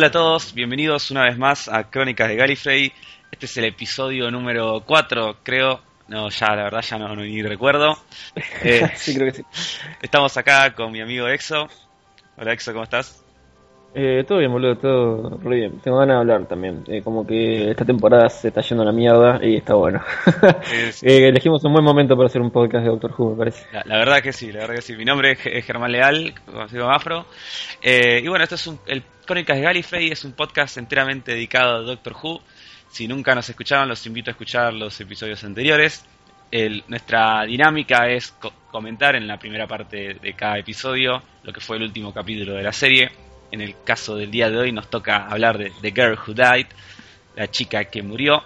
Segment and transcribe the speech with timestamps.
[0.00, 2.90] Hola a todos, bienvenidos una vez más a Crónicas de Gallifrey.
[3.30, 5.82] Este es el episodio número 4, creo.
[6.08, 7.98] No, ya la verdad ya no, no ni recuerdo.
[8.64, 9.44] Eh, sí, creo que sí.
[10.00, 11.68] estamos acá con mi amigo Exo.
[12.38, 13.19] Hola Exo, ¿cómo estás?
[13.92, 15.80] Eh, todo bien, boludo, todo re bien.
[15.80, 16.84] Tengo ganas de hablar también.
[16.86, 20.00] Eh, como que esta temporada se está yendo a la mierda y está bueno.
[20.72, 23.66] Es- Eh, elegimos un buen momento para hacer un podcast de Doctor Who, me parece.
[23.72, 24.94] La, la verdad que sí, la verdad que sí.
[24.94, 27.26] Mi nombre es Ge- es Germán Leal, conocido como Afro.
[27.82, 31.76] Eh, y bueno, esto es un, el Crónicas de Gallifrey, es un podcast enteramente dedicado
[31.76, 32.40] a Doctor Who.
[32.90, 36.04] Si nunca nos escucharon, los invito a escuchar los episodios anteriores.
[36.52, 41.60] El- nuestra dinámica es co- comentar en la primera parte de cada episodio lo que
[41.60, 43.10] fue el último capítulo de la serie.
[43.52, 46.66] En el caso del día de hoy nos toca hablar de The Girl Who Died,
[47.36, 48.44] la chica que murió.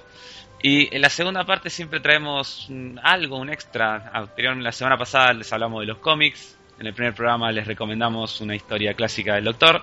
[0.63, 2.69] Y en la segunda parte siempre traemos
[3.03, 4.27] algo, un extra.
[4.59, 6.57] La semana pasada les hablamos de los cómics.
[6.79, 9.83] En el primer programa les recomendamos una historia clásica del Doctor.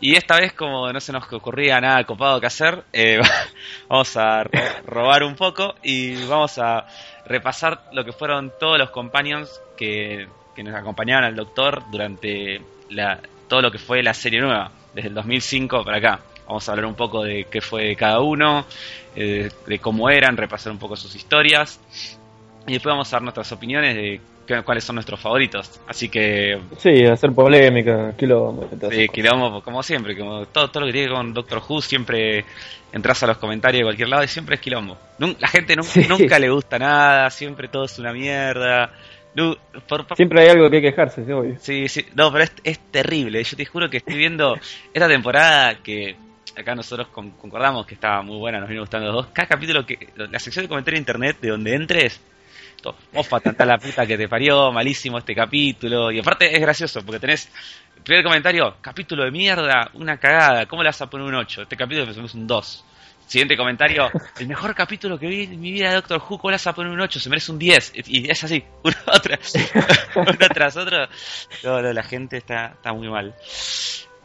[0.00, 3.20] Y esta vez, como no se nos ocurría nada copado que hacer, eh,
[3.88, 4.50] vamos a ro-
[4.86, 6.86] robar un poco y vamos a
[7.26, 12.60] repasar lo que fueron todos los companions que, que nos acompañaban al Doctor durante
[12.90, 16.20] la- todo lo que fue la serie nueva, desde el 2005 para acá.
[16.46, 18.64] Vamos a hablar un poco de qué fue de cada uno,
[19.16, 21.80] eh, de cómo eran, repasar un poco sus historias.
[22.66, 25.80] Y después vamos a dar nuestras opiniones de qué- cuáles son nuestros favoritos.
[25.88, 28.68] Así que, Sí, hacer polémica, quilombo.
[28.90, 32.44] sí, quilombo, como siempre, como todo, todo lo que tiene con Doctor Who, siempre
[32.92, 34.96] entras a los comentarios de cualquier lado y siempre es quilombo.
[35.40, 36.06] La gente nun- Sí.
[36.08, 38.92] nunca le gusta nada, siempre todo es una mierda.
[39.36, 40.16] Nu- por- por-.
[40.16, 41.56] Siempre hay algo que hay que quejarse, sí, obvio.
[41.60, 43.44] Sí, sí, no, pero es, es terrible.
[43.44, 44.56] Yo te juro que estoy viendo
[44.94, 46.16] esta temporada que
[46.56, 49.26] acá nosotros con- concordamos que estaba muy buena, nos viene gustando los dos.
[49.32, 50.08] Cada capítulo que.
[50.16, 52.20] La sección de comentarios de internet de donde entres.
[53.12, 56.10] Mofa, tanta la puta que te parió, malísimo este capítulo.
[56.12, 57.50] Y aparte es gracioso porque tenés.
[58.04, 61.62] Primer comentario, capítulo de mierda, una cagada, ¿cómo le vas a poner un 8?
[61.62, 62.84] Este capítulo es un 2.
[63.26, 66.54] Siguiente comentario, el mejor capítulo que vi en mi vida de Doctor Who, ¿cómo le
[66.54, 67.18] vas a poner un 8?
[67.18, 67.92] Se merece un 10.
[68.06, 68.96] Y es así, una
[70.54, 71.08] tras otra.
[71.64, 73.34] No, no, la gente está, está muy mal.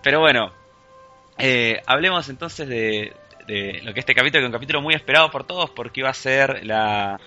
[0.03, 0.51] Pero bueno,
[1.39, 3.13] eh, hablemos entonces de,
[3.47, 6.09] de lo que este capítulo, que es un capítulo muy esperado por todos, porque iba
[6.09, 7.19] a ser la,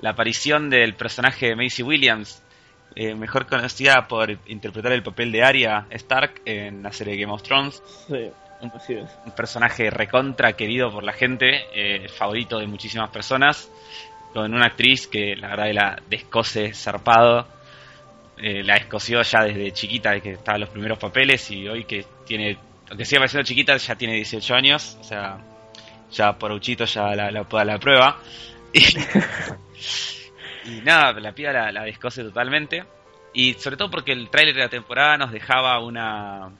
[0.00, 2.42] la aparición del personaje de Macy Williams,
[2.96, 7.42] eh, mejor conocida por interpretar el papel de Arya Stark en la serie Game of
[7.42, 8.30] Thrones Sí,
[8.62, 13.70] un personaje recontra querido por la gente, eh, favorito de muchísimas personas,
[14.32, 17.46] con una actriz que la verdad la descose zarpado,
[18.38, 21.84] eh, la escoció ya desde chiquita, de que estaba en los primeros papeles y hoy
[21.84, 22.56] que tiene,
[22.88, 25.38] aunque siga pareciendo chiquita, ya tiene 18 años, o sea,
[26.10, 28.18] ya por Uchito ya la, la, la prueba.
[30.64, 32.84] Y, nada, la piba la, la descose totalmente.
[33.34, 36.52] Y sobre todo porque el tráiler de la temporada nos dejaba una,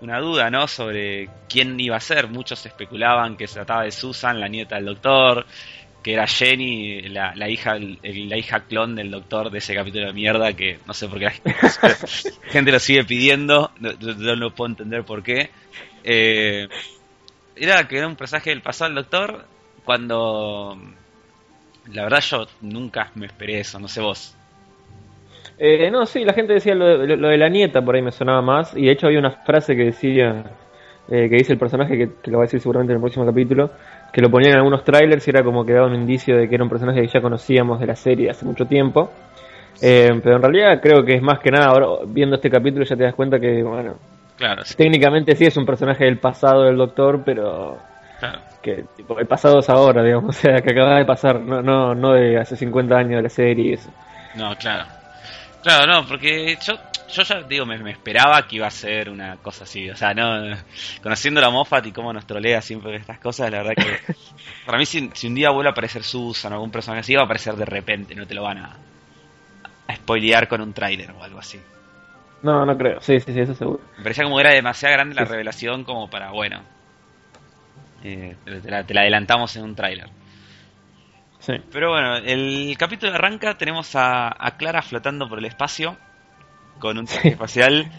[0.00, 0.68] una duda, ¿no?
[0.68, 2.28] Sobre quién iba a ser.
[2.28, 5.46] Muchos especulaban que se trataba de Susan, la nieta del doctor,
[6.02, 7.98] que era Jenny, la, la hija el-
[8.28, 11.26] la hija clon del doctor de ese capítulo de mierda, que no sé por qué
[11.26, 11.32] la
[12.50, 15.50] gente lo sigue pidiendo, no, no- no puedo entender por qué.
[16.04, 16.68] Eh,
[17.56, 19.46] era que era un personaje del pasado del doctor,
[19.84, 20.76] cuando...
[21.86, 24.37] La verdad yo nunca me esperé eso, no sé vos.
[25.58, 28.12] Eh, no, sí, la gente decía lo, lo- lo de la nieta, por ahí me
[28.12, 28.76] sonaba más.
[28.76, 30.44] Y de hecho había una frase que decía,
[31.08, 33.26] eh, que dice el personaje, que, que lo va a decir seguramente en el próximo
[33.26, 33.70] capítulo,
[34.12, 36.54] que lo ponían en algunos trailers y era como que daba un indicio de que
[36.54, 39.10] era un personaje que ya conocíamos de la serie hace mucho tiempo.
[39.80, 42.96] Eh, pero en realidad creo que es más que nada, ahora viendo este capítulo ya
[42.96, 43.94] te das cuenta que, bueno,
[44.36, 47.78] Claro, sí, técnicamente sí es un personaje del pasado del Doctor, pero
[48.18, 48.38] claro.
[48.62, 51.94] que tipo, el pasado es ahora, digamos, o sea, que acaba de pasar, no, no,
[51.94, 53.90] no de hace 50 años de la serie y eso.
[54.34, 54.84] No, claro.
[55.62, 56.74] Claro, no, porque yo,
[57.12, 59.90] yo ya digo, me, me esperaba que iba a ser una cosa así.
[59.90, 60.56] O sea, no.
[61.02, 63.98] Conociendo a Moffat y cómo nos trolea siempre estas cosas, la verdad que.
[64.66, 67.22] Para mí, si, si un día vuelve a aparecer Susan o algún personaje así, va
[67.22, 68.76] a aparecer de repente, no te lo van a.
[69.88, 71.58] a spoilear con un tráiler o algo así.
[72.42, 73.80] No, no creo, sí, sí, sí, eso seguro.
[73.96, 75.32] Me parecía como que era demasiado grande la Sí.
[75.32, 76.62] revelación como para, bueno.
[78.04, 80.08] eh, te, la, te la adelantamos en un tráiler.
[81.40, 81.54] Sí.
[81.72, 85.96] Pero bueno, el capítulo arranca, tenemos a, a Clara flotando por el espacio
[86.78, 87.90] con un traje espacial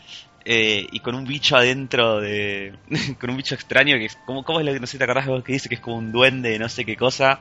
[0.46, 2.74] eh, y con un bicho adentro de...
[3.20, 4.18] con un bicho extraño que es...
[4.26, 5.98] ¿Cómo, cómo es lo que no sé, te acordás vos que dice que es como
[5.98, 7.40] un duende de no sé qué cosa?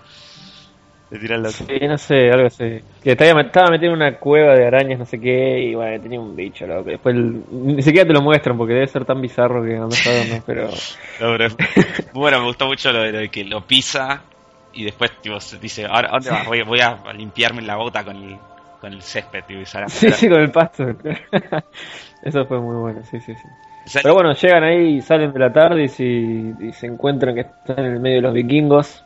[1.11, 1.49] De tirar la...
[1.51, 2.81] Sí, no sé, algo así.
[3.03, 6.21] Que estaba, estaba metido en una cueva de arañas, no sé qué, y bueno, tenía
[6.21, 6.91] un bicho, loco.
[6.91, 10.29] Después el- ni siquiera te lo muestran porque debe ser tan bizarro que no sabes,
[10.35, 10.43] ¿no?
[10.47, 10.69] Pero
[11.21, 11.49] No, pero-
[12.13, 14.23] bueno, me gustó mucho lo de, lo de que lo pisa
[14.79, 16.47] y después tipo, se dice, ahora, ¿a ¿dónde vas?
[16.47, 18.39] Voy, voy a limpiarme la bota con el,
[18.81, 19.43] con el césped.
[19.45, 20.85] Tipo, y sale sí, sí, con el pasto.
[22.23, 24.01] Eso fue muy bueno, sí, sí, sí.
[24.01, 27.93] Pero bueno, llegan ahí, salen de la tarde y, y se encuentran que están en
[27.95, 29.05] el medio de los vikingos.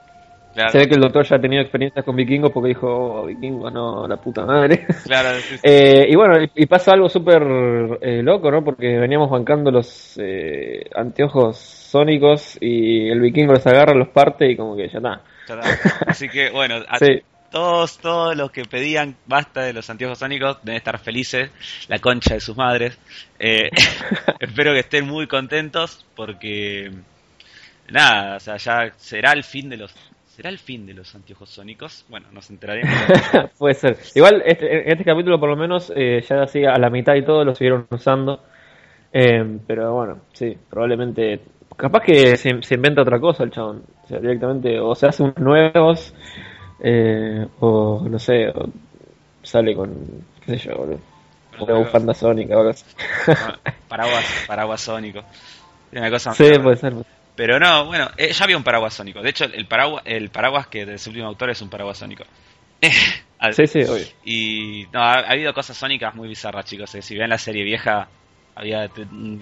[0.54, 3.72] Se ve que el doctor ya ha tenido experiencias con vikingos porque dijo, oh, vikingos,
[3.72, 4.86] no, la puta madre.
[5.04, 7.42] Claro, eh, y bueno, y pasa algo súper
[8.00, 8.62] eh, loco, ¿no?
[8.62, 14.56] Porque veníamos bancando los eh, anteojos sónicos y el vikingo los agarra, los parte y
[14.56, 15.20] como que ya está.
[16.06, 16.76] Así que bueno,
[17.50, 21.50] todos, todos los que pedían basta de los anteojos sónicos deben estar felices,
[21.88, 22.98] la concha de sus madres.
[23.38, 26.90] espero que estén muy contentos porque
[27.88, 29.94] nada, o sea, ya será el fin de los
[30.32, 32.06] ¿Será el fin de los anteojos sónicos?
[32.08, 32.90] Bueno, nos enteraremos.
[33.58, 33.98] Puede ser.
[34.14, 37.44] Igual, este, este capítulo por lo menos, eh, ya así a la mitad y todo
[37.44, 38.42] lo siguieron usando.
[39.12, 41.40] Eh, pero bueno, sí, probablemente.
[41.76, 43.82] Capaz que se, inventa otra cosa el chabón.
[44.12, 46.12] Sea, directamente, o se hace unos nuevos,
[46.80, 48.68] eh, o no sé, o
[49.42, 49.90] sale con,
[50.44, 51.00] qué sé yo, boludo.
[51.58, 52.84] Una bufanda sónica o algo así.
[53.88, 55.22] Paraguas, paraguas sónico.
[55.92, 56.94] Una cosa sí, puede ser.
[57.34, 59.22] Pero no, bueno, eh, ya había un paraguas sónico.
[59.22, 62.24] De hecho, el paraguas, el paraguas que del último autor es un paraguas sónico.
[63.52, 64.06] sí, sí, obvio.
[64.26, 66.94] Y no, ha, habido cosas sónicas muy bizarras, chicos.
[66.96, 67.00] Eh.
[67.00, 68.08] Si ven la serie vieja,
[68.54, 68.90] había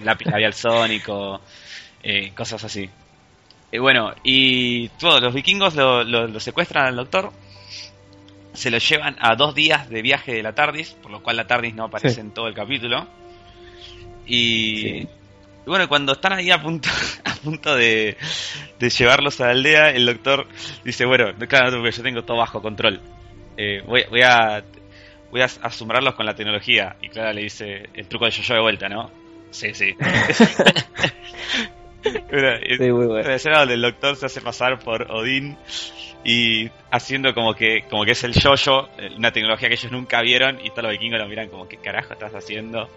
[0.01, 1.41] lápiz labial sónico,
[2.03, 2.89] eh, cosas así.
[3.71, 7.31] Y bueno, y todos los vikingos lo, secuestran al doctor,
[8.53, 11.47] se lo llevan a dos días de viaje de la TARDIS, por lo cual la
[11.47, 13.07] TARDIS no aparece en todo el capítulo.
[14.27, 15.07] Y
[15.65, 16.89] y bueno, cuando están ahí a punto,
[17.23, 18.17] a punto de,
[18.79, 20.47] llevarlos a la aldea, el doctor
[20.83, 22.99] dice, bueno, claro, porque yo tengo todo bajo control.
[23.57, 24.63] Eh, voy, voy a
[25.29, 26.95] voy a asombrarlos con la tecnología.
[27.01, 29.11] Y Clara le dice el truco de yo de vuelta, ¿no?
[29.51, 29.95] Sí, sí.
[32.77, 33.29] sí, muy bueno.
[33.29, 35.57] donde el doctor se hace pasar por Odín
[36.23, 40.59] y haciendo como que como que es el yo-yo, una tecnología que ellos nunca vieron
[40.63, 42.89] y todos los vikingos lo miran como, ¿qué carajo estás haciendo?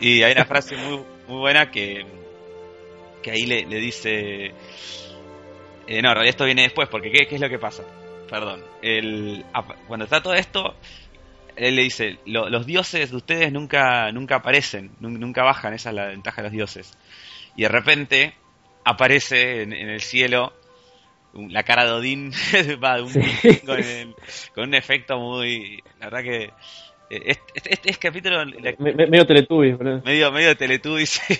[0.00, 2.04] Y hay una frase muy, muy buena que,
[3.22, 4.52] que ahí le, dice...
[5.86, 7.84] Eh, no, en realidad esto viene después, porque ¿qué, es lo que pasa?
[8.28, 8.62] Perdón.
[8.82, 9.44] El,
[9.86, 10.74] cuando está todo esto,
[11.56, 16.06] él le dice, los dioses de ustedes nunca, nunca aparecen, nunca bajan, esa es la
[16.06, 16.96] ventaja de los dioses.
[17.56, 18.34] Y de repente
[18.84, 20.52] aparece en, el cielo
[21.34, 22.32] la cara de Odín
[22.84, 23.12] va, un,
[24.54, 25.82] con, un efecto muy...
[25.98, 26.50] La verdad que
[27.10, 28.44] este, este, este, capítulo.
[28.78, 31.38] medio Teletubby, Medio, medio Teletubby, sí,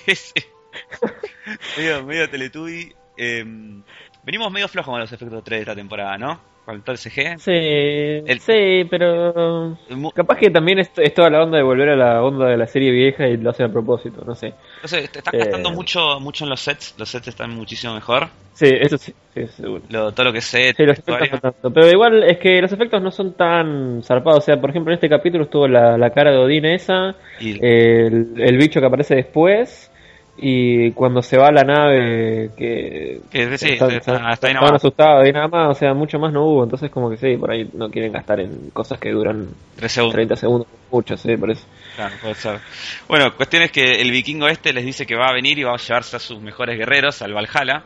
[1.76, 2.94] medio, medio Teletubby.
[3.16, 3.82] Em,
[4.24, 6.54] venimos medio flojos con los efectos 3 de esta temporada, ¿no?
[6.64, 7.38] Con todo el CG.
[7.38, 9.76] Sí, sí, pero.
[10.14, 12.90] Capaz que también es, toda la onda de volver a la onda de la serie
[12.90, 14.54] vieja y lo hacen a propósito, no sé.
[14.76, 16.94] Entonces, te están gastando eh, mucho, mucho en los sets.
[16.96, 18.28] Los sets están muchísimo mejor.
[18.54, 19.12] Sí, eso sí,
[19.56, 20.12] seguro.
[20.12, 20.72] todo lo que sé.
[20.74, 21.70] Sí, los efectos tanto.
[21.70, 24.38] Pero igual es que los efectos no son tan zarpados.
[24.38, 28.32] O sea, por ejemplo, en este capítulo estuvo la, la cara de Odín esa, el,
[28.38, 29.90] el bicho que aparece después
[30.36, 33.20] y cuando se va la nave que,
[33.56, 37.16] sí, están, asustados y nada más, o sea, mucho más no hubo, entonces como que
[37.16, 41.50] sí, por ahí no quieren gastar en cosas que duran 30 segundos, mucho, sí, por
[41.50, 41.64] eso.
[41.94, 42.58] Claro, puede ser.
[43.06, 45.74] Bueno, cuestión es que el vikingo este les dice que va a venir y va
[45.74, 47.84] a llevarse a sus mejores guerreros al Valhalla,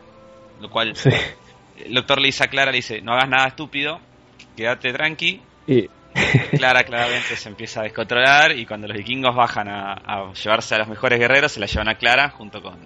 [0.61, 0.95] lo cual
[1.85, 4.01] el doctor le dice a Clara, le dice, no hagas nada estúpido,
[4.57, 5.43] quédate tranqui.
[5.67, 5.89] Y
[6.57, 10.89] Clara claramente se empieza a descontrolar y cuando los vikingos bajan a, llevarse a los
[10.89, 12.79] mejores guerreros, se la llevan a Clara junto con,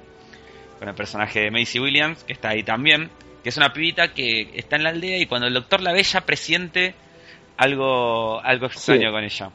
[0.79, 3.11] con el personaje de Macy Williams, que está ahí también,
[3.43, 6.03] que es una pibita que está en la aldea y cuando el doctor la ve
[6.03, 6.95] ya presiente
[7.57, 9.51] algo, algo extraño con ella.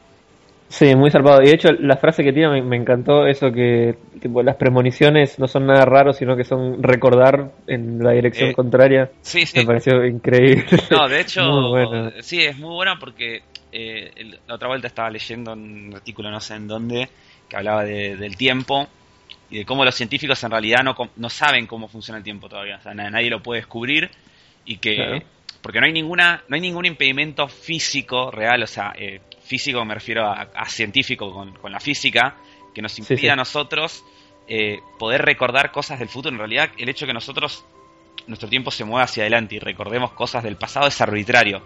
[0.70, 1.42] Sí, muy salvado.
[1.42, 5.48] Y de hecho, la frase que tiene me, encantó, eso que tipo, las premoniciones no
[5.48, 9.10] son nada raros, sino que son recordar en la dirección eh, contraria.
[9.22, 9.60] Sí, sí.
[9.60, 10.66] Me pareció increíble.
[10.92, 11.42] No, de hecho,
[12.20, 16.56] sí, es muy buena porque eh, la otra vuelta estaba leyendo un artículo, no sé
[16.56, 17.10] en dónde,
[17.50, 18.88] que hablaba del tiempo
[19.50, 22.78] y de cómo los científicos en realidad no, no saben cómo funciona el tiempo todavía.
[22.78, 24.10] O sea, nadie lo puede descubrir
[24.66, 25.24] y que...
[25.62, 29.96] Porque no hay ninguna no hay ningún impedimento físico real, o sea, eh, físico me
[29.96, 32.38] refiero a, científico con, la física,
[32.74, 34.04] que nos impide a nosotros
[34.48, 36.34] eh, poder recordar cosas del futuro.
[36.34, 37.66] En realidad, el hecho de que nosotros,
[38.28, 41.62] nuestro tiempo se mueva hacia adelante y recordemos cosas del pasado es arbitrario.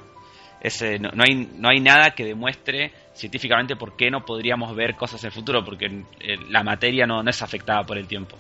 [0.64, 5.22] Eh, no, hay, no hay nada que demuestre científicamente por qué no podríamos ver cosas
[5.22, 5.86] del futuro, porque
[6.20, 8.38] eh, la materia no, es afectada por el tiempo.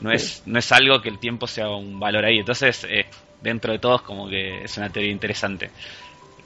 [0.00, 2.38] No, es, no es algo que el tiempo sea un valor ahí.
[2.38, 3.06] Entonces, eh,
[3.40, 5.70] dentro de todos, como que es una teoría interesante.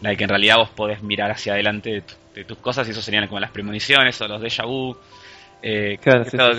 [0.03, 2.05] La de que en realidad vos podés mirar hacia adelante
[2.35, 4.97] de, tus cosas y eso serían como las premoniciones o los déjà vu.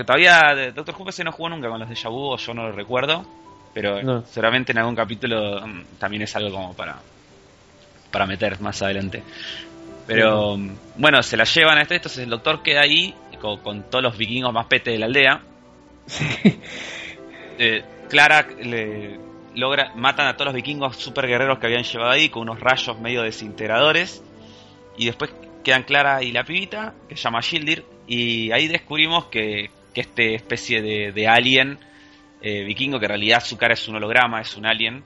[0.05, 2.71] Todavía Doctor Who se no jugó nunca con los déjà vu o yo no lo
[2.71, 3.25] recuerdo,
[3.73, 6.99] pero seguramente en algún capítulo mm, también es algo como para,
[8.11, 9.23] para meter más adelante.
[10.07, 10.57] Pero
[10.97, 14.53] bueno, se la llevan a este, entonces el doctor queda ahí con, todos los vikingos
[14.53, 15.41] más pete de la aldea.
[17.63, 19.19] Eh, Clara le
[19.53, 22.99] logra, matan a todos los vikingos super guerreros que habían llevado ahí con unos rayos
[22.99, 24.23] medio desintegradores.
[24.97, 25.31] Y después
[25.63, 27.85] quedan Clara y la pibita, que se llama Gildir.
[28.07, 31.77] Y ahí descubrimos que, que este especie de, de alien
[32.41, 35.03] eh, vikingo, que en realidad su cara es un holograma, es un alien.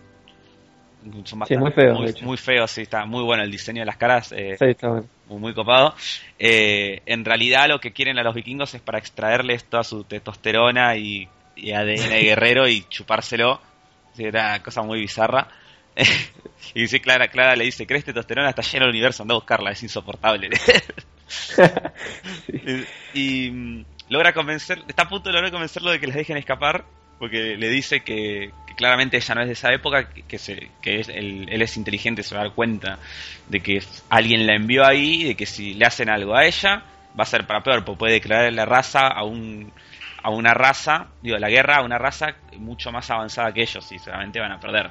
[1.24, 1.96] Son bastante, sí, muy feo.
[1.96, 4.32] Muy, muy, feo, sí, está muy bueno el diseño de las caras.
[4.32, 5.06] Eh, sí, está bueno.
[5.28, 5.94] Muy, muy copado.
[6.40, 10.98] Eh, en realidad lo que quieren a los vikingos es para extraerles toda su testosterona
[10.98, 13.62] y, y ADN guerrero y chupárselo.
[14.18, 15.48] Era una cosa muy bizarra.
[16.74, 18.50] y dice Clara, Clara le dice, ¿crees testosterona?
[18.50, 20.50] Está lleno el universo, anda a buscarla, es insoportable.
[23.14, 26.38] y, y, mm, logra convencer, está a punto de lograr convencerlo de que les dejen
[26.38, 26.86] escapar
[27.20, 31.10] porque le dice que, claramente ella no es de esa época, que, se, que es,
[31.10, 33.00] él, es inteligente, se va a dar cuenta
[33.48, 36.84] de que alguien la envió ahí, de que si le hacen algo a ella,
[37.18, 39.72] va a ser para peor, porque puede declarar la raza a un
[40.24, 44.00] a una raza, digo, la guerra a una raza mucho más avanzada que ellos y
[44.00, 44.90] seguramente van a perder.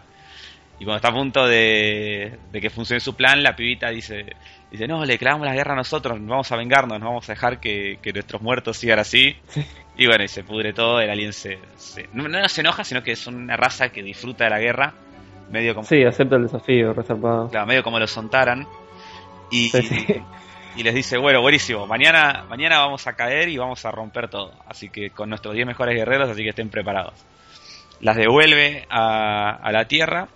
[0.79, 4.27] Y cuando está a punto de, de que funcione su plan, la pibita dice,
[4.75, 7.61] dice, no, le declaramos la guerra a nosotros, vamos a vengarnos, no vamos a dejar
[7.61, 9.37] que, que nuestros muertos sigan así.
[9.49, 9.65] Sí.
[9.97, 13.03] Y bueno, y se pudre todo, el alien se, se no, no, se enoja, sino
[13.05, 14.95] que es una raza que disfruta de la guerra,
[15.51, 15.87] medio como...
[15.87, 17.49] Sí, acepta el desafío, reservado.
[17.49, 18.67] Claro, medio como los Sontaran.
[19.53, 20.07] Y, sí, sí.
[20.77, 24.53] y, les dice, bueno, buenísimo, mañana, mañana vamos a caer y vamos a romper todo.
[24.67, 27.15] Así que con nuestros 10 mejores guerreros, así que estén preparados.
[28.01, 30.27] Las devuelve a, a la Tierra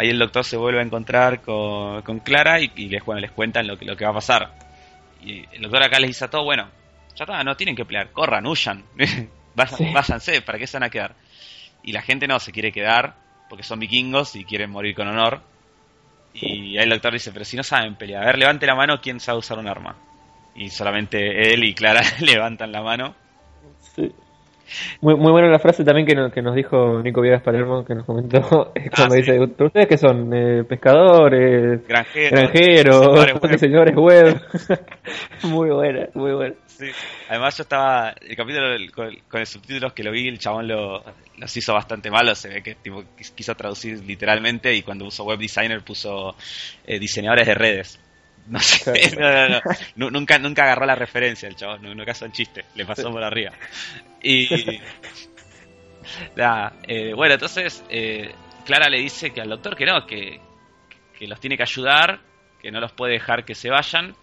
[0.00, 3.30] ahí el doctor se vuelve a encontrar con, con Clara y, y, les, bueno, les
[3.30, 4.50] cuentan lo que, lo que va a pasar.
[5.22, 6.68] Y el doctor acá les dice a todos, bueno,
[7.14, 9.28] ya está, no tienen que pelear, corran, huyan, sí.
[9.92, 11.14] váyanse, ¿para qué se van a quedar?
[11.82, 13.14] Y la gente no, se quiere quedar
[13.48, 15.42] porque son vikingos y quieren morir con honor.
[16.32, 19.00] Y ahí el doctor dice, pero si no saben pelear, a ver, levante la mano
[19.00, 19.96] quién sabe usar un arma.
[20.54, 23.14] Y solamente él y Clara levantan la mano.
[23.94, 24.12] Sí.
[25.00, 27.94] Muy, muy buena la frase también que nos, que nos dijo Nico Viegas Palermo, que
[27.94, 28.40] nos comentó
[28.94, 29.52] cuando ah, dice, sí.
[29.56, 30.32] ¿pero ustedes qué son?
[30.32, 31.86] Eh, ¿Pescadores?
[31.86, 32.30] Granjeros.
[32.30, 34.40] Granjeros, señores, señores web.
[35.44, 36.54] muy buena, muy buena.
[36.66, 36.86] Sí.
[37.28, 41.02] Además yo estaba, el capítulo con, con el subtítulos que lo vi, el chabón lo,
[41.36, 45.38] los hizo bastante malo, se ve que tipo, quiso traducir literalmente y cuando usó web
[45.38, 46.36] designer puso
[46.86, 48.00] eh, diseñadores de redes.
[48.50, 49.60] No sé, no, no,
[49.96, 50.10] no.
[50.10, 53.52] nunca, nunca agarró la referencia el chabón, nunca hizo un chiste, le pasó por arriba.
[54.22, 54.48] Y.
[56.36, 58.32] nada, eh, bueno, entonces eh,
[58.64, 60.40] Clara le dice que al doctor que no, que,
[61.18, 62.20] que los tiene que ayudar,
[62.60, 64.14] que no los puede dejar que se vayan.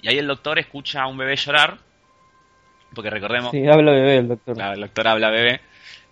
[0.00, 1.78] Y ahí el doctor escucha a un bebé llorar,
[2.94, 3.50] porque recordemos.
[3.50, 4.56] Sí, habla bebé el doctor.
[4.56, 5.60] Claro, el doctor habla bebé.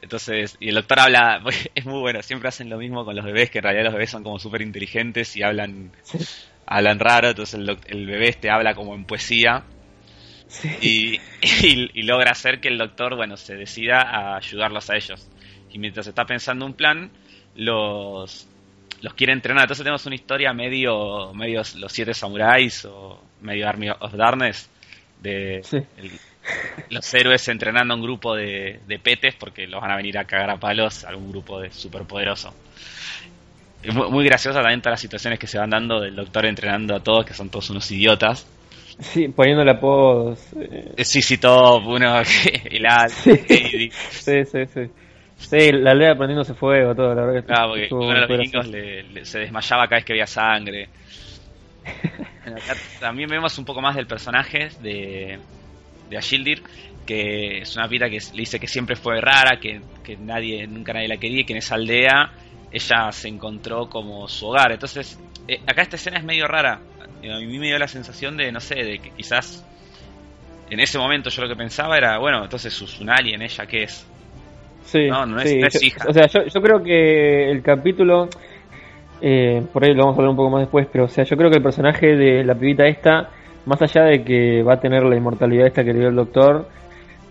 [0.02, 1.42] Entonces, y el doctor habla,
[1.74, 4.10] es muy bueno, siempre hacen lo mismo con los bebés, que en realidad los bebés
[4.10, 6.18] son como súper inteligentes y hablan, sí.
[6.66, 9.64] hablan raro, entonces el, el, bebé este habla como en poesía.
[10.50, 10.68] Sí.
[10.80, 11.20] Y,
[11.66, 15.26] y, y, logra hacer que el doctor, bueno, se decida a ayudarlos a ellos.
[15.72, 17.10] Y mientras está pensando un plan,
[17.54, 18.48] los,
[19.00, 19.64] los quiere entrenar.
[19.64, 24.68] Entonces tenemos una historia medio, medio los siete samuráis o medio Army of Darkness
[25.22, 25.76] de sí.
[25.98, 26.10] el,
[26.90, 30.24] los héroes entrenando a un grupo de, de, petes porque los van a venir a
[30.24, 32.54] cagar a palos a algún grupo de superpoderoso.
[33.92, 37.00] Muy, muy graciosa también todas las situaciones que se van dando del doctor entrenando a
[37.00, 38.46] todos, que son todos unos idiotas.
[39.00, 40.52] Sí, poniéndole apodos.
[40.56, 41.04] Eh...
[41.04, 42.22] Sí, sí, top, uno
[42.68, 43.36] que la, sí.
[44.10, 44.90] sí, sí, sí.
[45.36, 48.68] Sí, la aldea prendiéndose fuego, todo, la verdad que Claro, porque uno de los vikingos
[48.68, 50.88] le, le, se desmayaba cada vez que había sangre.
[52.44, 55.38] Acá también vemos un poco más del personaje de,
[56.10, 56.62] de Ashildir,
[57.06, 60.92] que es una pita que le dice que siempre fue rara, que, que nadie, nunca
[60.92, 62.32] nadie la quería, y que en esa aldea
[62.70, 64.72] ella se encontró como su hogar.
[64.72, 66.80] Entonces, eh, acá esta escena es medio rara.
[67.28, 69.64] A mí me dio la sensación de, no sé, de que quizás
[70.70, 73.82] en ese momento yo lo que pensaba era, bueno, entonces es un alien, ella qué
[73.84, 74.06] es.
[74.84, 75.58] Sí, no, no es, sí.
[75.58, 76.04] no es hija.
[76.08, 78.28] O sea, yo, yo creo que el capítulo,
[79.20, 81.36] eh, por ahí lo vamos a hablar un poco más después, pero o sea, yo
[81.36, 83.30] creo que el personaje de la pibita esta
[83.66, 86.66] más allá de que va a tener la inmortalidad esta que le dio el doctor,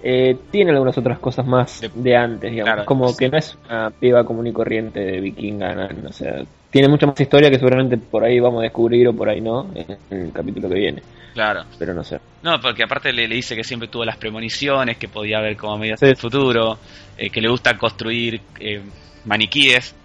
[0.03, 2.73] eh, tiene algunas otras cosas más de, de antes, digamos.
[2.73, 3.17] Claro, como sí.
[3.17, 7.07] que no es una piba común y corriente de vikinga, no, o sea, tiene mucha
[7.07, 10.31] más historia que seguramente por ahí vamos a descubrir o por ahí no, en, el
[10.31, 11.01] capítulo que viene.
[11.33, 11.63] Claro.
[11.77, 12.19] Pero no sé.
[12.43, 15.77] No, porque aparte le, le dice que siempre tuvo las premoniciones, que podía ver como
[15.77, 16.05] medidas sí.
[16.05, 16.77] del futuro,
[17.17, 18.81] eh, que le gusta construir eh,
[19.25, 19.95] maniquíes.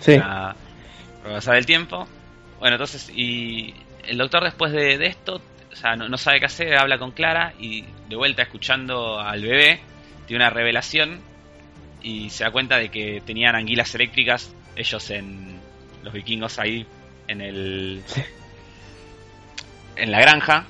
[0.00, 0.18] Sí.
[0.18, 0.54] Para
[1.22, 2.06] pasar el tiempo.
[2.58, 3.74] Bueno, entonces, y
[4.06, 5.40] el doctor después de, de esto,
[5.72, 9.42] o sea, no, no, sabe qué hacer, habla con Clara y de vuelta escuchando al
[9.42, 9.80] bebé,
[10.26, 11.20] tiene una revelación
[12.02, 15.60] y se da cuenta de que tenían anguilas eléctricas ellos en
[16.02, 16.86] los vikingos ahí
[17.26, 18.02] en el
[19.96, 20.66] en la granja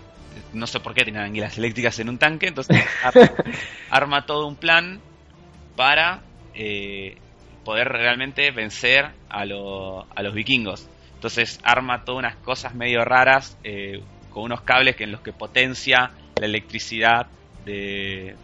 [0.52, 2.84] no sé por qué tienen anguilas eléctricas en un tanque, entonces
[3.90, 5.00] arma, todo un plan
[5.76, 6.22] para
[6.54, 7.16] eh,
[7.64, 10.88] poder realmente vencer a, a, los vikingos.
[11.14, 15.32] Entonces arma todas unas cosas medio raras eh, con unos cables que en los que
[15.32, 17.26] potencia la electricidad
[17.64, 18.36] de,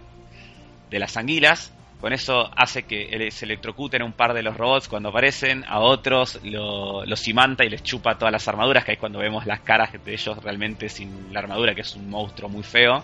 [0.90, 1.72] de las anguilas
[2.04, 5.80] con eso hace que se electrocuten a un par de los robots cuando aparecen, a
[5.80, 9.90] otros los imanta y les chupa todas las armaduras, que es cuando vemos las caras
[9.90, 13.02] de ellos realmente sin la armadura, que es un monstruo muy feo.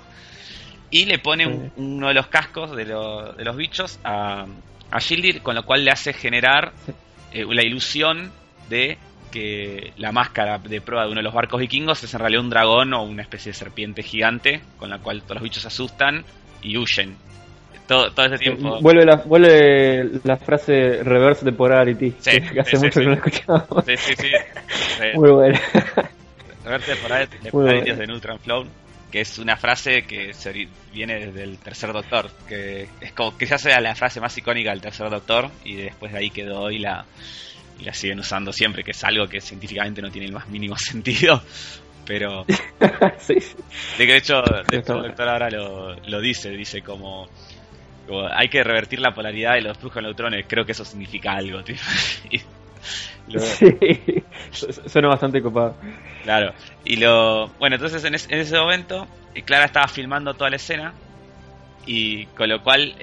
[0.90, 4.44] Y le pone uno de los cascos de, los bichos a,
[4.90, 6.74] a Shildir, con lo cual le hace generar
[7.32, 8.30] eh, la ilusión
[8.68, 8.98] de
[9.32, 12.50] que la máscara de prueba de uno de los barcos vikingos es en realidad un
[12.50, 16.22] dragón o una especie de serpiente gigante, con la cual todos los bichos se asustan
[16.60, 17.16] y huyen
[17.90, 18.80] todo, ese tiempo.
[18.80, 23.84] Vuelve la, vuelve la frase reverse de polarity, que hace mucho que no la escuchamos.
[23.84, 24.30] Sí, sí, sí.
[25.14, 25.58] Muy bueno.
[26.64, 28.64] Reverse de polarity de Neutron Flow,
[29.10, 30.30] que es una frase que
[30.92, 34.70] viene desde el tercer doctor, que es como que ya sea la frase más icónica
[34.70, 37.04] del tercer doctor y después de ahí quedó y la,
[37.80, 40.76] y la siguen usando siempre, que es algo que científicamente no tiene el más mínimo
[40.78, 41.42] sentido,
[42.06, 42.46] pero
[43.18, 43.34] sí.
[43.98, 47.28] de que de hecho, de hecho el doctor ahora lo, lo dice, dice como
[48.32, 50.44] hay que revertir la polaridad de los flujos de neutrones.
[50.48, 51.76] Creo que eso significa algo, tío.
[53.38, 54.22] Sí,
[54.86, 55.76] suena bastante copado.
[56.22, 56.52] Claro.
[56.84, 57.48] Y lo.
[57.58, 60.92] Bueno, entonces en, ese momento, eh, Clara estaba filmando toda la escena.
[61.86, 62.94] Y con lo cual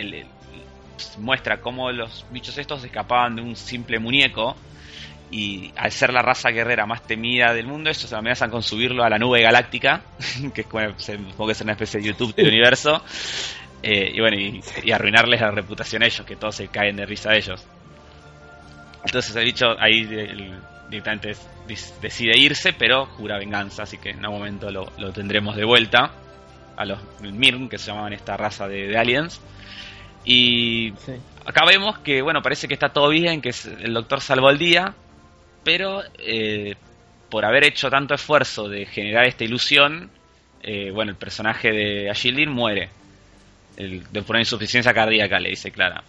[1.17, 4.55] muestra cómo los bichos estos escapaban de un simple muñeco.
[5.29, 9.03] Y al ser la raza guerrera más temida del mundo, ellos se amenazan con subirlo
[9.03, 10.01] a la nube galáctica,
[10.53, 13.03] que es como, que es una especie de YouTube del universo.
[13.83, 17.31] Eh, y bueno, y, arruinarles la reputación a ellos, que todos se caen de risa
[17.31, 17.65] a ellos.
[19.05, 20.05] Entonces el bicho ahí
[20.89, 21.35] directamente
[22.01, 26.11] decide irse, pero jura venganza, así que en algún momento lo, tendremos de vuelta
[26.75, 29.41] a los Mirn, que se llamaban esta raza de, aliens.
[30.25, 30.93] Y
[31.45, 34.93] acá vemos que, bueno, parece que está todo bien, que el doctor salvó el día,
[35.63, 36.75] pero eh,
[37.29, 40.09] por haber hecho tanto esfuerzo de generar esta ilusión,
[40.61, 42.89] eh, bueno, el personaje de Ashildin muere
[43.77, 46.03] el, de una insuficiencia cardíaca, le dice Clara.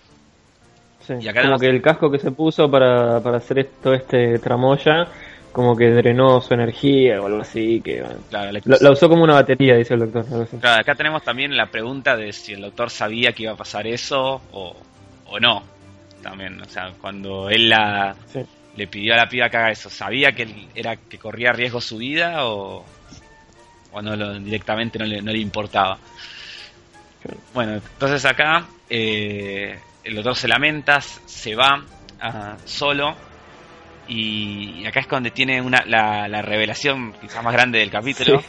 [1.07, 4.39] Sí, y acá como que el casco que se puso para, para hacer todo este
[4.39, 5.07] tramoya,
[5.53, 9.95] como que drenó su energía o algo así, que la, usó como una batería, dice
[9.95, 10.47] el doctor.
[10.61, 13.87] Claro, acá tenemos también la pregunta de si el doctor sabía que iba a pasar
[13.87, 14.77] eso o,
[15.27, 15.63] o no.
[16.23, 18.15] También, o sea, cuando él la,
[18.77, 21.97] le pidió a la piba que haga eso, ¿sabía que era que corría riesgo su
[21.99, 22.85] vida o,
[23.93, 25.99] o no directamente no le, no le importaba?
[27.55, 31.85] Bueno, entonces acá eh, el doctor se lamenta, se va
[32.21, 33.17] ah, solo
[34.09, 38.43] y acá es donde tiene una, la, revelación quizás más grande del capítulo,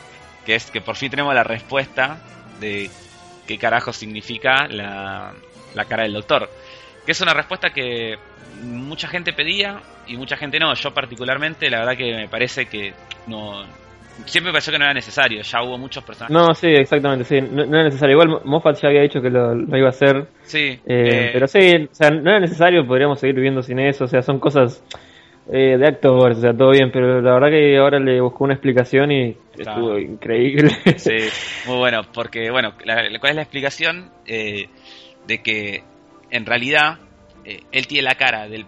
[0.45, 2.21] que es que por fin tenemos la respuesta
[2.59, 2.89] de
[3.45, 5.33] qué carajo significa la,
[5.75, 6.49] la cara del doctor.
[7.05, 8.17] Que es una respuesta que
[8.61, 10.73] mucha gente pedía y mucha gente no.
[10.73, 12.93] Yo particularmente, la verdad que me parece que
[13.27, 13.65] no,
[14.25, 16.33] siempre pensó que no era necesario, ya hubo muchos personajes.
[16.33, 18.13] No, sí, exactamente, sí, no, era necesario.
[18.13, 20.27] Igual Moffat ya había dicho que lo, iba a hacer.
[20.43, 20.57] Sí.
[20.57, 24.07] Eh, eh, pero sí, o sea, no era necesario, podríamos seguir viviendo sin eso, o
[24.07, 24.83] sea, son cosas
[25.51, 28.53] eh, de actores, o sea, todo bien, pero la verdad que ahora le buscó una
[28.53, 30.71] explicación y estuvo increíble.
[30.97, 31.17] Sí,
[31.67, 34.11] muy bueno, porque, bueno, ¿cuál es la explicación?
[34.25, 35.83] de que
[36.31, 36.97] en realidad
[37.45, 38.65] él tiene la cara del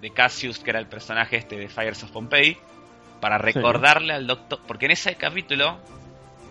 [0.00, 2.56] de Cassius, que era el personaje este de Fires of Pompeii,
[3.20, 5.78] para recordarle al doctor, porque en ese capítulo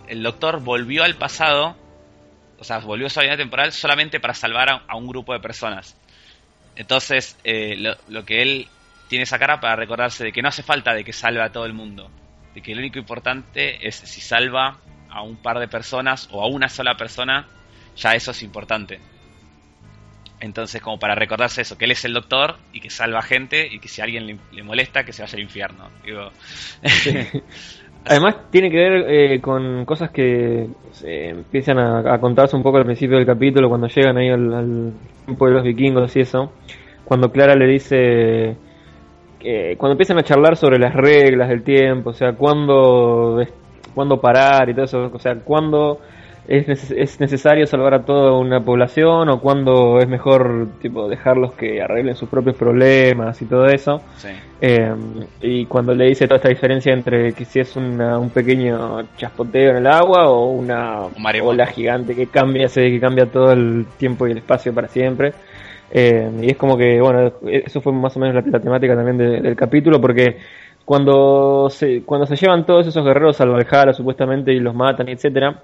[0.07, 1.75] el doctor volvió al pasado,
[2.59, 5.97] o sea, volvió a su vida temporal solamente para salvar a, un grupo de personas.
[6.75, 8.67] Entonces, eh, lo, que él
[9.07, 11.65] tiene esa cara para recordarse de que no hace falta de que salve a todo
[11.65, 12.09] el mundo,
[12.53, 14.77] de que lo único importante es si salva
[15.09, 17.47] a un par de personas o a una sola persona,
[17.95, 18.99] ya eso es importante.
[20.39, 23.79] Entonces, como para recordarse eso, que él es el doctor y que salva gente y
[23.79, 25.89] que si a alguien le, molesta, que se vaya al infierno.
[28.07, 32.85] Además, tiene que ver eh, con cosas que se empiezan a, contarse un poco al
[32.85, 34.93] principio del capítulo, cuando llegan ahí al,
[35.25, 36.51] tiempo de los vikingos y eso.
[37.03, 38.55] Cuando Clara le dice.
[39.77, 43.43] cuando empiezan a charlar sobre las reglas del tiempo, o sea, cuándo,
[43.95, 45.99] cuándo parar y todo eso, o sea, cuándo
[46.47, 51.81] es, es necesario salvar a toda una población o cuando es mejor tipo dejarlos que
[51.81, 54.01] arreglen sus propios problemas y todo eso.
[54.61, 54.93] Eh,
[55.41, 59.77] y cuando le dice toda esta diferencia entre que si es un pequeño chaspoteo en
[59.77, 61.07] el agua o una
[61.43, 65.33] ola gigante que cambia, que cambia todo el tiempo y el espacio para siempre.
[65.91, 69.55] Eh, y es como que, bueno, eso fue más o menos la, temática también del
[69.55, 70.37] capítulo porque
[70.83, 75.61] cuando se, cuando se llevan todos esos guerreros al Valhalla supuestamente y los matan, etcétera,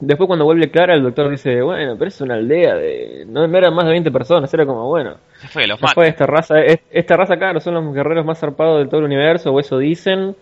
[0.00, 3.24] después cuando vuelve Clara el doctor dice, bueno, pero es una aldea de...
[3.26, 5.16] No, eran más de 20 personas, era como, bueno...
[5.50, 9.00] fue, los fue esta raza, esta raza, claro, son los guerreros más zarpados de todo
[9.00, 10.36] el universo, o eso dicen,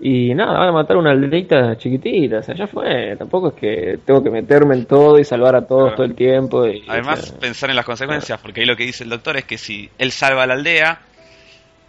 [0.00, 3.98] y nada, van a matar una aldeita chiquitita, o sea, ya fue, tampoco es que
[4.04, 6.66] tengo que meterme en todo y salvar a todos todo el tiempo.
[6.66, 9.56] Y, Además, pensar en las consecuencias, porque ahí lo que dice el doctor es que
[9.56, 11.00] si él salva a la aldea,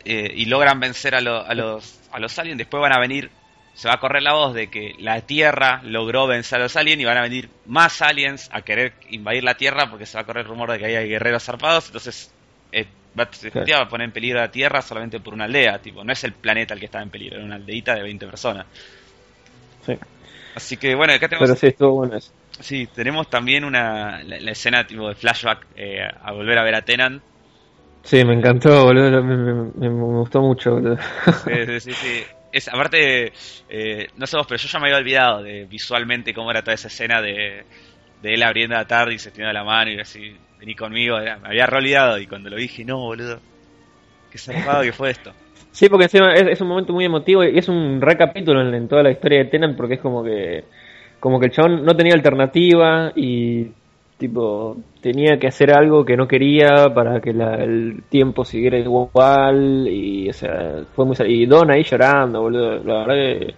[0.06, 3.30] eh, y logran vencer a, a, los, a los aliens, después van a venir,
[3.78, 7.00] se va a correr la voz de que la Tierra logró vencer a los aliens
[7.00, 10.26] y van a venir más aliens a querer invadir la Tierra porque se va a
[10.26, 12.34] correr el rumor de que hay guerreros zarpados, entonces
[12.72, 12.88] eh,
[13.18, 13.30] va,
[13.80, 16.74] a poner en peligro la Tierra solamente por una aldea, tipo, no es el planeta
[16.74, 18.66] el que está en peligro, es una aldeita de 20 personas.
[19.86, 19.96] Sí.
[20.56, 21.48] Así que bueno, acá tenemos...
[21.48, 22.32] Pero sí, estuvo bueno eso.
[22.60, 26.82] Sí, tenemos también una la, escena tipo de flashback eh, a volver a ver a
[26.82, 27.22] Tenant
[28.02, 29.22] Sí, me encantó, boludo.
[29.22, 30.98] Me, gustó mucho, boludo.
[31.46, 32.24] Sí, sí, sí.
[32.52, 33.34] Es, aparte,
[33.70, 36.76] eh, no sé vos, pero yo ya me había olvidado de visualmente cómo era toda
[36.76, 37.64] esa escena de,
[38.22, 41.18] de él abriendo la tarde y se tirando la mano y así, vení conmigo.
[41.18, 43.40] me había olvidado y cuando lo dije, no, boludo.
[44.32, 45.34] Qué zarpado que fue esto.
[45.72, 49.04] Sí, porque encima es, un momento muy emotivo y es un recapítulo en, en toda
[49.04, 50.64] la historia de Tenant porque es como que
[51.20, 53.68] como que el chabón no tenía alternativa y
[54.18, 60.30] tipo tenía que hacer algo que no quería para que el tiempo siguiera igual y
[60.30, 63.54] o sea fue muy y Don ahí llorando boludo la verdad que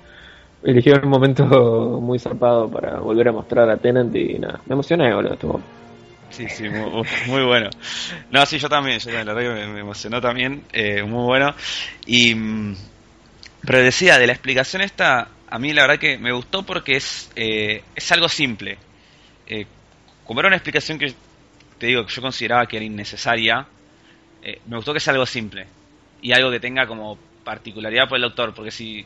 [0.64, 1.46] eligieron un momento
[2.02, 5.62] muy zarpado para volver a mostrar a Tenant y nada me emocioné boludo estuvo
[6.30, 7.72] Sí, sí, muy, bueno.
[8.30, 11.56] No, sí, yo también, yo la verdad que me, emocionó también, eh, muy bueno.
[12.06, 12.76] Y, mm,
[13.66, 17.32] pero decía, de la explicación esta, a mí la verdad que me gustó porque es,
[17.36, 18.78] eh, es algo simple.
[19.48, 19.66] Eh,
[20.30, 21.12] como era una explicación que
[21.80, 23.66] te digo que yo consideraba que era innecesaria,
[24.44, 25.66] eh, me gustó que sea algo simple
[26.22, 29.04] y algo que tenga como particularidad por el doctor, porque si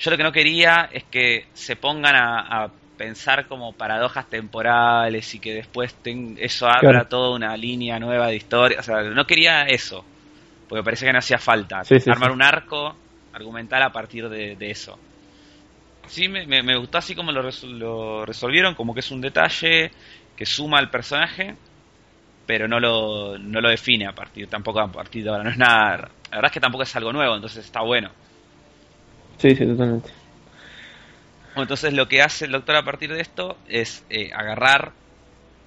[0.00, 5.38] yo lo que no quería es que se pongan a, pensar como paradojas temporales y
[5.38, 5.94] que después
[6.38, 10.04] eso abra toda una línea nueva de historia, o sea, no quería eso,
[10.68, 12.96] porque parece que no hacía falta armar un arco
[13.32, 14.98] argumental a partir de, eso.
[16.06, 19.90] Sí, me, me, gustó así como lo, lo resolvieron, como que es un detalle
[20.36, 21.54] que suma al personaje,
[22.46, 25.44] pero no lo, no lo define a partir, tampoco a partir de ahora.
[25.44, 25.96] No es nada.
[26.30, 28.10] La verdad es que tampoco es algo nuevo, entonces está bueno.
[29.38, 30.10] Sí, sí, totalmente.
[31.56, 34.92] entonces lo que hace el doctor a partir de esto es eh, agarrar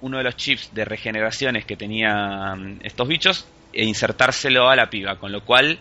[0.00, 5.16] uno de los chips de regeneraciones que tenían estos bichos e insertárselo a la piba,
[5.16, 5.78] con lo cual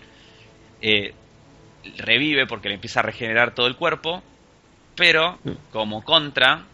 [0.82, 1.14] eh,
[1.98, 4.22] revive porque le empieza a regenerar todo el cuerpo,
[4.96, 5.52] pero mm.
[5.72, 6.66] como contra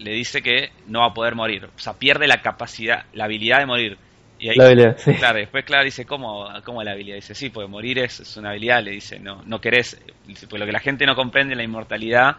[0.00, 1.66] le dice que no va a poder morir.
[1.66, 3.98] O sea, pierde la capacidad, la habilidad de morir.
[4.38, 5.14] Y ahí, la habilidad, sí.
[5.14, 7.16] Claro, después Clara dice, ¿cómo, ¿cómo la habilidad?
[7.16, 8.82] Dice, sí, porque morir es, una habilidad.
[8.82, 10.00] Le dice, no, no querés.
[10.26, 12.38] Dice, pues lo que la gente no comprende en la inmortalidad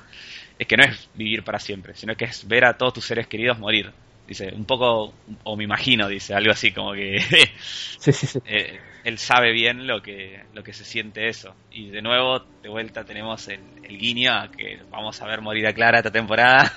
[0.58, 3.28] es que no es vivir para siempre, sino que es ver a todos tus seres
[3.28, 3.92] queridos morir.
[4.28, 7.20] Dice, un poco, o me imagino, dice, algo así como que...
[7.60, 8.40] sí, sí, sí.
[8.46, 11.56] Eh, él sabe bien lo que, lo que se siente eso.
[11.72, 15.68] Y de nuevo, de vuelta, tenemos el, el guiño a que vamos a ver morir
[15.68, 16.72] a Clara esta temporada.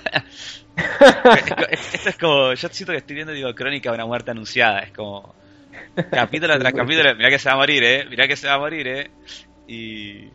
[1.70, 4.80] Esto es como, yo siento que estoy viendo, digo, crónica de una muerte anunciada.
[4.80, 5.34] Es como,
[6.10, 8.04] capítulo tras capítulo, mirá que se va a morir, eh.
[8.08, 9.10] Mirá que se va a morir, eh.
[9.68, 10.28] Y...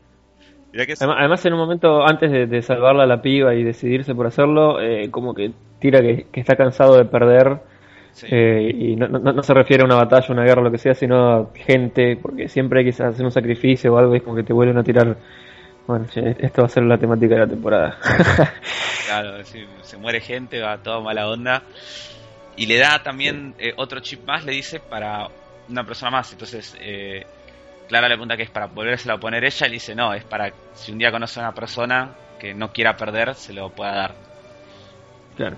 [0.99, 5.10] además, en un momento antes de, salvarla a la piba y decidirse por hacerlo, eh,
[5.10, 7.60] como que tira que está cansado de perder
[8.24, 11.32] eh, y no, no, se refiere a una batalla, una guerra, lo que sea, sino
[11.32, 14.54] a gente, porque siempre hay que hacer un sacrificio o algo, es como que te
[14.54, 15.17] vuelven a tirar.
[15.88, 17.98] Bueno, esto va a ser la temática de la temporada.
[19.08, 21.63] claro, se muere gente, va toda mala onda.
[22.60, 25.30] Y le da también eh, otro chip más, le dice, para
[25.69, 26.32] una persona más.
[26.34, 27.26] Entonces, eh,
[27.88, 30.26] Clara le pregunta que es para volvérselo a poner ella, y le dice, no, es
[30.26, 33.95] para si un día conoce a una persona que no quiera perder, se lo pueda
[33.95, 34.15] dar.
[35.38, 35.56] Claro.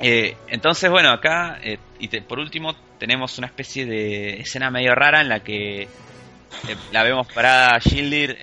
[0.00, 5.20] Eh, entonces, bueno, acá, eh, y por último, tenemos una especie de escena medio rara
[5.20, 5.88] en la que eh,
[6.92, 8.36] la vemos parada a Gildir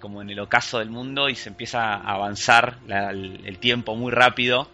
[0.00, 4.68] como en el ocaso del mundo y se empieza a avanzar el, tiempo muy rápido,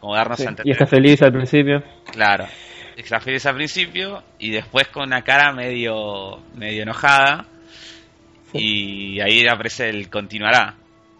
[0.00, 1.82] como darnos a Y está feliz al principio.
[2.10, 2.46] Claro,
[2.96, 7.46] está feliz al principio y después con una cara medio, medio enojada
[8.52, 10.74] y ahí aparece el continuará.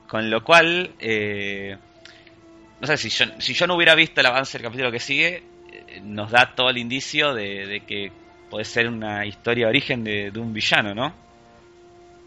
[0.09, 1.77] Con lo cual, eh,
[2.81, 5.43] no sé, si yo, si yo no hubiera visto el avance del capítulo que sigue,
[5.73, 8.13] eh, nos da todo el indicio de, que
[8.51, 11.13] puede ser una historia de origen de, un villano, ¿no?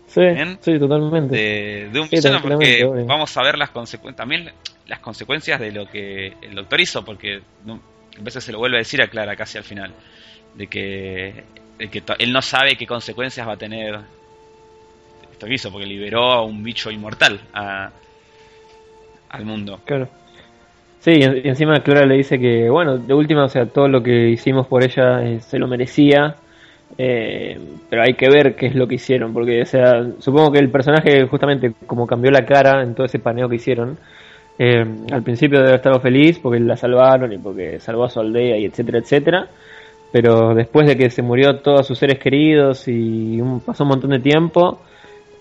[0.07, 0.21] Sí,
[0.61, 1.89] sí, totalmente.
[1.91, 4.51] De, un villano porque vamos a ver las consecuencias, también
[4.87, 8.79] las consecuencias de lo que el doctor hizo, porque a veces se lo vuelve a
[8.79, 9.93] decir a Clara casi al final,
[10.55, 11.43] de que,
[11.77, 13.99] de que él no sabe qué consecuencias va a tener
[15.31, 19.79] esto que hizo, porque liberó a un bicho inmortal al mundo.
[19.85, 20.09] Claro.
[20.99, 24.29] Sí, y encima Clara le dice que, bueno, de última, o sea, todo lo que
[24.29, 26.35] hicimos por ella eh, se lo merecía,
[26.97, 27.57] eh,
[27.89, 30.69] pero hay que ver qué es lo que hicieron, porque, o sea, supongo que el
[30.69, 33.97] personaje, justamente, como cambió la cara en todo ese paneo que hicieron,
[34.57, 38.57] eh, al principio debe estado feliz porque la salvaron y porque salvó a su aldea
[38.57, 39.47] y etcétera, etcétera,
[40.11, 44.19] pero después de que se murió todos sus seres queridos y pasó un montón de
[44.19, 44.81] tiempo,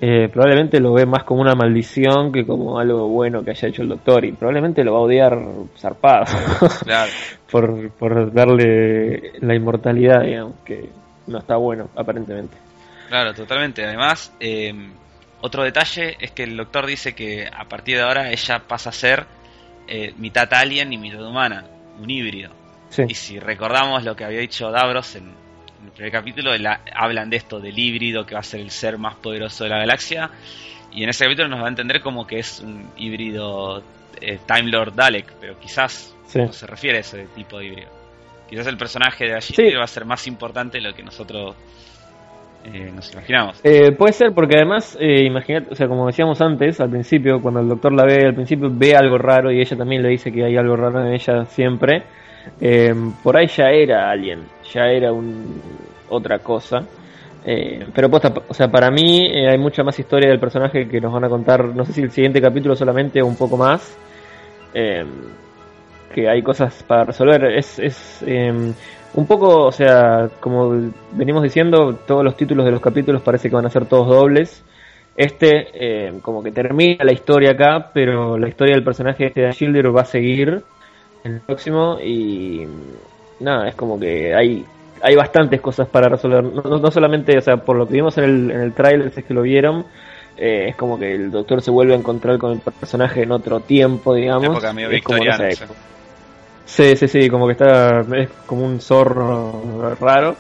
[0.01, 3.83] eh, probablemente lo ve más como una maldición que como algo bueno que haya hecho
[3.83, 5.39] el doctor y probablemente lo va a odiar
[5.77, 6.27] zarpado
[7.51, 10.89] por, por darle la inmortalidad, digamos, que
[11.27, 12.57] no está bueno aparentemente.
[13.09, 13.85] Claro, totalmente.
[13.85, 14.73] Además, eh,
[15.41, 18.93] otro detalle es que el doctor dice que a partir de ahora ella pasa a
[18.93, 19.27] ser
[19.89, 21.65] eh, mitad alien y mitad humana,
[22.01, 22.51] un híbrido.
[23.07, 25.33] Y si recordamos lo que había dicho Davros en,
[25.99, 26.53] primer capítulo,
[26.95, 29.79] hablan de esto, del híbrido que va a ser el ser más poderoso de la
[29.79, 30.31] galaxia.
[30.93, 33.83] Y en ese capítulo nos va a entender como que es un híbrido
[34.21, 37.89] eh, Time Lord Dalek, pero quizás no se refiere a ese tipo de híbrido.
[38.49, 41.57] Quizás el personaje de allí va a ser más importante de lo que nosotros
[42.65, 43.61] eh, nos imaginamos.
[43.65, 47.59] Eh, puede ser, porque además, eh, imagínate, o sea, como decíamos antes, al principio, cuando
[47.59, 50.45] el doctor la ve, al principio ve algo raro y ella también le dice que
[50.45, 52.05] hay algo raro en ella siempre.
[52.61, 55.61] Eh, por ahí ya era alguien, ya era un,
[56.11, 56.85] otra cosa.
[57.95, 61.25] pero posta, o sea, para mí hay mucha más historia del personaje que nos van
[61.25, 63.97] a contar, no sé si el siguiente capítulo solamente o un poco más.
[64.73, 67.45] que hay cosas para resolver.
[67.57, 68.23] Es, es
[69.15, 73.57] un poco, o sea, como venimos diciendo, todos los títulos de los capítulos parece que
[73.57, 74.65] van a ser todos dobles.
[75.17, 79.51] Este, eh, como que termina la historia acá, pero la historia del personaje este de
[79.51, 80.63] Shielder va a seguir
[81.25, 82.65] en el próximo y
[83.41, 84.65] nada, es como que hay
[85.03, 86.43] hay bastantes cosas para resolver.
[86.45, 89.27] No, solamente, o sea, por lo que vimos en el, en el trailer, si es
[89.27, 89.85] que lo vieron,
[90.37, 93.61] eh, es como que el doctor se vuelve a encontrar con el personaje en otro
[93.61, 94.63] tiempo, digamos.
[94.91, 95.19] es como,
[96.65, 100.37] Sí, sí, sí, como que está, es como un zorro raro.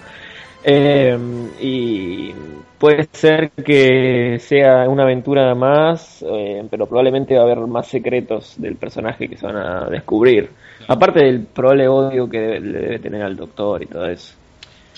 [0.62, 1.18] Eh,
[1.61, 2.33] y
[2.79, 8.55] puede ser que sea una aventura más, eh, pero probablemente va a haber más secretos
[8.59, 10.51] del personaje que se van a descubrir.
[10.87, 14.35] Aparte del probable odio que debe, debe tener al doctor y todo eso.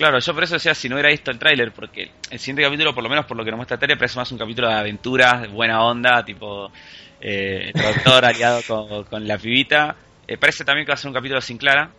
[0.01, 2.95] Claro, yo por eso decía si no hubiera visto el tráiler, porque el siguiente capítulo,
[2.95, 5.43] por lo menos por lo que nos muestra Tele, parece más un capítulo de aventuras,
[5.43, 6.73] de buena onda, tipo
[7.21, 9.95] eh, doctor aliado con, con la pibita
[10.27, 11.91] eh, parece también que va a ser un capítulo sin Clara,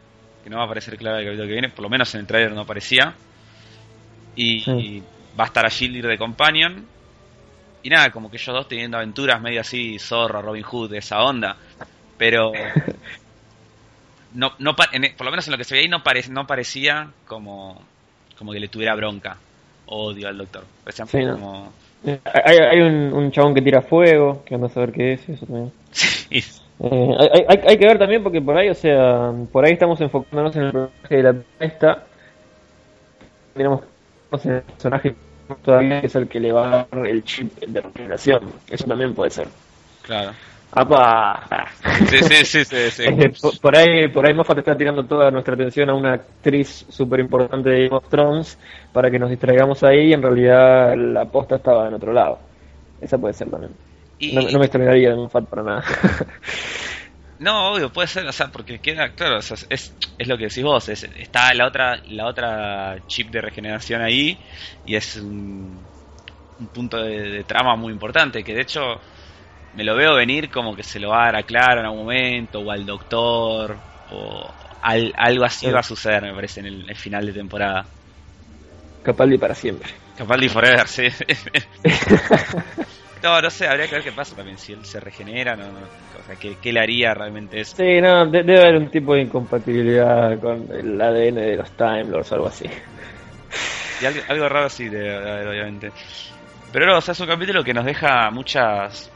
[0.44, 2.26] que no va a aparecer Clara el capítulo que viene, por lo menos en el
[2.26, 3.14] trailer no aparecía.
[4.36, 5.04] Y,
[5.40, 6.84] va a estar a Shield de Companion.
[7.84, 11.22] Y nada, como que ellos dos teniendo aventuras medio así, Zorro, Robin Hood, de esa
[11.22, 11.56] onda.
[12.18, 12.52] Pero
[14.34, 17.82] no, no por lo menos en lo que se veía ahí no, no parecía como,
[18.38, 19.38] como que le tuviera bronca,
[19.88, 20.64] odio al doctor.
[21.12, 21.74] como...
[22.04, 25.30] Eh, hay, hay un, un, chabón que tira fuego, que anda a saber qué es,
[25.30, 25.72] eso también.
[26.84, 27.16] Eh,
[27.48, 30.64] hay, hay, que ver también porque por ahí, o sea, por ahí estamos enfocándonos en
[30.64, 32.06] el personaje de la esta.
[33.54, 33.84] Tenemos
[34.46, 35.16] el personaje
[35.64, 38.52] todavía es el que le va a dar el chip de regeneración.
[38.70, 39.48] Eso también puede ser.
[40.02, 40.32] Claro.
[40.74, 41.68] ¡Apa!
[42.10, 43.04] Sí, sí, sí, sí,
[43.62, 47.70] por, ahí, por ahí Moffat está tirando toda nuestra atención a una actriz súper importante
[47.70, 48.58] de Game of Thrones
[48.94, 52.40] para que nos distraigamos ahí y en realidad la posta estaba en otro lado.
[53.02, 53.72] Esa puede ser también
[54.30, 55.84] no, me extrañaría de Moffat para nada.
[57.40, 60.88] no, obvio, puede ser, o sea, porque queda, claro, es, es lo que decís vos,
[60.90, 64.38] es, está la otra, la otra chip de regeneración ahí
[64.86, 65.80] y es un,
[66.74, 68.82] punto de, trama muy importante, que de hecho
[69.76, 72.02] me lo veo venir como que se lo va a dar a Claro en algún
[72.02, 73.78] momento, o al doctor,
[74.12, 77.86] o algo así va a suceder, me parece, en el, final de temporada.
[79.04, 79.90] Capaldi para siempre.
[80.18, 81.08] Capaldi forever, sí.
[83.24, 86.26] No, no sé, habría que ver qué pasa también, si él se regenera, no, o
[86.26, 87.76] sea, ¿qué, le haría realmente eso?
[87.78, 92.32] Sí, no, debe haber un tipo de incompatibilidad con el ADN de los Time Lords
[92.32, 92.66] o algo así.
[94.02, 95.92] Y algo, raro sí, debe haber, obviamente.
[96.72, 99.12] Pero no, o sea, es un capítulo que nos deja muchas...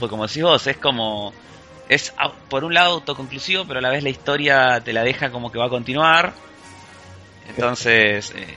[0.00, 1.32] Pues como decís vos, es como...
[1.88, 2.12] Es
[2.48, 5.58] por un lado autoconclusivo, pero a la vez la historia te la deja como que
[5.58, 6.32] va a continuar.
[7.48, 8.56] Entonces, eh,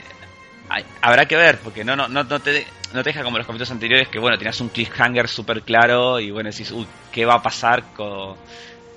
[1.02, 4.08] habrá que ver, porque no, no, no, te, no te deja como los capítulos anteriores
[4.08, 7.92] que, bueno, tenías un cliffhanger súper claro y, bueno, decís, uy, ¿qué va a pasar
[7.92, 8.36] con,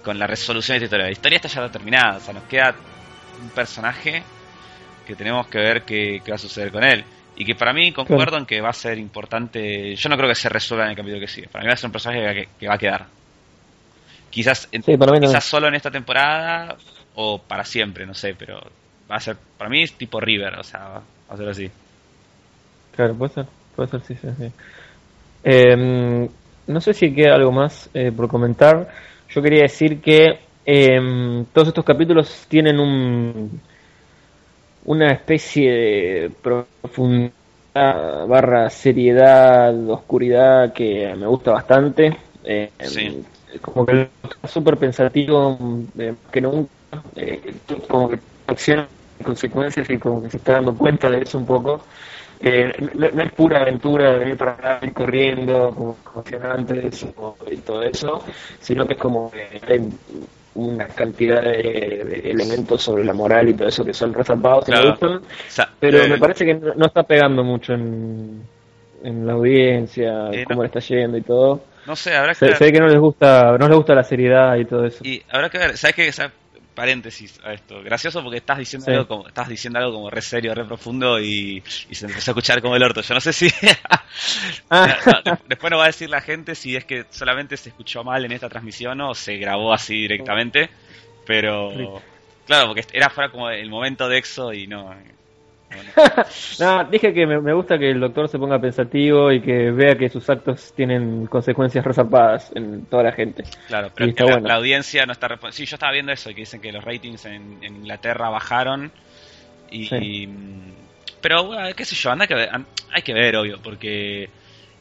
[0.03, 1.05] con la resolución de esta historia?
[1.07, 2.75] La historia está ya terminada, o sea, nos queda
[3.41, 4.23] un personaje
[5.05, 7.03] que tenemos que ver qué, qué va a suceder con él.
[7.39, 9.95] Y que para mí concuerdo en que va a ser importante.
[9.95, 11.47] Yo no creo que se resuelva en el capítulo que sigue.
[11.47, 13.05] Para mí va a ser un personaje que, va a quedar.
[14.31, 16.75] Quizás, quizás solo en esta temporada
[17.13, 18.59] o para siempre, no sé, pero
[19.09, 21.71] va a ser, para mí es tipo River, o sea, va a ser así.
[22.95, 23.45] Claro, puede ser,
[23.75, 24.51] puede ser, sí, sí, sí.
[25.43, 26.27] Em,
[26.67, 28.89] no sé si queda algo más eh, por comentar.
[29.29, 33.61] Yo quería decir que em, todos estos capítulos tienen un
[34.87, 37.31] una especie de profundidad
[38.27, 42.17] barra seriedad, oscuridad que me gusta bastante.
[42.43, 42.71] Eh,
[43.61, 45.57] Como que está súper pensativo,
[45.97, 46.71] eh, que nunca,
[47.15, 47.53] eh,
[47.87, 48.87] como que acciona
[49.23, 51.81] consecuencias y como que se está dando cuenta de eso un poco.
[52.39, 57.05] Eh, no, es pura aventura de ir para ir corriendo como emocionantes
[57.51, 58.23] y todo eso,
[58.61, 59.89] sino que es como que hay
[60.57, 64.65] una cantidad de, elementos sobre la moral y todo eso que son resaltados
[65.79, 68.41] pero eh, me parece que no, está pegando mucho en,
[69.03, 71.61] en la audiencia, eh, cómo le está yendo y todo.
[71.85, 74.65] No sé, habrá que sé, que no les gusta, no les gusta la seriedad y
[74.65, 75.05] todo eso.
[75.05, 76.11] Y habrá que ver, ¿sabes qué?
[76.77, 77.81] Paréntesis a esto.
[77.81, 81.63] Gracioso porque estás diciendo algo como estás diciendo algo como re serio, re profundo y,
[81.65, 83.01] se empezó a escuchar como el orto.
[83.01, 83.47] Yo no sé si
[84.69, 84.95] ah.
[85.47, 88.31] después nos va a decir la gente si es que solamente se escuchó mal en
[88.31, 90.69] esta transmisión o se grabó así directamente,
[91.25, 91.99] pero
[92.45, 94.93] claro, porque era fuera como el momento de exo y no
[96.59, 100.09] no, dije que me, gusta que el doctor se ponga pensativo y que vea que
[100.09, 103.43] sus actos tienen consecuencias resarpadas en toda la gente.
[103.67, 106.83] Claro, pero la, audiencia no está Sí, yo estaba viendo eso, que dicen que los
[106.83, 108.91] ratings en, Inglaterra bajaron.
[109.69, 110.29] Y,
[111.21, 114.29] Pero, qué sé yo, anda que hay que ver, obvio, porque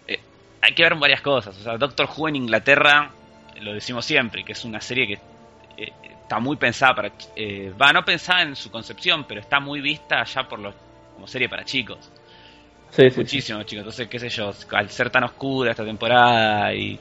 [0.06, 0.20] eh,
[0.60, 1.56] hay que ver varias cosas.
[1.58, 3.10] O sea, Doctor Who en Inglaterra,
[3.60, 5.18] lo decimos siempre, que es una serie que
[5.82, 5.92] eh,
[6.26, 7.12] está muy pensada para.
[7.36, 10.74] Eh, va, no pensada en su concepción, pero está muy vista ya por los
[11.14, 12.10] como serie para chicos.
[12.90, 13.82] Sí, Muchísimo, chicos.
[13.82, 16.98] Entonces, qué sé yo, al ser tan oscura esta temporada y,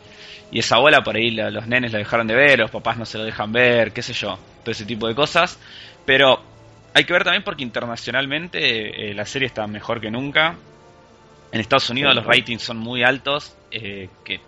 [0.52, 3.18] y esa bola por ahí los nenes la dejaron de ver, los papás no se
[3.18, 5.60] lo dejan ver, qué sé yo, todo ese tipo de cosas.
[6.06, 6.40] Pero
[6.94, 10.56] hay que ver también porque internacionalmente eh, la serie está mejor que nunca.
[11.52, 14.40] En Estados Unidos los ratings son muy altos, eh, que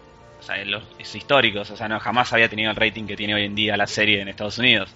[0.66, 3.56] los, es históricos, o sea, no jamás había tenido el rating que tiene hoy en
[3.56, 4.94] día la serie en Estados Unidos.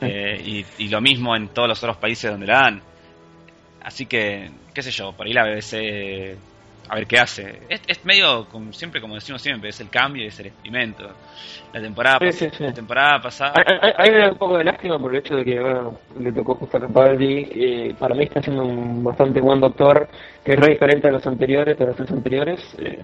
[0.00, 2.82] Eh, y, lo mismo en todos los otros países donde la dan.
[3.82, 6.36] Así que, qué sé yo, por ahí la BBC,
[6.90, 7.60] a ver qué hace.
[7.68, 11.08] Es, medio, como, siempre como decimos siempre, es el cambio y es el experimento.
[11.72, 12.18] La temporada,
[12.58, 13.52] La temporada pasada...
[13.96, 16.80] Hay, un poco de lástima por el hecho de que bueno, le tocó justo a
[16.80, 17.48] Capaldi.
[17.52, 20.08] Eh, para mí está siendo un bastante buen doctor,
[20.44, 22.60] que es re diferente a los anteriores, a los tres anteriores.
[22.78, 22.98] Eh,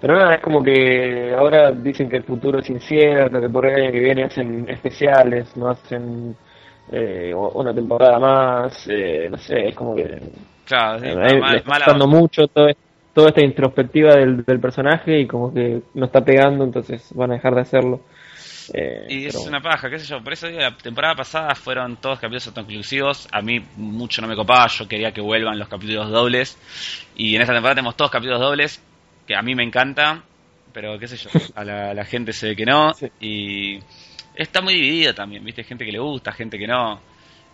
[0.00, 3.82] pero nada, es como que ahora dicen que el futuro es incierto, que por el
[3.82, 6.36] año que viene hacen especiales, no hacen
[6.92, 10.20] eh, una temporada más, eh, no sé, es como que...
[10.64, 12.68] Claro, sí, está mucho todo,
[13.12, 17.34] toda esta introspectiva del, del, personaje y como que no está pegando, entonces van a
[17.34, 18.00] dejar de hacerlo.
[18.74, 21.96] Eh, y es una paja, qué sé yo, por eso digo, la temporada pasada fueron
[21.96, 26.10] todos capítulos autoconclusivos, a mí mucho no me copaba, yo quería que vuelvan los capítulos
[26.10, 26.58] dobles,
[27.16, 28.82] y en esta temporada tenemos todos capítulos dobles,
[29.28, 30.22] que a mí me encanta,
[30.72, 32.92] pero qué sé yo, a la, gente se ve que no.
[33.20, 33.78] Y
[34.34, 35.62] está muy dividido también, ¿viste?
[35.64, 36.98] Gente que le gusta, gente que no.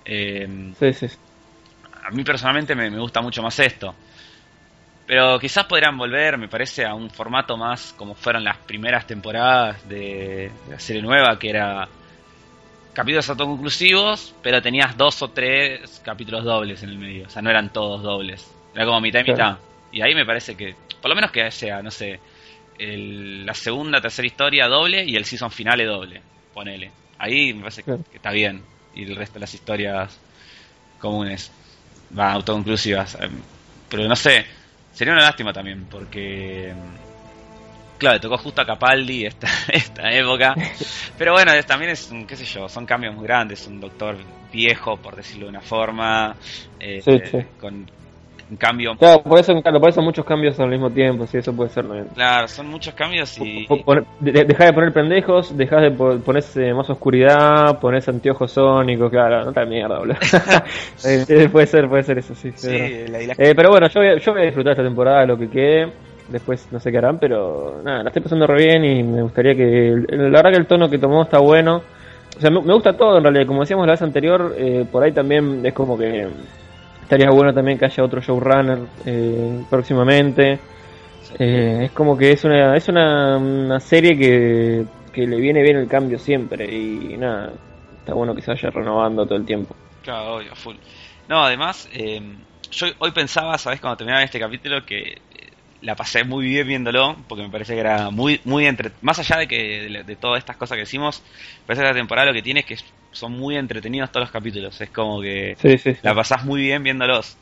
[0.05, 1.07] Eh, sí, sí.
[2.05, 3.93] A mí personalmente me, gusta mucho más esto.
[5.05, 9.87] Pero quizás podrían volver, me parece, a un formato más como fueron las primeras temporadas
[9.89, 11.89] de, la serie nueva, que era
[12.93, 17.27] capítulos autoconclusivos, pero tenías dos o tres capítulos dobles en el medio.
[17.27, 18.49] O sea, no eran todos dobles.
[18.73, 19.59] Era como mitad y mitad.
[19.91, 22.19] Y ahí me parece que, por lo menos que sea, no sé,
[22.79, 26.23] la segunda, tercera historia doble y el season finale doble,
[26.55, 26.90] ponele.
[27.19, 28.62] Ahí me parece que, está bien.
[28.95, 30.19] Y el resto de las historias
[30.99, 31.53] comunes,
[32.18, 33.18] va, autoconclusivas.
[33.20, 33.33] Em,
[33.91, 34.47] pero no sé,
[34.95, 36.72] sería una lástima también, porque
[37.99, 40.55] claro, tocó justo a Capaldi esta, esta época.
[41.18, 43.66] Pero bueno, también es, qué sé yo, son cambios muy grandes.
[43.66, 44.16] Un doctor
[44.51, 46.35] viejo, por decirlo de una forma,
[46.81, 47.91] eh, con
[48.51, 48.95] un cambio.
[48.97, 51.86] Claro, por eso, por eso muchos cambios al mismo tiempo, sí, eso puede ser.
[52.14, 53.66] Claro, son muchos cambios y.
[54.20, 59.64] Dejar de poner pendejos, dejar de ponerse más oscuridad, ponerse anteojos sónicos, claro, no te
[59.66, 60.16] mierda, boludo.
[61.05, 62.51] Eh, puede ser, puede ser eso, sí.
[62.64, 65.92] Eh, pero bueno, yo voy, a, yo voy a disfrutar esta temporada, lo que quede.
[66.28, 69.55] Después no sé qué harán, pero nada, la estoy pasando re bien y me gustaría
[69.55, 69.95] que.
[70.09, 71.82] La verdad que el tono que tomó está bueno.
[72.36, 73.47] O sea, me, gusta todo en realidad.
[73.47, 76.28] Como decíamos la vez anterior, eh, por ahí también es como que
[77.15, 80.59] Estaría bueno también que haya otro showrunner eh, próximamente.
[81.39, 85.87] Eh, es como que es una es una, serie que, que, le viene bien el
[85.87, 87.53] cambio siempre y nada,
[88.01, 89.77] está bueno que se vaya renovando todo el tiempo.
[90.03, 90.75] Claro, obvio, full.
[91.29, 92.21] No, además, eh,
[92.73, 93.81] yo hoy pensaba, ¿sabes?
[93.81, 95.23] Cuando terminaba este capítulo que
[95.85, 98.91] la pasé muy bien viéndolo, porque me parece que era muy, muy entre...
[99.03, 101.22] Más allá de que de, todas estas cosas que decimos,
[101.61, 102.76] me parece que la temporada lo que tiene es que
[103.12, 104.80] son muy entretenidos todos los capítulos.
[104.80, 105.57] Es como que
[106.03, 107.37] la pasás muy bien viéndolos.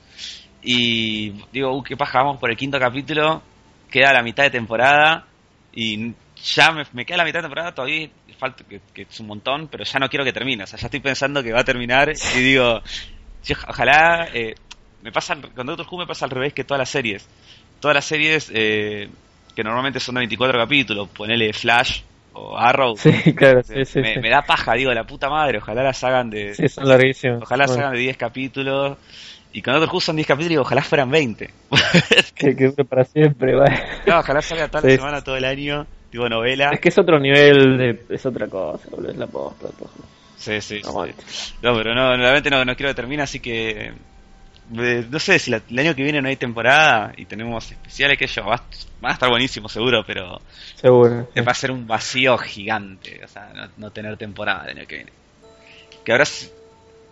[0.60, 3.42] Y digo, uh, qué paja, vamos por el quinto capítulo.
[3.88, 5.26] queda la mitad de temporada
[5.72, 6.12] y
[6.42, 10.00] ya me, queda la mitad de temporada, todavía falta que, es un montón, pero ya
[10.00, 10.64] no quiero que termine.
[10.64, 12.82] O sea, ya estoy pensando que va a terminar y digo,
[13.68, 14.28] ojalá.
[14.34, 14.54] Eh,
[15.02, 17.28] me pasa con Doctor Who me pasa al revés que todas las series.
[17.82, 19.08] Todas las series eh,
[19.56, 22.02] que normalmente son de 24 capítulos, ponele Flash
[22.32, 22.96] o Arrow.
[22.96, 23.60] Sí, claro,
[23.96, 26.54] me, da paja, digo, la puta madre, ojalá las hagan de.
[26.54, 27.42] Sí, son larguísimos.
[27.42, 28.98] Ojalá las hagan de 10 capítulos.
[29.52, 31.50] Y con Doctor Who son 10 capítulos y ojalá fueran 20.
[32.36, 33.82] que, que para siempre, vale.
[34.06, 36.70] ojalá salga toda la semana, todo el año, tipo novela.
[36.72, 39.66] Es que es otro nivel, de, es otra cosa, boludo, es la posta.
[40.36, 41.12] Sí, sí, no, sí.
[41.62, 43.92] No, pero no, realmente no, no quiero que termine, así que
[44.72, 48.44] no sé si el año que viene no hay temporada y tenemos especiales que ellos
[48.46, 50.40] van a estar buenísimos seguro, pero
[50.76, 54.96] seguro va a ser un vacío gigante, o sea, no, tener temporada el año que
[54.96, 55.12] viene.
[56.04, 56.24] Que ahora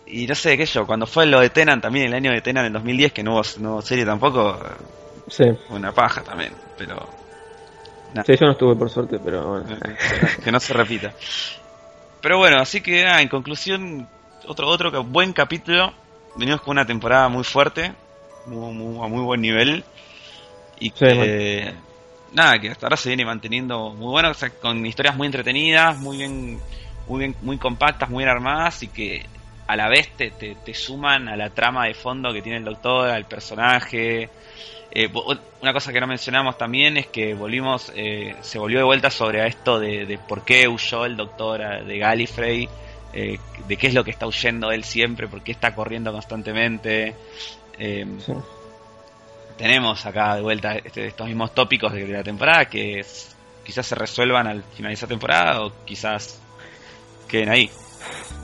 [0.06, 2.64] y no sé qué yo, cuando fue lo de Tenan también el año de Tenan
[2.64, 4.58] en 2010 que no hubo, serie tampoco,
[5.28, 5.44] sí.
[5.68, 7.20] una paja también, pero
[8.26, 9.66] Sí, yo no estuve por suerte, pero bueno.
[10.42, 11.12] que no se repita.
[12.20, 14.08] Pero bueno, así que en conclusión,
[14.46, 15.92] otro otro buen capítulo
[16.36, 17.92] venimos con una temporada muy fuerte,
[18.46, 19.84] muy, a muy buen nivel.
[20.78, 21.74] Y que,
[22.32, 26.58] nada, que hasta ahora se viene manteniendo muy bueno, con historias muy entretenidas, muy bien,
[27.06, 29.26] muy bien, muy compactas, muy bien armadas y que
[29.66, 33.08] a la vez te, te, suman a la trama de fondo que tiene el doctor,
[33.08, 34.28] al personaje.
[34.92, 35.08] Eh,
[35.60, 39.46] una cosa que no mencionamos también es que volvimos, eh, se volvió de vuelta sobre
[39.46, 42.68] esto de, de por qué huyó el doctor de Gallifrey
[43.12, 47.14] eh, de qué es lo que está huyendo él siempre, por qué está corriendo constantemente.
[47.78, 48.06] Eh,
[49.56, 53.04] tenemos acá de vuelta este, estos mismos tópicos de, la temporada que
[53.64, 56.40] quizás se resuelvan al finalizar temporada o quizás
[57.28, 57.70] queden ahí.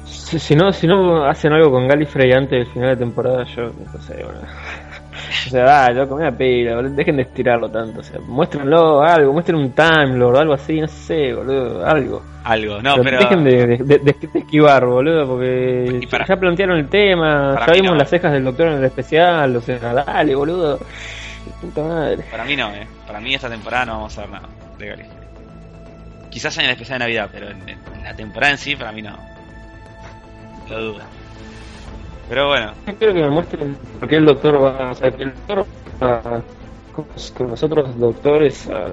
[0.05, 4.03] Si, no, si no hacen algo con Gallifrey antes del final de temporada, yo no
[4.03, 4.41] sé, bueno.
[5.47, 8.01] O sea, dale, loco, me pila, dejen de estirarlo tanto.
[8.01, 12.23] O sea, muéstrenlo algo, muestren un Time Lord, algo así, no sé, boludo, algo.
[12.45, 13.19] Algo, no, pero.
[13.19, 18.69] Dejen de, esquivar, boludo, porque ya plantearon el tema, ya vimos las cejas del doctor
[18.69, 20.79] en el especial, o sea, dale, boludo.
[21.61, 22.25] Puta madre.
[22.31, 22.87] Para mí no, eh.
[23.07, 24.49] Para mí esta temporada no vamos a ver nada
[24.79, 25.07] de.
[26.31, 27.65] Quizás en el especial de Navidad, pero en,
[28.03, 29.17] la temporada en sí, para mí no.
[30.69, 31.16] Lo dudo.
[32.29, 32.73] Pero bueno.
[32.99, 35.67] Quiero que me muestren por qué el doctor va, o sea, que el doctor
[36.03, 36.43] va
[37.37, 38.87] con los otros doctores a,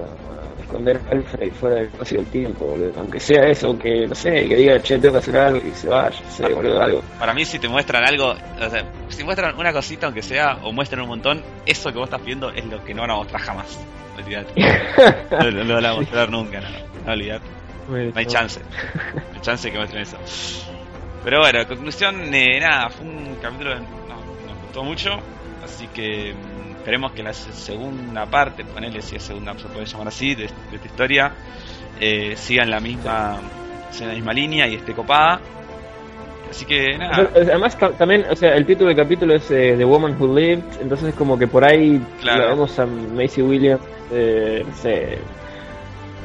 [0.60, 2.92] esconder a Alfred fuera del espacio del tiempo, boludo.
[2.98, 5.88] Aunque sea eso, que no sé, que diga, che, tengo que hacer algo y se
[5.88, 7.02] vaya, sé, boludo, algo.
[7.18, 10.72] Para mí, si te muestran algo, o sea, si muestran una cosita, aunque sea, o
[10.72, 13.40] muestran un montón, eso que vos estás viendo es lo que no van a mostrar
[13.42, 13.78] jamás.
[14.16, 14.52] Olvídate.
[15.30, 16.68] no, lo van a mostrar nunca, no,
[17.06, 17.46] no olvidate.
[17.88, 18.60] No hay chance.
[19.04, 20.16] No hay chance de que muestren eso.
[21.24, 25.10] Pero bueno, conclusión, eh, nada, fue un capítulo que nos gustó mucho,
[25.64, 30.08] así que mm, esperemos que la segunda parte, ponele si es segunda se puede llamar
[30.08, 31.32] así, de, esta historia,
[31.98, 33.40] eh, siga en la misma,
[33.98, 35.40] en la misma línea y esté copada.
[36.50, 37.30] Así que nada.
[37.34, 41.08] Además, también, o sea, el título del capítulo es eh, The Woman Who Lived, entonces
[41.08, 42.50] es como que por ahí claro.
[42.50, 43.80] vamos a Macy Williams,
[44.12, 45.18] eh, no sé,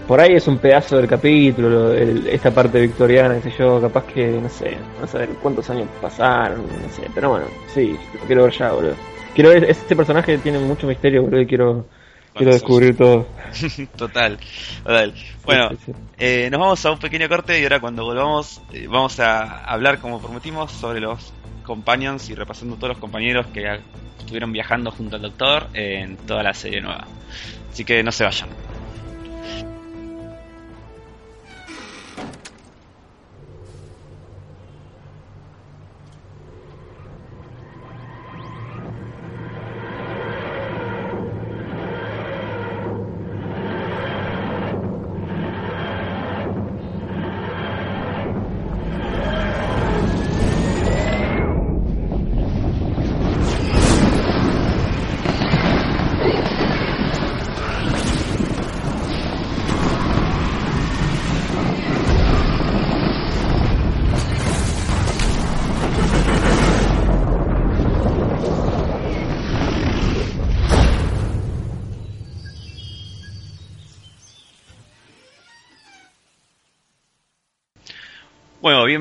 [0.09, 4.25] por ahí es un pedazo del capítulo, esta parte victoriana, qué sé yo, capaz que,
[4.25, 8.53] no sé, no saber cuántos años pasaron, no sé, pero bueno, sí, lo quiero ver
[8.53, 8.95] ya, boludo.
[9.35, 11.85] Quiero ver, este personaje tiene mucho misterio, boludo, y quiero,
[12.33, 13.27] quiero descubrir todo.
[13.95, 14.39] total,
[14.83, 15.13] total.
[15.45, 15.69] Bueno,
[16.17, 19.99] Eh, nos vamos a un pequeño corte y ahora cuando volvamos eh, vamos a hablar,
[19.99, 21.31] como prometimos, sobre los
[21.61, 23.79] companions y repasando todos los compañeros que
[24.17, 27.05] estuvieron viajando junto al doctor en toda la serie nueva.
[27.71, 28.49] Así que no se vayan.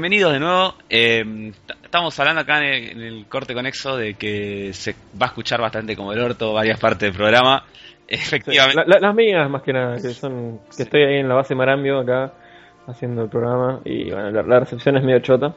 [0.09, 0.75] Bienvenidos de nuevo.
[0.89, 1.53] Eh,
[1.85, 6.15] estamos hablando acá en el, corte conexo de que se va a escuchar bastante como
[6.15, 7.67] el orto varias partes del programa.
[8.09, 8.85] Efectivamente.
[8.87, 12.33] las mías, más que nada, que son que estoy ahí en la base Marambio acá
[12.87, 15.55] haciendo el programa y bueno, la, recepción es medio chota.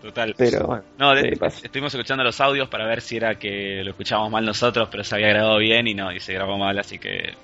[0.00, 0.34] Total.
[0.38, 0.84] Pero bueno.
[0.96, 4.46] No, de- sí, estuvimos escuchando los audios para ver si era que lo escuchábamos mal
[4.46, 7.34] nosotros, pero se había grabado bien y no, y se grabó mal, así que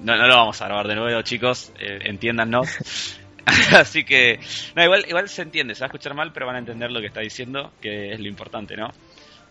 [0.00, 3.18] no, no lo vamos a grabar de nuevo, chicos, eh, entiéndannos.
[3.76, 4.38] así que,
[4.74, 7.00] no, igual, igual se entiende, se va a escuchar mal, pero van a entender lo
[7.00, 8.86] que está diciendo, que es lo importante, ¿no?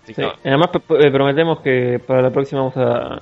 [0.03, 0.21] Así Sí.
[0.21, 0.69] que, Además,
[0.99, 3.21] eh, prometemos que para la próxima vamos a.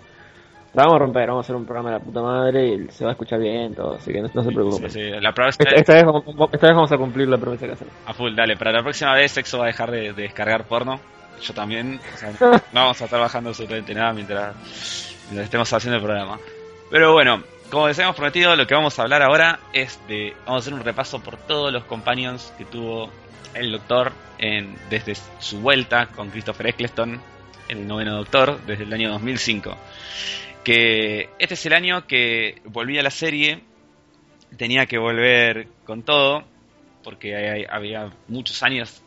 [0.74, 3.04] La vamos a romper, vamos a hacer un programa de la puta madre y se
[3.04, 4.92] va a escuchar bien todo, así que no, no se preocupen.
[4.92, 7.72] sí, sí, la Esta, esta vez, vamos- esta vez vamos a cumplir la promesa que
[7.72, 7.94] hacemos.
[8.06, 11.00] A full, dale, para la próxima vez Sexo va a dejar de, de descargar porno.
[11.42, 12.00] Yo también.
[12.14, 12.32] o sea,
[12.74, 16.38] no vamos a estar bajando absolutamente nada mientras, mientras estemos haciendo el programa.
[16.92, 20.34] Pero bueno, como les habíamos prometido, lo que vamos a hablar ahora es de.
[20.46, 23.12] Vamos a hacer un repaso por todos los companions que tuvo
[23.54, 27.20] el Doctor en, desde su vuelta con Christopher Eccleston,
[27.68, 29.76] el noveno Doctor, desde el año 2005.
[30.64, 33.64] Que este es el año que volvía a la serie,
[34.56, 36.44] tenía que volver con todo,
[37.04, 39.02] porque había muchos años,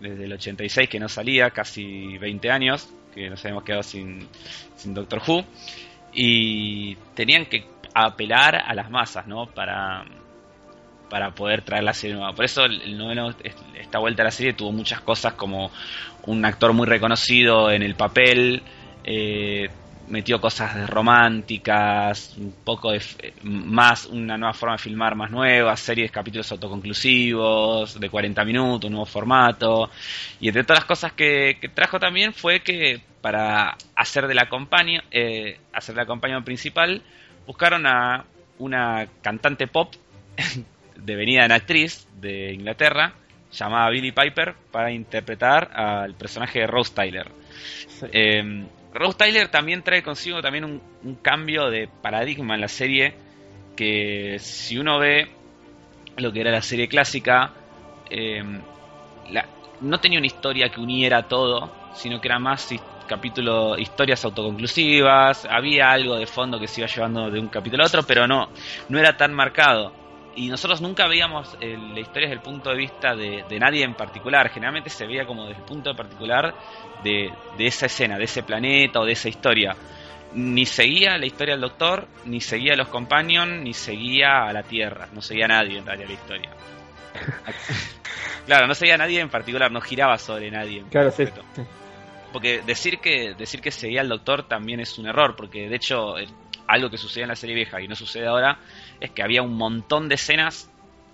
[0.00, 4.28] desde el 86 que no salía, casi 20 años, que nos habíamos quedado sin,
[4.76, 5.44] sin Doctor Who,
[6.12, 9.46] y tenían que apelar a las masas, ¿no?
[9.46, 10.04] Para,
[11.10, 12.32] para poder traer la serie nueva.
[12.32, 13.30] Por eso el, noveno,
[13.74, 15.70] esta vuelta a la serie tuvo muchas cosas como
[16.26, 18.62] un actor muy reconocido en el papel,
[19.04, 19.68] eh,
[20.08, 25.76] metió cosas románticas, un poco de f- más, una nueva forma de filmar más nueva,
[25.76, 29.90] series, capítulos autoconclusivos, de 40 minutos, un nuevo formato.
[30.40, 34.48] Y entre todas las cosas que, que trajo también fue que para hacer de la
[34.48, 37.02] compañía, eh, hacer de la compañía principal,
[37.46, 38.24] buscaron a
[38.58, 39.92] una cantante pop
[40.96, 43.14] devenida en actriz de Inglaterra,
[43.52, 47.30] llamada Billie Piper, para interpretar al personaje de Rose Tyler.
[47.88, 48.06] Sí.
[48.12, 53.14] Eh, Rose Tyler también trae consigo también un, un cambio de paradigma en la serie
[53.76, 55.28] que si uno ve
[56.16, 57.52] lo que era la serie clásica
[58.08, 58.42] eh,
[59.30, 59.48] la-
[59.80, 62.62] no tenía una historia que uniera todo sino que era más
[63.06, 67.86] capítulo historias autoconclusivas había algo de fondo que se iba llevando de un capítulo a
[67.86, 68.48] otro pero no
[68.88, 69.92] no era tan marcado
[70.36, 73.84] y nosotros nunca veíamos eh, la historia desde el punto de vista de, de nadie
[73.84, 76.54] en particular generalmente se veía como desde el punto de particular
[77.04, 79.76] de, de esa escena, de ese planeta o de esa historia.
[80.34, 84.64] Ni seguía la historia del Doctor, ni seguía a los Companions, ni seguía a la
[84.64, 85.08] Tierra.
[85.12, 86.50] No seguía a nadie en realidad la historia.
[88.46, 90.80] claro, no seguía a nadie en particular, no giraba sobre nadie.
[90.80, 91.24] en Claro, sí.
[92.34, 96.18] Porque decir que decir que seguía al Doctor también es un error, porque de hecho
[96.18, 96.26] eh,
[96.66, 98.58] algo que sucede en la serie vieja y no sucede ahora
[99.00, 100.70] es que había un montón de escenas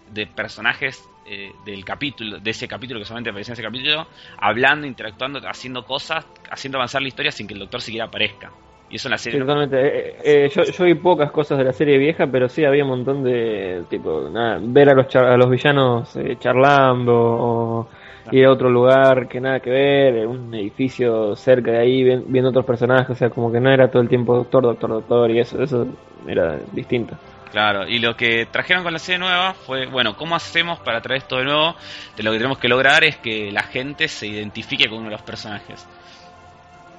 [0.06, 4.08] de personajes eh, del capítulo, de ese capítulo que solamente aparecía en ese capítulo,
[4.38, 8.52] hablando, interactuando, haciendo cosas, haciendo avanzar la historia sin que el doctor siquiera aparezca.
[8.88, 9.76] Y eso en la Sí, serie no- totalmente.
[10.16, 12.90] Eh, eh, yo, yo vi pocas cosas de la serie vieja, pero sí había un
[12.90, 17.90] montón de, tipo, nada, ver a los, char- a los villanos eh, charlando o
[18.32, 22.64] ir a otro lugar que nada que ver, un edificio cerca de ahí viendo otros
[22.64, 25.62] personajes, o sea, como que no era todo el tiempo doctor, doctor, doctor y eso,
[25.62, 25.86] eso
[26.26, 27.16] era distinto.
[27.50, 31.22] Claro, y lo que trajeron con la serie nueva fue, bueno, ¿cómo hacemos para traer
[31.22, 31.74] esto de nuevo?
[32.16, 35.16] De lo que tenemos que lograr es que la gente se identifique con uno de
[35.16, 35.88] los personajes.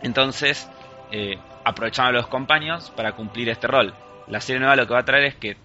[0.01, 0.69] Entonces,
[1.11, 3.93] eh, aprovecharon a los compañeros para cumplir este rol.
[4.27, 5.55] La serie nueva lo que va a traer es que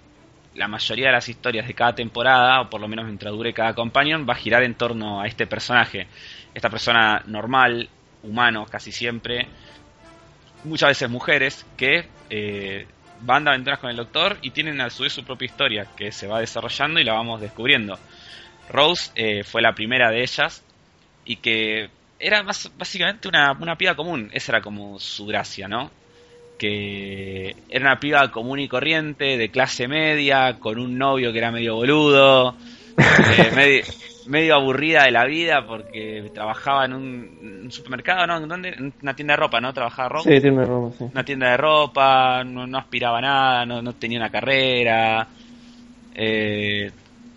[0.57, 3.75] la mayoría de las historias de cada temporada, o por lo menos mientras dure cada
[3.75, 6.07] companion, va a girar en torno a este personaje.
[6.55, 7.89] Esta persona normal,
[8.23, 9.47] humano casi siempre,
[10.65, 12.87] muchas veces mujeres, que eh,
[13.21, 16.13] van de aventuras con el doctor y tienen a su vez su propia historia que
[16.13, 17.99] se va desarrollando y la vamos descubriendo.
[18.69, 20.65] Rose eh, fue la primera de ellas
[21.25, 25.91] y que era más, básicamente una, una común, esa era como su gracia, ¿no?
[26.59, 31.51] Que era una piba común y corriente, de clase media, con un novio que era
[31.51, 32.57] medio boludo,
[32.99, 33.83] eh, medio,
[34.27, 38.39] medio aburrida de la vida porque trabajaba en un, un supermercado, ¿no?
[38.39, 38.69] ¿En ¿Dónde?
[38.71, 39.73] En una tienda de ropa, ¿no?
[39.75, 41.05] Trabajaba Rose Sí, tiene razón, sí.
[41.13, 45.29] una tienda de ropa, no, no aspiraba a nada, no, no tenía una carrera.
[46.15, 46.91] eh,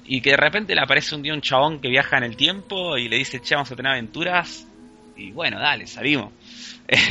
[0.06, 2.98] y que de repente le aparece un día un chabón que viaja en el tiempo
[2.98, 4.66] y le dice, che, vamos a tener aventuras.
[5.16, 6.32] Y bueno, dale, salimos.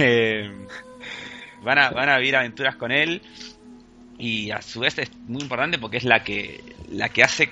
[0.00, 0.50] Eh,
[1.62, 3.22] van, a, van a vivir aventuras con él.
[4.18, 7.50] Y a su vez es muy importante porque es la que, la que hace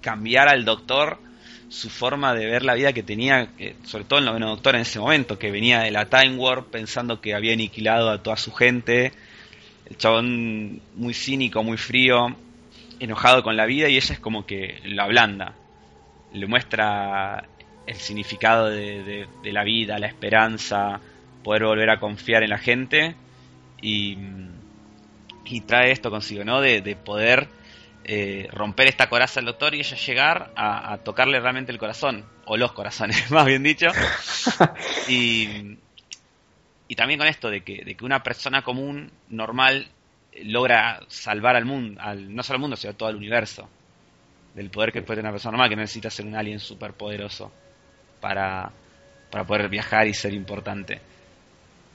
[0.00, 1.18] cambiar al doctor
[1.68, 4.82] su forma de ver la vida que tenía, que, sobre todo el noveno doctor en
[4.82, 8.52] ese momento, que venía de la Time Warp pensando que había aniquilado a toda su
[8.52, 9.12] gente,
[9.86, 12.36] el chabón muy cínico, muy frío,
[13.00, 15.54] enojado con la vida y ella es como que la ablanda,
[16.34, 17.48] le muestra
[17.86, 21.00] el significado de la vida, la esperanza,
[21.42, 23.16] poder volver a confiar en la gente
[23.82, 24.16] y,
[25.44, 26.60] y trae esto consigo, ¿no?
[26.60, 27.48] De, de poder
[28.04, 32.56] eh, romper esta coraza al doctor y ella llegar a, tocarle realmente el corazón, o
[32.56, 33.88] los corazones, más bien dicho.
[35.08, 35.76] y,
[36.88, 39.88] y también con esto de que, de que una persona común, normal,
[40.44, 43.68] logra salvar al mundo, al, no solo al mundo, sino a todo el universo.
[44.54, 46.92] Del poder que puede tener una persona normal, que no necesita ser un alien super
[46.92, 47.52] poderoso
[48.20, 48.70] para,
[49.30, 51.00] para poder viajar y ser importante.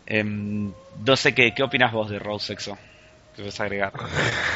[0.07, 2.77] Eh, no sé qué, qué opinas vos de Rose Sexo.
[3.35, 3.93] ¿Qué vas a agregar?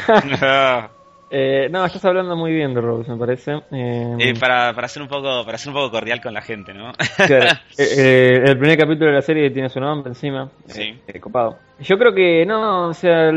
[1.33, 3.53] Eh, no, estás hablando muy bien de Rose, me parece.
[3.71, 6.73] Eh, eh, para, para, ser un poco, para ser un poco cordial con la gente,
[6.73, 6.91] ¿no?
[7.77, 10.49] el primer capítulo de la serie tiene su nombre encima.
[10.65, 10.99] Sí.
[11.21, 11.57] copado.
[11.79, 13.31] Yo creo que, no, o sea,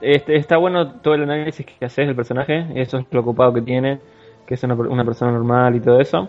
[0.00, 2.66] este, está bueno todo el análisis que haces del personaje.
[2.74, 4.00] Eso es lo ocupado que tiene,
[4.44, 6.28] que es una, una persona normal y todo eso.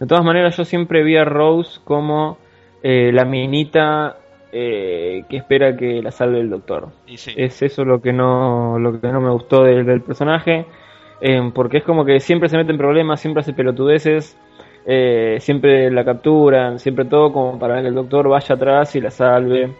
[0.00, 2.38] De todas maneras, yo siempre vi a Rose como
[2.82, 4.16] la minita
[4.56, 6.90] eh, que espera que la salve el doctor.
[7.08, 10.64] Es eso lo que no, lo que no me gustó del, personaje,
[11.20, 14.38] eh, porque es como que siempre se mete en problemas, siempre hace pelotudeces,
[14.86, 19.10] eh, siempre la capturan, siempre todo como para que el doctor vaya atrás y la
[19.10, 19.72] salve.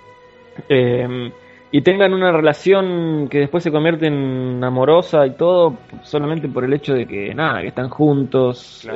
[1.71, 6.73] y tengan una relación que después se convierte en amorosa y todo solamente por el
[6.73, 8.89] hecho de que nada que están juntos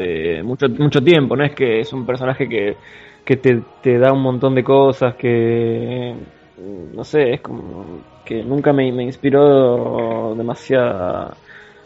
[0.44, 2.76] mucho mucho tiempo no es que es un personaje que
[3.28, 6.14] que te, te, da un montón de cosas que
[6.94, 11.34] no sé, es como que nunca me, me inspiró demasiada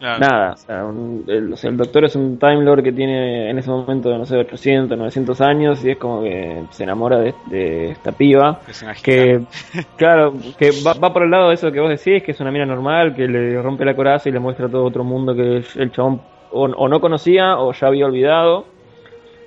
[0.00, 0.52] nada.
[0.52, 4.36] O sea, el, doctor es un Time Lord que tiene en ese momento, no sé,
[4.36, 8.60] 800, 900 años y es como que se enamora de, esta piba.
[9.02, 9.40] Que,
[9.96, 12.52] claro, que va, va, por el lado de eso que vos decís, que es una
[12.52, 15.90] mina normal, que le rompe la coraza y le muestra todo otro mundo que el
[15.90, 16.20] chabón
[16.52, 18.66] o no conocía o ya había olvidado.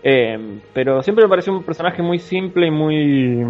[0.07, 3.43] Eh, pero siempre me pareció un personaje muy simple y muy.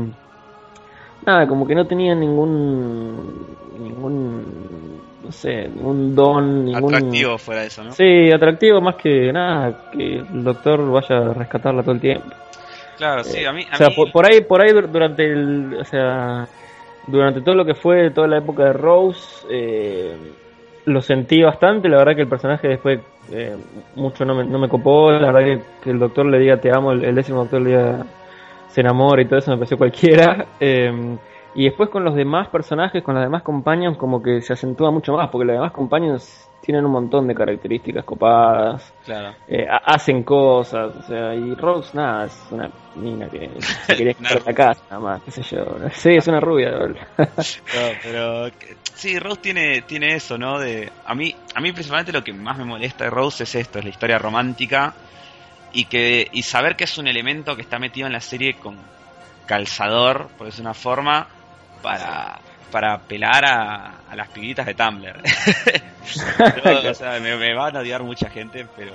[1.26, 3.45] Nada, como que no tenía ningún.
[3.78, 5.01] ningún.
[5.22, 6.64] no sé, ningún don.
[6.64, 6.95] Ningún...
[6.95, 7.91] Atractivo fuera de eso, ¿no?
[7.91, 12.34] Sí, atractivo más que nada, que el doctor vaya a rescatarla todo el tiempo.
[12.95, 13.68] Claro, sí, a mí.
[13.70, 15.78] o sea, Por, ahí, por ahí durante el.
[15.82, 16.47] O sea,
[17.06, 19.45] durante todo lo que fue toda la época de Rose.
[19.49, 20.16] Eh,
[20.86, 22.99] lo sentí bastante, la verdad que el personaje después
[23.31, 23.55] eh,
[23.95, 26.91] mucho no me, no me copó, la verdad que, el doctor le diga te amo,
[26.91, 28.05] el, décimo doctor le diga
[28.67, 30.45] se enamora y todo eso me pareció cualquiera.
[30.59, 31.17] Eh,
[31.57, 35.13] y después con los demás personajes, con las demás compañeros, como que se acentúa mucho
[35.13, 38.91] más, porque los demás compañeros tienen un montón de características copadas,
[39.47, 44.45] eh, hacen cosas, o sea, y Rose, nada, es una niña que se quería en
[44.45, 45.63] la casa, nada más, qué sé yo.
[45.93, 46.72] Sí, es una rubia.
[47.18, 47.26] no,
[48.01, 48.49] pero
[48.95, 50.57] sí, Rose tiene, tiene eso, ¿no?
[50.57, 53.78] De, a, mí, a mí principalmente lo que más me molesta de Rose es esto,
[53.78, 54.95] es la historia romántica
[55.72, 58.76] y, que, y saber que es un elemento que está metido en la serie con
[59.45, 61.28] calzador, por decir una forma,
[61.84, 62.39] para
[62.72, 65.22] para apelar a, las pibitas de Tumblr.
[66.89, 68.93] o sea, me, van a odiar mucha gente, pero...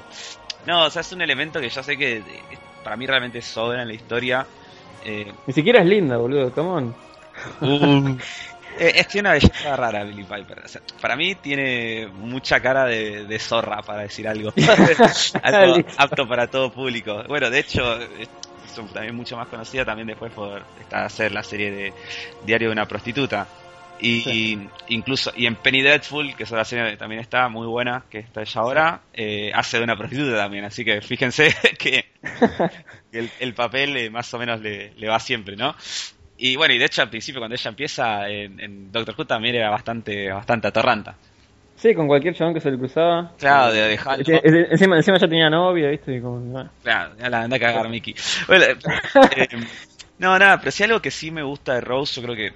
[0.66, 2.22] No, o sea, es un elemento que yo sé que
[2.84, 4.46] para mí realmente sobra en la historia.
[5.04, 6.94] Eh, Ni siquiera es linda, boludo, come on.
[7.60, 8.16] Uh,
[8.78, 10.62] es que una belleza rara Billy Piper.
[11.00, 14.52] para mí tiene mucha cara de, zorra, para decir algo.
[15.42, 17.22] algo apto para todo público.
[17.28, 17.98] Bueno, de hecho,
[18.74, 21.92] también mucho más conocida también después por hacer la serie de
[22.44, 23.46] Diario de una prostituta.
[24.02, 24.58] Y,
[24.88, 28.20] incluso, y en Penny Dreadful, que es la serie que también está muy buena, que
[28.20, 32.06] está ella ahora, eh, hace de una prostituta también, así que fíjense que,
[33.40, 35.74] el, papel eh, más o menos le, va siempre, ¿no?
[36.38, 39.68] Y bueno, y de hecho al principio cuando ella empieza en, Doctor Who también era
[39.68, 41.16] bastante, bastante atorranta.
[41.80, 43.32] Sí, con cualquier chabón que se le cruzaba.
[43.38, 44.20] Claro, de dejar.
[44.20, 46.14] Encima, encima ya tenía novia, ¿viste?
[46.14, 48.14] Y como, Claro, ya la anda a cagar Mickey.
[48.46, 48.76] Bueno, eh,
[50.18, 52.52] no, nada, pero si algo que sí me gusta de Rose, yo creo que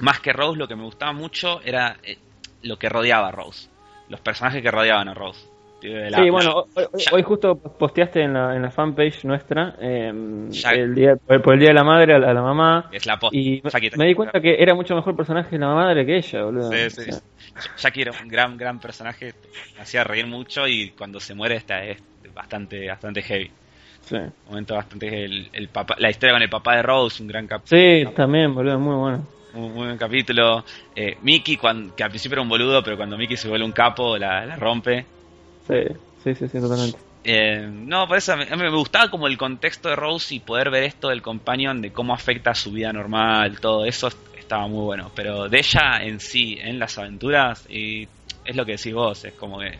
[0.00, 2.18] más que Rose, lo que me gustaba mucho era eh,
[2.64, 3.70] lo que rodeaba a Rose.
[4.10, 5.47] Los personajes que rodeaban a Rose.
[5.80, 6.66] Sí, bueno,
[7.12, 11.68] hoy, justo posteaste en la, en la fanpage nuestra eh, el día, por, el Día
[11.68, 12.88] de la Madre a la, mamá.
[12.92, 13.62] Es la y
[13.96, 16.70] me di cuenta que era mucho mejor personaje la madre que ella, boludo.
[16.70, 17.10] Sí, sí.
[17.78, 19.34] Jackie era un gran, gran personaje,
[19.76, 22.02] me hacía reír mucho y cuando se muere está es
[22.34, 23.50] bastante, bastante heavy.
[24.02, 24.16] Sí.
[24.16, 27.46] Un momento bastante el, el papá, la historia con el papá de Rose, un gran
[27.46, 27.80] capítulo.
[27.80, 30.64] Sí, también, boludo, muy bueno muy, buen capítulo.
[30.94, 33.72] Eh, Mickey, cuando, que al principio era un boludo, pero cuando Mickey se vuelve un
[33.72, 35.06] capo, la, rompe.
[35.68, 36.98] Sí, sí, sí, totalmente.
[37.24, 40.70] Eh, no, por eso a mí, me gustaba como el contexto de Rose y poder
[40.70, 44.84] ver esto del companion, de cómo afecta a su vida normal, todo eso estaba muy
[44.84, 45.10] bueno.
[45.14, 48.08] Pero de ella en sí, en las aventuras, y
[48.44, 49.78] es lo que decís vos, es como que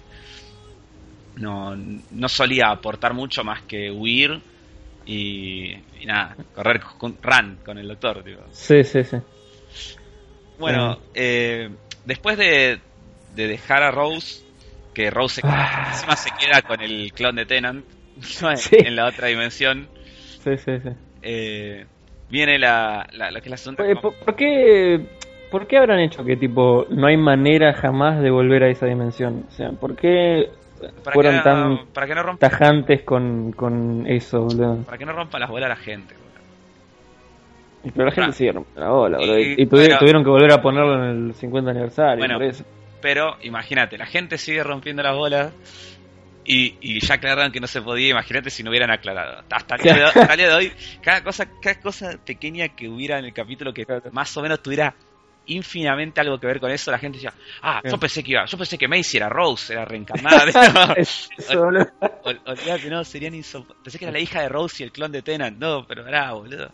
[1.36, 4.40] no, no solía aportar mucho más que huir
[5.06, 5.74] y,
[6.04, 8.22] nada, correr con, run con el doctor.
[8.52, 9.16] Sí, sí, sí.
[10.58, 11.70] Bueno, eh,
[12.04, 12.80] después de,
[13.34, 14.42] dejar a Rose,
[14.94, 15.86] que Rose Ah.
[15.90, 17.84] encima se queda con el clon de Tenant
[18.16, 18.22] en,
[18.56, 18.76] Sí.
[18.78, 19.88] en la otra dimensión.
[20.42, 20.88] Sí, sí, sí.
[21.22, 21.86] Eh,
[22.30, 23.84] viene la, la, lo que es la.
[23.84, 25.00] Eh, ¿Por, por qué,
[25.50, 29.44] ¿Por qué habrán hecho que tipo no hay manera jamás de volver a esa dimensión?
[29.48, 30.50] O sea, ¿por qué
[31.02, 34.84] para, fueron que tan para que no rompa tajantes con, con eso, boludo?
[34.84, 36.14] para que no rompa las bolas a la gente.
[36.14, 36.28] boludo.
[37.94, 38.32] Pero la gente Ah.
[38.32, 39.38] sigue rompiendo la bola, boludo.
[39.38, 39.98] Y, Y- y tuvi- bueno.
[39.98, 42.34] tuvieron que volver a ponerlo en el 50 aniversario, Bueno.
[42.34, 42.64] por eso.
[43.00, 45.52] Pero imagínate, la gente sigue rompiendo las bolas
[46.44, 48.10] y, y ya aclararon que no se podía.
[48.10, 49.44] Imagínate si no hubieran aclarado.
[49.50, 50.72] Hasta el día de, hoy,
[51.02, 54.94] cada cosa, cada cosa pequeña que hubiera en el capítulo que más o menos tuviera
[55.48, 57.32] infinitamente algo que ver con eso, la gente decía,
[57.62, 60.44] ah, yo pensé que iba, yo pensé que Macy era Rose, era reencarnada.
[62.44, 63.82] Olvídate, no, serían insoportables.
[63.84, 65.58] Pensé que era la hija de Rose y el clon de Tenant.
[65.58, 66.70] No, pero era, boludo.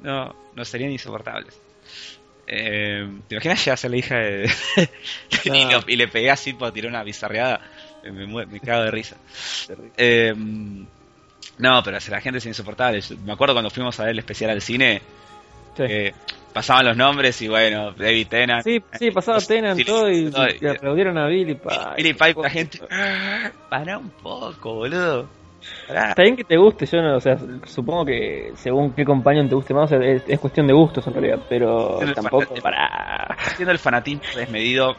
[0.00, 1.60] No, no serían insoportables.
[2.46, 4.50] Eh, ¿Te imaginas llegar a ser la hija de...
[5.44, 5.70] y, No.
[5.72, 7.60] lo- y le pegué así por tirar una bizarreada?
[8.04, 9.16] Me, me me cago de risa.
[9.96, 10.32] Eh,
[11.58, 13.02] no, pero la gente es insoportable.
[13.24, 15.02] Me acuerdo cuando fuimos a ver el especial al cine,
[15.76, 15.84] Sí.
[16.54, 18.64] pasaban los nombres y bueno, David Tennant.
[18.64, 21.68] Sí, sí, pasaba sí, todo y, todo, y aplaudieron a Billy Pipe.
[21.98, 22.78] Billy Pipe, la gente.
[22.90, 25.28] "Ah, Pará un poco, boludo.
[25.88, 29.54] Está bien que te guste, yo no, o sea, supongo que según qué compañero te
[29.54, 33.36] guste más, o sea, es, es cuestión de gustos en realidad, pero tampoco para...
[33.54, 34.96] Siendo el fanatismo desmedido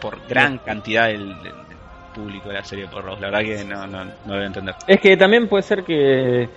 [0.00, 1.78] por gran cantidad del, del- del
[2.12, 3.20] público de la serie por Rose.
[3.20, 4.74] La verdad que no, no, no lo voy a entender.
[4.86, 6.48] Es que también puede ser que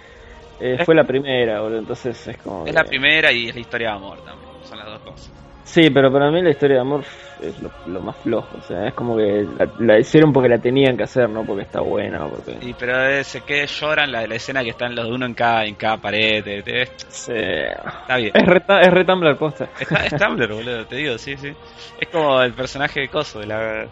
[0.60, 2.66] eh, fue la primera, boludo, entonces es como...
[2.66, 4.50] Es que- la primera y es la historia de amor también.
[4.62, 5.34] Son las dos cosas.
[5.64, 7.04] Sí, pero para mí la historia de amor
[7.42, 10.60] es lo, lo más flojo, o sea, es como que la, la hicieron porque la
[10.60, 12.58] tenían que hacer, no porque está buena porque...
[12.62, 15.34] Y pero eh, se que lloran la, la escena que están los de uno en
[15.34, 16.44] cada, en cada pared.
[16.44, 17.34] te- te- Sí.
[17.34, 18.32] está bien.
[18.34, 19.70] Es re, ta- es re Tumblr posta.
[19.80, 21.52] Está, es Tumblr, boludo, te digo, sí, sí.
[22.00, 23.88] Es como el personaje de Coso, de la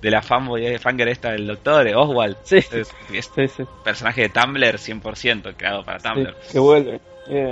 [0.00, 2.36] de la fanboy, eh, fangirl esta del doctor, Oswald.
[2.42, 2.56] Sí.
[2.56, 2.72] Es,
[3.12, 3.64] es Sí, sí.
[3.84, 6.34] personaje de Tumblr 100% creado para sí, Tumblr.
[6.50, 7.00] que vuelve.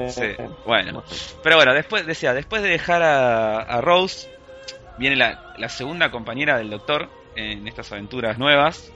[0.08, 0.22] Sí,
[0.66, 1.04] bueno.
[1.42, 4.26] Pero bueno, después decía, después de dejar a, a Rose,
[4.98, 8.92] viene la, la segunda compañera del doctor en estas aventuras nuevas,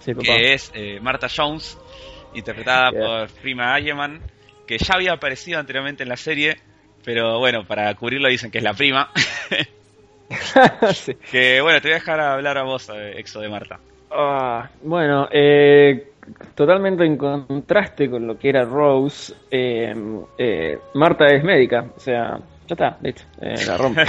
[0.00, 1.78] Sí, que es eh, Martha Jones,
[2.34, 3.00] interpretada Yeah.
[3.06, 4.20] por Prima Ayeman,
[4.66, 6.56] que ya había aparecido anteriormente en la serie,
[7.04, 9.10] pero bueno, para cubrirlo dicen que es la prima.
[10.92, 11.14] Sí.
[11.30, 13.80] que bueno, te voy a dejar hablar a vos, eh, Exo de Marta.
[14.12, 16.12] Ah, bueno, eh,
[16.54, 19.92] totalmente en contraste con lo que era Rose, eh,
[20.38, 22.38] eh, Marta es médica, o sea,
[22.70, 24.04] ya está, listo, eh, la rompe.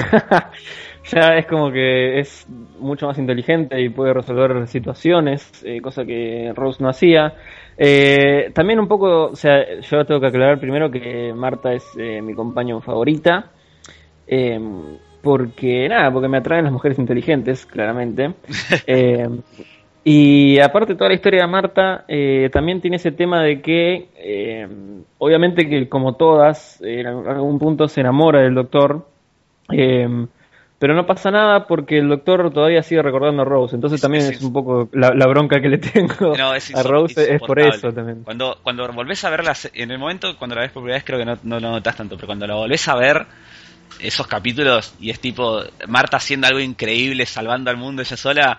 [1.12, 2.48] ya es como que es
[2.80, 7.34] mucho más inteligente y puede resolver situaciones, eh, cosa que Rose no hacía.
[7.78, 12.22] Eh, también un poco, o sea, yo tengo que aclarar primero que Marta es eh,
[12.22, 13.52] mi compañero favorita.
[14.28, 14.60] Eh,
[15.24, 18.34] porque nada, porque me atraen las mujeres inteligentes, claramente.
[20.04, 24.68] Y aparte toda la historia de Marta eh, también tiene ese tema de que eh,
[25.20, 29.08] obviamente que como todas eh, en algún punto se enamora del doctor
[29.72, 30.26] eh,
[30.80, 33.76] pero no pasa nada porque el doctor todavía sigue recordando a Rose.
[33.76, 36.74] Entonces Es- también es es, un poco la, la bronca que le tengo No, es
[36.74, 38.24] a Rose es por eso también.
[38.24, 41.20] Cuando, cuando volvés a verla, en el momento cuando la ves por primera vez creo
[41.20, 43.28] que no, no lo notas tanto, pero cuando la volvés a ver,
[44.00, 48.58] esos capítulos, y es tipo Marta haciendo algo increíble, salvando al mundo ella sola,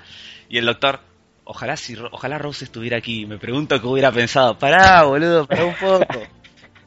[0.49, 1.01] y el doctor,
[1.45, 5.65] ojalá si Ro- ojalá Rose estuviera aquí, me pregunto qué hubiera pensado, pará boludo, pará
[5.65, 6.27] un poco.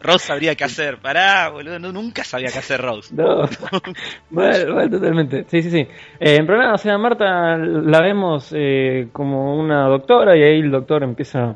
[0.02, 3.14] Rose sabría qué hacer, pará boludo, no, nunca sabía qué hacer Rose.
[3.16, 3.48] No,
[4.30, 5.46] mal, mal, totalmente.
[5.50, 5.88] Sí, sí, sí.
[6.20, 10.70] Eh, pero nada, o sea, Marta la vemos eh, como una doctora y ahí el
[10.72, 11.56] doctor empieza,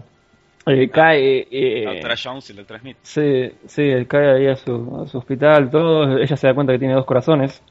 [0.66, 1.48] eh, cae.
[1.52, 2.98] eh, La doctora Jones y el doctor Smith.
[3.04, 6.18] Sí, sí, él cae ahí a su, a su hospital, todo.
[6.18, 7.62] Ella se da cuenta que tiene dos corazones,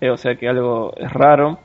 [0.00, 1.58] eh, o sea que algo es raro.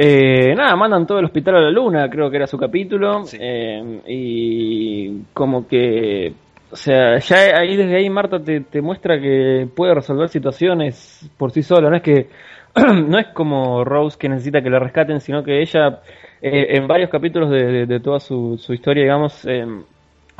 [0.00, 3.24] Eh, nada, mandan todo el hospital a la luna, creo que era su capítulo.
[3.24, 3.36] Sí.
[3.40, 6.32] eh, y como que,
[6.70, 11.50] o sea, ya ahí desde ahí Marta te, te muestra que puede resolver situaciones por
[11.50, 11.90] sí sola.
[11.90, 12.28] No es que,
[13.08, 16.00] no es como Rose que necesita que la rescaten, sino que ella,
[16.40, 19.66] eh, en varios capítulos de, de- de toda su, su historia, digamos, eh,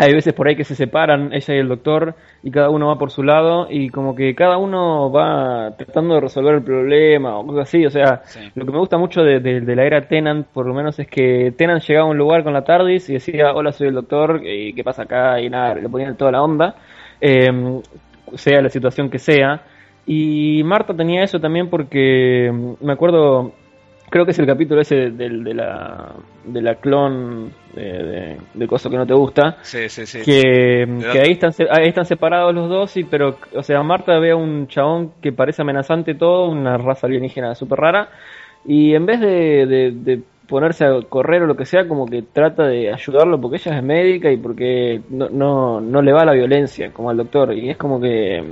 [0.01, 2.99] hay veces por ahí que se separan ella y el doctor y cada uno va
[2.99, 7.45] por su lado y como que cada uno va tratando de resolver el problema o
[7.47, 7.85] cosas así.
[7.85, 8.49] O sea, Sí.
[8.55, 11.09] lo que me gusta mucho de, de- de la era Tenant por lo menos es
[11.09, 14.41] que Tenant llegaba a un lugar con la TARDIS y decía, hola soy el doctor,
[14.47, 16.77] y qué pasa acá y nada, le ponían toda la onda,
[17.21, 17.81] eh,
[18.35, 19.63] sea la situación que sea.
[20.07, 23.53] Y Marta tenía eso también porque mm, me acuerdo,
[24.11, 26.13] creo que es el capítulo ese del, de, la,
[26.45, 30.21] de la clon de, de, de Coso que no te gusta, Sí, sí, sí.
[30.25, 34.19] que, De que ahí, están, ahí están separados los dos, y pero, o sea, Marta
[34.19, 38.09] ve a un chabón que parece amenazante todo, una raza alienígena súper rara,
[38.67, 42.23] y en vez de, de- de ponerse a correr o lo que sea, como que
[42.23, 46.33] trata de ayudarlo porque ella es médica y porque no, no, no le va la
[46.33, 47.53] violencia como al doctor.
[47.53, 48.43] Y es como que,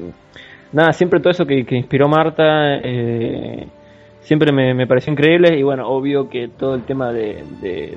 [0.73, 3.67] nada, siempre todo eso que, que inspiró Marta, eh,
[4.27, 5.59] siempre me, me, pareció increíble.
[5.59, 7.97] Y bueno, obvio que todo el tema de, de,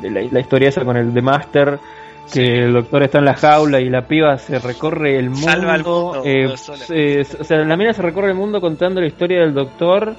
[0.00, 1.78] de, la, historia esa con el The Master.
[2.32, 6.22] Que el doctor está en la jaula y la piba se recorre el mundo.
[6.26, 10.14] Eh, o sea, la mina se recorre el mundo contando la historia del doctor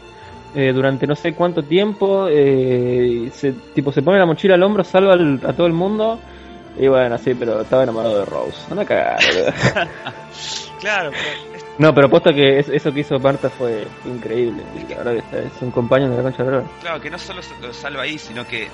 [0.56, 4.84] eh, durante no sé cuánto tiempo, eh, se, tipo se pone la mochila al hombro,
[4.84, 6.20] salva a todo el mundo.
[6.78, 8.58] Y bueno, sí, pero estaba enamorado de Rose.
[8.70, 9.20] Anda a cagar,
[10.80, 11.12] Claro,
[11.78, 14.64] No, pero apuesto que eso que hizo Marta fue increíble.
[14.90, 17.74] La verdad que es un compañero de la concha de Claro, que no solo lo
[17.74, 18.70] salva ahí, sino que eh,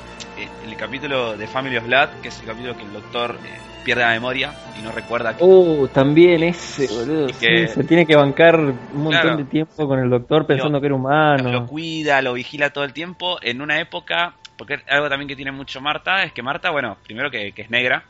[0.68, 3.38] el capítulo de Family of Blood, que es el capítulo que el doctor
[3.84, 5.44] pierde la memoria y no recuerda que...
[5.44, 7.30] Uh, también ese, boludo.
[7.30, 11.52] se tiene que bancar un montón de tiempo con el doctor pensando que era humano.
[11.52, 14.36] Lo cuida, lo vigila todo el tiempo en una época...
[14.58, 18.04] Porque algo también que tiene mucho Marta es que Marta, bueno, primero que, es negra,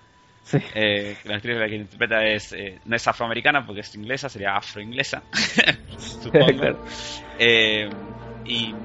[0.44, 0.60] Sí.
[0.76, 5.24] Eh, la actriz que interpreta es, eh, no es afroamericana porque es inglesa, sería afroinglesa,
[5.98, 6.86] supongo.
[7.40, 7.90] eh,
[8.46, 8.76] y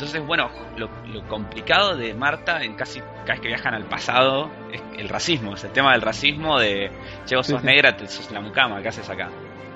[0.00, 4.80] entonces, bueno, lo, complicado de Marta en casi cada vez que viajan al pasado es
[4.96, 6.90] el racismo, es el tema del racismo de,
[7.26, 9.28] che, vos sos negra, te, sos la mucama, ¿qué haces acá?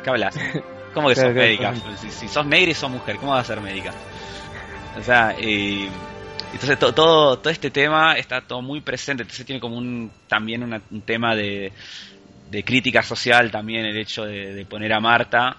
[0.02, 0.34] ¿Qué hablas?
[0.94, 1.74] ¿Cómo que sos médica?
[1.98, 3.92] Si, sos negra y sos mujer, ¿cómo vas a ser médica?
[4.96, 5.90] O sea, y
[6.54, 11.02] entonces todo, todo este tema está todo muy presente, entonces tiene como un también un
[11.02, 11.72] tema de,
[12.50, 15.58] de crítica social también el hecho de poner a Marta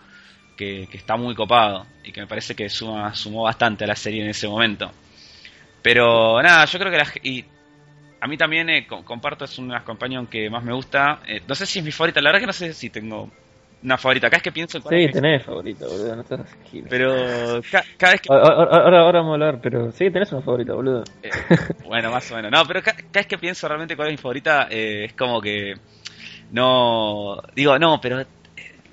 [0.56, 4.24] que, está muy copado y que me parece que suma, sumó bastante a la serie
[4.24, 4.92] en ese momento.
[5.82, 7.46] Pero nada, yo creo que la, y
[8.20, 11.22] a mí también eh, comparto, es una compañía que más me gusta.
[11.28, 13.30] Eh, no sé si es mi favorita, la verdad que no sé si tengo
[13.84, 14.28] una favorita.
[14.28, 14.80] Acá es que pienso.
[14.82, 16.16] Sí, tenés favorita, boludo.
[16.16, 16.42] No estás
[16.90, 17.62] pero
[17.98, 18.34] cada vez que.
[18.34, 21.04] Ahora, ahora, vamos a hablar, pero sí, tenés una favorita, boludo.
[21.22, 21.30] Eh,
[21.86, 22.52] bueno, más o menos.
[22.52, 25.76] No, pero cada, vez que pienso realmente cuál es mi favorita, es como que.
[26.52, 27.42] No.
[27.56, 28.24] Digo, no, pero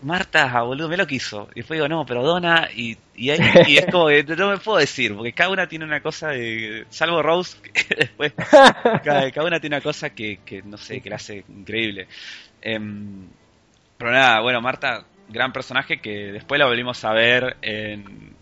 [0.02, 1.48] Marta, boludo, me lo quiso.
[1.52, 4.58] Y después digo, no, pero Donna, y, y, ahí, y es como que no me
[4.58, 6.86] puedo decir, porque cada una tiene una cosa de.
[6.90, 8.32] Salvo Rose, que después.
[8.34, 12.08] Cada, una tiene una cosa que, que, no sé, que la hace increíble.
[12.60, 13.28] Em,
[14.02, 18.34] pero nada, bueno, Marta, gran personaje que después la volvimos a ver en,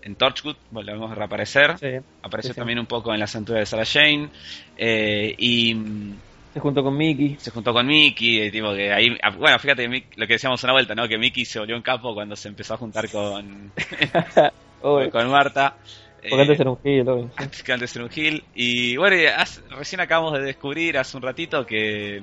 [0.00, 1.74] en Torchwood, volvemos a reaparecer.
[2.22, 4.30] Apareció también un poco en la cintura de Sarah Jane.
[4.74, 5.76] Eh, y
[6.54, 7.36] se juntó con Mickey.
[7.38, 9.86] Se juntó con Mickey, tipo que ahí, ah, bueno, fíjate
[10.16, 11.06] lo que decíamos una vuelta, ¿no?
[11.06, 13.70] Que Mickey se volvió un capo cuando se empezó a juntar con,
[14.80, 15.76] con Marta.
[16.26, 17.04] Porque antes era un Gil,
[17.66, 18.44] Que antes era un Gil.
[18.54, 19.16] Y bueno,
[19.76, 22.22] recién acabamos de descubrir hace un ratito que,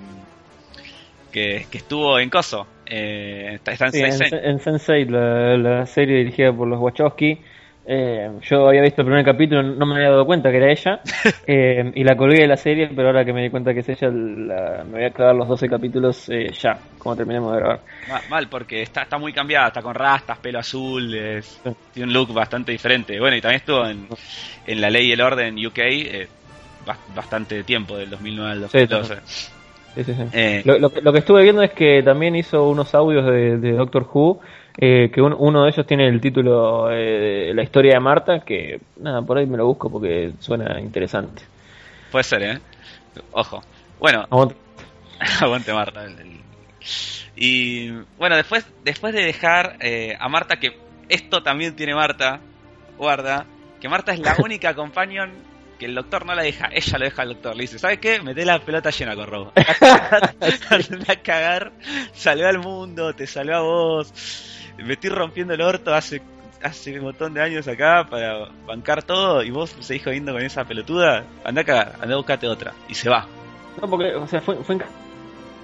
[1.31, 2.67] que, estuvo en Coso.
[2.89, 4.39] Eh, está, en, Sense8.
[4.43, 7.39] En, Sense8, la, la, serie dirigida por los Wachowski.
[7.91, 11.01] Eh, yo había visto el primer capítulo, no me había dado cuenta que era ella,
[11.47, 13.89] eh, y la colgué de la serie, pero ahora que me di cuenta que es
[13.89, 17.79] ella, me voy a clavar los 12 capítulos eh, ya, como terminemos de grabar.
[18.29, 21.09] Mal, porque está, está muy cambiada, está con rastas, pelo azul,
[21.91, 23.19] tiene un look bastante diferente.
[23.19, 24.07] Bueno, y también estuvo en,
[24.67, 25.79] en La Ley y el Orden UK
[27.15, 29.58] bastante tiempo, del 2009 al 2012.
[30.65, 34.39] Lo, que estuve viendo es que también hizo unos audios de, de Doctor Who
[34.81, 39.21] eh, que uno de ellos tiene el título eh, La historia de Marta, que nada,
[39.21, 41.41] por ahí me lo busco porque suena interesante.
[42.09, 42.59] Puede ser, ¿eh?
[43.33, 43.61] Ojo.
[43.99, 44.25] Bueno.
[45.41, 46.05] Aguante, Marta.
[47.35, 50.77] Y bueno, después, después de dejar eh, a Marta, que
[51.09, 52.39] esto también tiene Marta,
[52.97, 53.45] guarda,
[53.81, 55.31] que Marta es la única companion
[55.79, 57.55] que el doctor no la deja, ella lo deja al doctor.
[57.55, 58.21] Le dice, ¿sabes qué?
[58.21, 59.53] Mete la pelota llena con robo.
[61.07, 61.71] a cagar,
[62.13, 64.13] salvé al mundo, te salvé a vos
[64.83, 66.21] me estoy rompiendo el orto hace
[66.61, 70.65] hace un montón de años acá para bancar todo y vos seguís jodiendo con esa
[70.65, 72.73] pelotuda, anda acá, anda a buscarte otra.
[72.89, 73.27] Y se va.
[73.81, 74.77] No, porque, o sea, fue, fue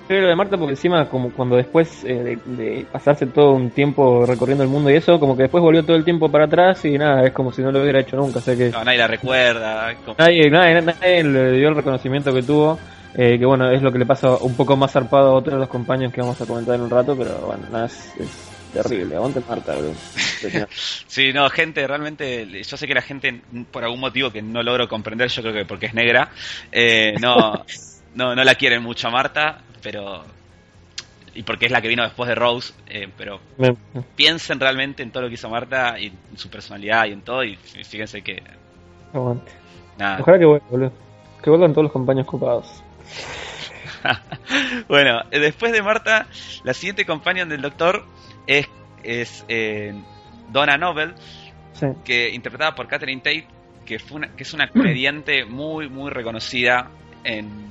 [0.08, 4.64] lo de Marta porque encima como cuando después eh, de, pasarse todo un tiempo recorriendo
[4.64, 7.26] el mundo y eso, como que después volvió todo el tiempo para atrás y nada,
[7.26, 8.40] es como si no lo hubiera hecho nunca.
[8.40, 9.96] O sea que no, nadie la recuerda.
[10.18, 12.78] Nadie, nadie, le dio el reconocimiento que tuvo.
[13.18, 15.60] Eh, que bueno, es lo que le pasa un poco más zarpado a otros de
[15.60, 18.14] los compañeros que vamos a comentar en un rato, pero bueno, nada, es
[18.76, 19.94] Terrible, aguante Marta, bro.
[21.08, 23.42] sí, no, gente, realmente, yo sé que la gente,
[23.72, 26.30] por algún motivo que no logro comprender, yo creo que porque es negra,
[26.74, 27.64] eh, no,
[28.16, 30.24] no, no la quieren mucho a Marta, pero
[31.36, 33.40] y porque es la que vino después de Rose, eh, pero
[34.16, 37.44] piensen realmente en todo lo que hizo Marta y en su personalidad y en todo,
[37.44, 38.42] y fíjense que.
[39.14, 39.52] Aguante.
[40.00, 40.18] Nada.
[40.22, 40.92] Ojalá que vuelva, boludo.
[41.44, 42.84] Que vuelvan todos los compañeros copados.
[44.88, 46.28] bueno, después de Marta,
[46.64, 48.06] la siguiente compañía del doctor
[48.48, 48.68] es,
[49.04, 49.94] es eh,
[50.52, 51.14] Donna Noble,
[52.04, 53.48] que interpretada por Catherine Tate,
[53.86, 56.90] que, fue una, que es una comediante muy, muy reconocida
[57.24, 57.66] en,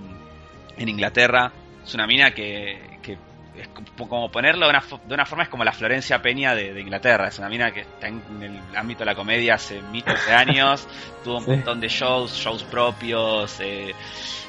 [0.77, 1.53] en Inglaterra.
[1.85, 3.19] Es una mina que, que
[3.57, 6.81] es como ponerlo de una, de una, forma es como la Florencia Peña de, de,
[6.81, 7.29] Inglaterra.
[7.29, 10.89] Es una mina que está en, el ámbito de la comedia hace miles de años.
[11.25, 11.51] tuvo un sí.
[11.51, 13.61] montón de shows, shows propios.
[13.61, 13.95] Eh,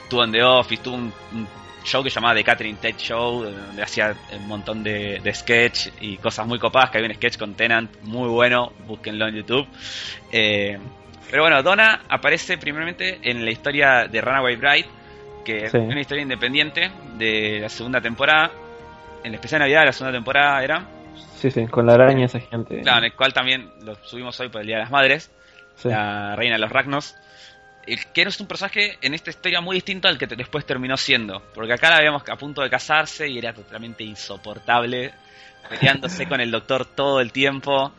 [0.09, 1.47] tuvo en The Office, tuvo un, un,
[1.83, 6.17] show que llamaba The Catherine Tate Show, donde hacía un montón de, de sketch y
[6.17, 6.89] cosas muy copadas.
[6.89, 9.67] Que hay un sketch con Tenant muy bueno, búsquenlo en YouTube.
[10.31, 10.79] Eh,
[11.29, 14.87] pero bueno, Donna aparece primeramente en la historia de Runaway Bride,
[15.45, 15.77] que sí.
[15.77, 18.51] es una historia independiente de la segunda temporada.
[19.23, 20.85] En la especial de Navidad de la segunda temporada era.
[21.37, 22.81] Sí, sí, con la araña esa gente.
[22.81, 25.31] Claro, en el cual también lo subimos hoy por el Día de las Madres.
[25.75, 25.89] Sí.
[25.89, 27.15] La reina de los Ragnos.
[27.85, 31.41] Que es un personaje en esta historia muy distinto al que después terminó siendo.
[31.53, 35.13] Porque acá la veíamos a punto de casarse y era totalmente insoportable.
[35.69, 37.93] Peleándose con el doctor todo el tiempo.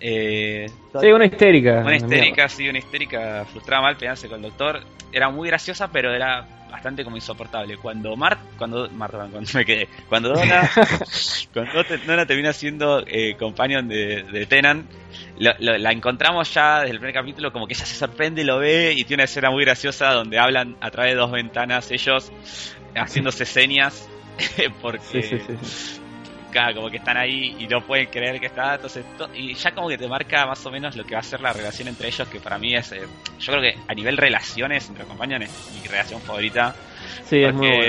[0.00, 0.66] Eh,
[1.00, 1.82] sí, una histérica.
[1.84, 4.80] Una histérica, sí, una histérica frustrada mal peleándose con el doctor.
[5.12, 7.76] Era muy graciosa, pero era bastante como insoportable.
[7.76, 10.70] Cuando Mart, cuando Marta, cuando me quedé, cuando Donna,
[11.52, 14.86] cuando Donna termina siendo eh, companion de, de Tenan,
[15.38, 18.58] lo, lo, la encontramos ya desde el primer capítulo como que ella se sorprende, lo
[18.58, 22.32] ve y tiene una escena muy graciosa donde hablan a través de dos ventanas ellos
[22.94, 24.08] haciéndose señas
[24.82, 25.99] porque sí, sí, sí,
[26.50, 28.74] Claro, como que están ahí y no pueden creer que está.
[28.74, 31.40] Entonces, y ya como que te marca más o menos lo que va a ser
[31.40, 32.92] la relación entre ellos, que para mí es.
[32.92, 33.02] Eh,
[33.38, 36.74] yo creo que a nivel relaciones entre compañeros es mi relación favorita.
[37.24, 37.84] Sí, es muy bueno.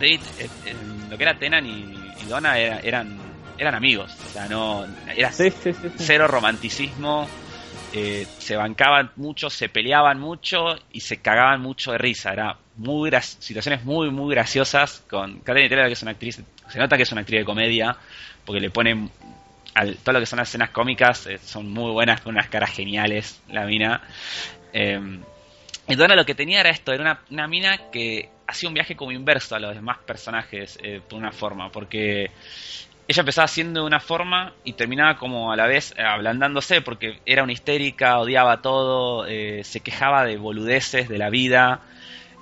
[0.00, 0.74] David, eh, eh,
[1.08, 3.22] lo que era Tenan y, y Donna era, eran
[3.58, 4.10] eran amigos.
[4.26, 4.84] O sea, no.
[5.14, 7.28] Era sí, sí, cero romanticismo.
[7.94, 12.32] Eh, se bancaban mucho, se peleaban mucho y se cagaban mucho de risa.
[12.32, 16.96] Era muy situaciones muy, muy graciosas con Catherine Taylor, que es una actriz, se nota
[16.96, 17.96] que es una actriz de comedia,
[18.46, 19.10] porque le ponen
[19.74, 22.70] al, todo lo que son las escenas cómicas, eh, son muy buenas, con unas caras
[22.70, 24.02] geniales, la mina.
[24.72, 25.00] Eh,
[25.86, 29.12] entonces lo que tenía era esto, era una, una, mina que hacía un viaje como
[29.12, 32.30] inverso a los demás personajes, eh, por una forma, porque
[33.08, 37.18] ella empezaba siendo de una forma y terminaba como a la vez eh, ablandándose porque
[37.26, 41.80] era una histérica, odiaba todo, eh, se quejaba de boludeces de la vida,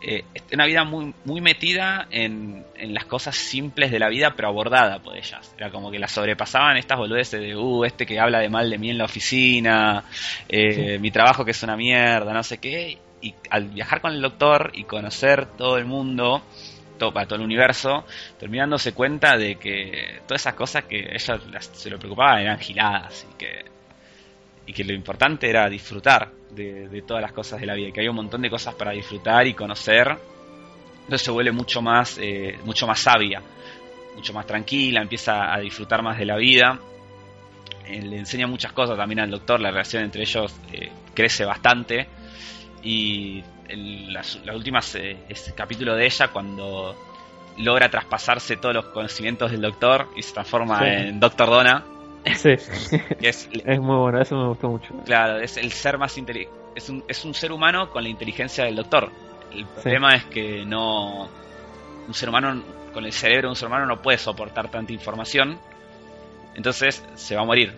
[0.03, 4.49] eh, una vida muy, muy metida en, en, las cosas simples de la vida pero
[4.49, 5.55] abordada por ellas.
[5.57, 8.79] Era como que la sobrepasaban estas boludeces de, uh, este que habla de mal de
[8.79, 10.05] mí en la oficina,
[10.49, 10.99] sí.
[11.01, 12.99] mi trabajo que es una mierda, no sé qué.
[13.23, 16.43] Y al viajar con el doctor y conocer todo el mundo,
[17.09, 18.05] para todo el universo,
[18.39, 23.39] terminándose cuenta de que todas esas cosas que ella se lo preocupaban eran giladas y
[23.39, 23.65] que,
[24.67, 28.03] y que lo importante era disfrutar de, todas las cosas de la vida, y que
[28.03, 30.09] hay un montón de cosas para disfrutar y conocer,
[31.01, 33.43] entonces se vuelve mucho más, eh, mucho más sabia,
[34.15, 36.79] mucho más tranquila, empieza a disfrutar más de la vida,
[37.87, 42.07] eh, le enseña muchas cosas también al doctor, la relación entre ellos eh, crece bastante.
[42.83, 46.97] Y el, las, las, últimas eh, es capítulo de ella cuando
[47.59, 50.85] logra traspasarse todos los conocimientos del doctor y se transforma sí.
[50.87, 51.85] en Doctor Donna.
[52.35, 52.51] Sí,
[53.21, 54.95] es, es, muy bueno, eso me gustó mucho.
[55.05, 56.55] Claro, es el ser más inteligente.
[56.75, 59.11] Es un, es un ser humano con la inteligencia del doctor.
[59.53, 60.17] El problema sí.
[60.17, 61.29] es que no.
[62.07, 62.63] Un ser humano,
[62.93, 65.59] con el cerebro de un ser humano, no puede soportar tanta información.
[66.55, 67.77] Entonces se va a morir.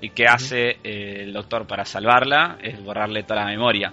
[0.00, 0.34] ¿Y qué uh -huh.
[0.34, 2.58] hace eh, el doctor para salvarla?
[2.62, 3.92] Es borrarle toda la memoria.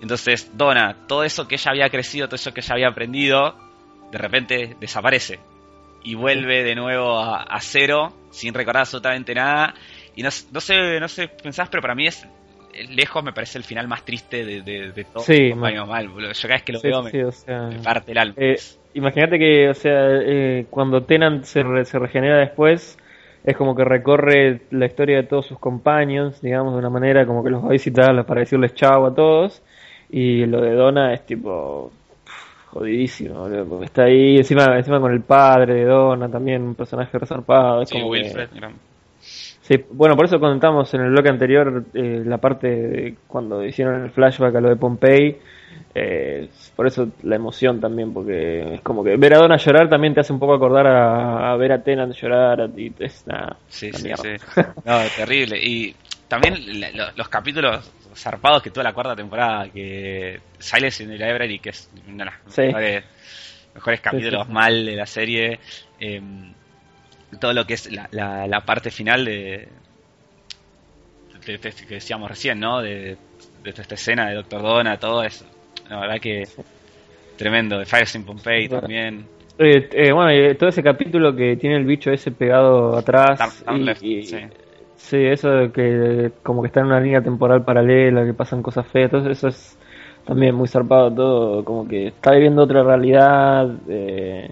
[0.00, 3.54] Entonces, Donna, todo eso que ella había crecido, todo eso que ella había aprendido,
[4.10, 5.38] de repente desaparece.
[6.04, 9.74] Y vuelve de nuevo a, a cero, sin recordar absolutamente nada.
[10.14, 12.26] Y no, no, sé, no sé, pensás, pero para mí es
[12.90, 15.22] lejos me parece el final más triste de, de, de todo.
[15.22, 15.74] Sí, mal.
[15.86, 16.08] mal.
[16.08, 18.34] Yo cada vez que lo sí, veo me, o sea, me, parte el alma.
[18.36, 18.56] Eh,
[18.94, 22.98] Imagínate que, o sea, eh, cuando Tenant se, re, se regenera después,
[23.48, 27.42] es como que recorre la historia de todos sus compañeros, digamos, de una manera como
[27.42, 29.62] que los va a visitar para decirles chao a todos.
[30.10, 31.90] Y lo de Donna es tipo
[32.66, 37.80] jodidísimo, porque está ahí encima encima con el padre de Donna, también un personaje resarpado.
[37.80, 38.60] Es sí, como Wilfred, que...
[39.18, 44.02] Sí, bueno, por eso contamos en el bloque anterior eh, la parte de cuando hicieron
[44.02, 45.38] el flashback a lo de Pompey.
[45.94, 50.14] Eh, por eso la emoción también, porque es como que ver a Donna llorar también
[50.14, 52.70] te hace un poco acordar a, a ver a Tenant llorar.
[52.76, 53.56] Y es nada.
[53.68, 54.28] Sí, sí, sí.
[54.84, 55.58] No, terrible.
[55.62, 55.94] Y
[56.28, 56.54] también
[57.16, 61.90] los capítulos zarpados que toda la cuarta temporada, que Silence in the Library, que es
[62.06, 62.62] uno de los sí.
[62.62, 63.04] mejores,
[63.74, 65.60] mejores, capítulos sí, mal de la serie.
[66.00, 66.20] Eh,
[67.40, 69.68] todo lo que es la, la, la parte final de,
[71.46, 72.80] de, de, que decíamos recién, ¿no?
[72.80, 73.16] De,
[73.62, 75.44] de, esta escena de Doctor Donna, todo eso.
[75.88, 76.44] La verdad que
[77.36, 77.78] tremendo.
[77.78, 78.80] De Fire in Pompeii bueno.
[78.80, 79.26] también.
[79.58, 83.38] Eh, eh, bueno, todo ese capítulo que tiene el bicho ese pegado atrás.
[83.38, 84.38] Down, down y, left, y, sí.
[84.98, 88.86] Sí, eso de que como que está en una línea temporal paralela, que pasan cosas
[88.88, 89.78] feas, entonces eso es
[90.26, 94.50] también muy zarpado todo, como que está viviendo otra realidad eh,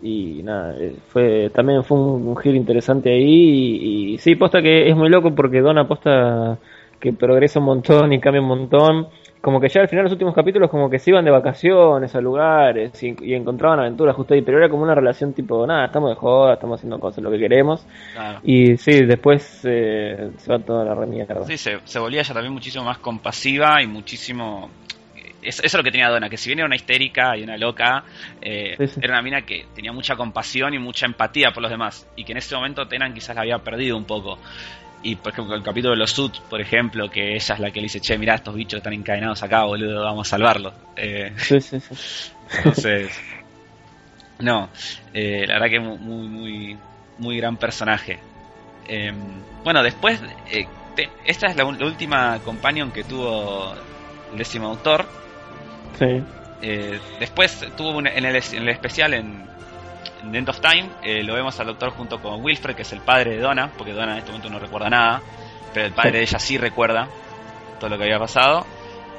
[0.00, 4.88] y nada, eh, fue también fue un, giro interesante ahí y, y, sí, posta que
[4.88, 6.56] es muy loco porque Don aposta
[6.98, 9.08] que progresa un montón y cambia un montón
[9.40, 12.20] como que ya al final los últimos capítulos como que se iban de vacaciones a
[12.20, 16.16] lugares y, encontraban aventuras justo ahí, pero era como una relación tipo, nada, estamos de
[16.16, 17.86] joda, estamos haciendo cosas, lo que queremos.
[18.42, 21.44] Y sí, después eh, se va toda la remierda.
[21.46, 24.70] Sí, se, se volvía ya también muchísimo más compasiva y muchísimo...
[25.42, 28.04] Eso, es lo que tenía Donna, que si bien era una histérica y una loca,
[28.42, 32.06] eh, era una mina que tenía mucha compasión y mucha empatía por los demás.
[32.14, 34.38] Y que en ese momento Tenan quizás la había perdido un poco.
[35.02, 37.80] Y por ejemplo, el capítulo de los Sud, por ejemplo, que ella es la que
[37.80, 40.74] le dice, che, mirá, estos bichos están encadenados acá, boludo, vamos a salvarlos.
[40.96, 41.94] Eh, sí, sí, sí.
[42.56, 43.10] Entonces,
[44.40, 44.68] no,
[45.14, 46.78] eh, la verdad que muy, muy,
[47.18, 48.18] muy gran personaje.
[48.86, 49.14] Em,
[49.64, 50.20] bueno, después,
[50.50, 50.66] eh,
[51.24, 53.74] esta es la, última companion que tuvo
[54.32, 55.06] el décimo autor.
[55.98, 56.22] Sí.
[57.18, 59.49] después tuvo en, el, en el especial en
[60.22, 63.00] en End of Time eh, lo vemos al doctor junto con Wilfred, que es el
[63.00, 65.22] padre de Donna, porque Donna en este momento no recuerda nada,
[65.72, 67.08] pero el padre de ella sí recuerda
[67.78, 68.66] todo lo que había pasado,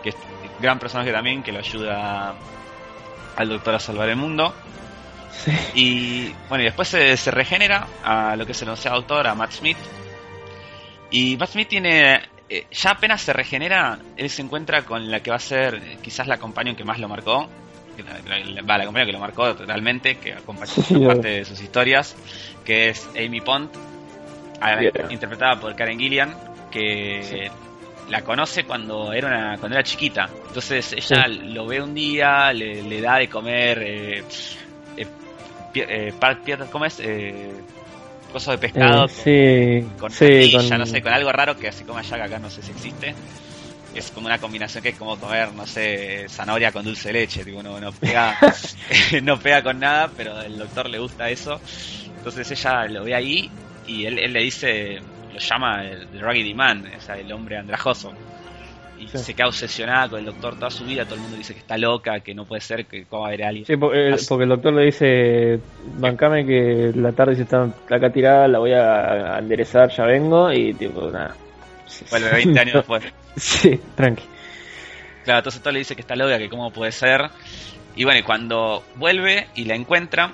[0.03, 2.35] que es un gran personaje también que lo ayuda
[3.35, 4.53] al doctor a salvar el mundo.
[5.73, 9.77] Y bueno, y después se, regenera a lo que se sea doctor, a Matt Smith.
[11.09, 15.29] Y Matt Smith tiene, eh, ya apenas se regenera, él se encuentra con la que
[15.29, 17.49] va a ser eh, quizás la compañía que más lo marcó,
[18.67, 22.15] va, la que lo marcó totalmente, que acompañó parte de sus historias,
[22.63, 23.69] que es Amy Pond,
[25.09, 26.35] interpretada por Karen Gillian,
[26.69, 27.49] que
[28.09, 30.29] la conoce cuando era una, cuando era chiquita.
[30.47, 34.23] Entonces ella lo ve un día, le, da de comer eh,
[34.97, 35.07] eh,
[35.75, 36.13] eh
[36.71, 36.99] ¿cómo es?
[36.99, 37.51] Eh,
[38.33, 42.23] de pescado eh, con, con, no sé, con algo raro que así como allá que
[42.23, 43.13] acá no sé si existe
[43.93, 47.43] es como una combinación que es como comer, no sé, zanahoria con dulce de leche,
[47.43, 48.37] tipo, no, no pega,
[49.23, 51.59] no pega con nada, pero el doctor le gusta eso.
[52.17, 53.49] Entonces ella lo ve ahí
[53.87, 54.99] y él, le dice,
[55.33, 58.13] lo llama el, Raggedy Man, o sea, el hombre andrajoso.
[58.99, 61.59] Y se queda obsesionada con el doctor toda su vida, todo el mundo dice que
[61.61, 63.65] está loca, que no puede ser, que cómo va a haber alguien.
[63.65, 65.59] Sí, porque, el doctor le dice,
[65.97, 70.75] bancame que la tarde se está acá tirada, la voy a enderezar, ya vengo, y
[70.75, 71.35] tipo, nada.
[72.11, 73.03] Vuelve 20 años después.
[73.35, 74.23] Sí, tranqui.
[75.23, 77.29] Claro, entonces todo le dice que está loca, que cómo puede ser.
[77.95, 80.31] Y bueno, y cuando vuelve y la encuentra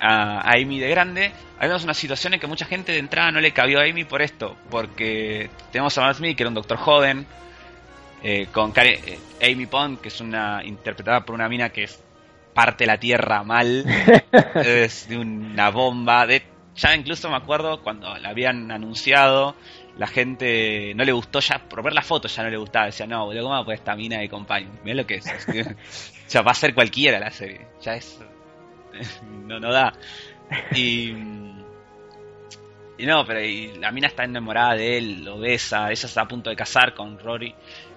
[0.00, 3.52] a, Amy de grande, hay una situación en que mucha gente de entrada no le
[3.52, 7.26] cabió a Amy por esto, porque tenemos a Matt Smith, que era un doctor joven,
[8.22, 12.02] eh, con eh, Amy Pond, que es una interpretada por una mina que es
[12.54, 13.84] parte la tierra mal,
[14.54, 16.26] es de una bomba.
[16.26, 16.42] De,
[16.76, 19.56] ya incluso me acuerdo cuando la habían anunciado
[19.96, 23.06] la gente no le gustó ya, por ver la foto ya no le gustaba, decía,
[23.06, 24.70] no, boludo, ¿cómo va esta mina de compañía?
[24.84, 25.26] Mirá lo que es.
[25.26, 28.20] o sea, va a ser cualquiera la serie, ya es.
[29.46, 29.92] no, no da.
[30.74, 31.14] Y.
[32.98, 33.40] Y no, pero
[33.80, 37.18] la mina está enamorada de él, lo besa, ella está a punto de casar con
[37.18, 37.54] Rory,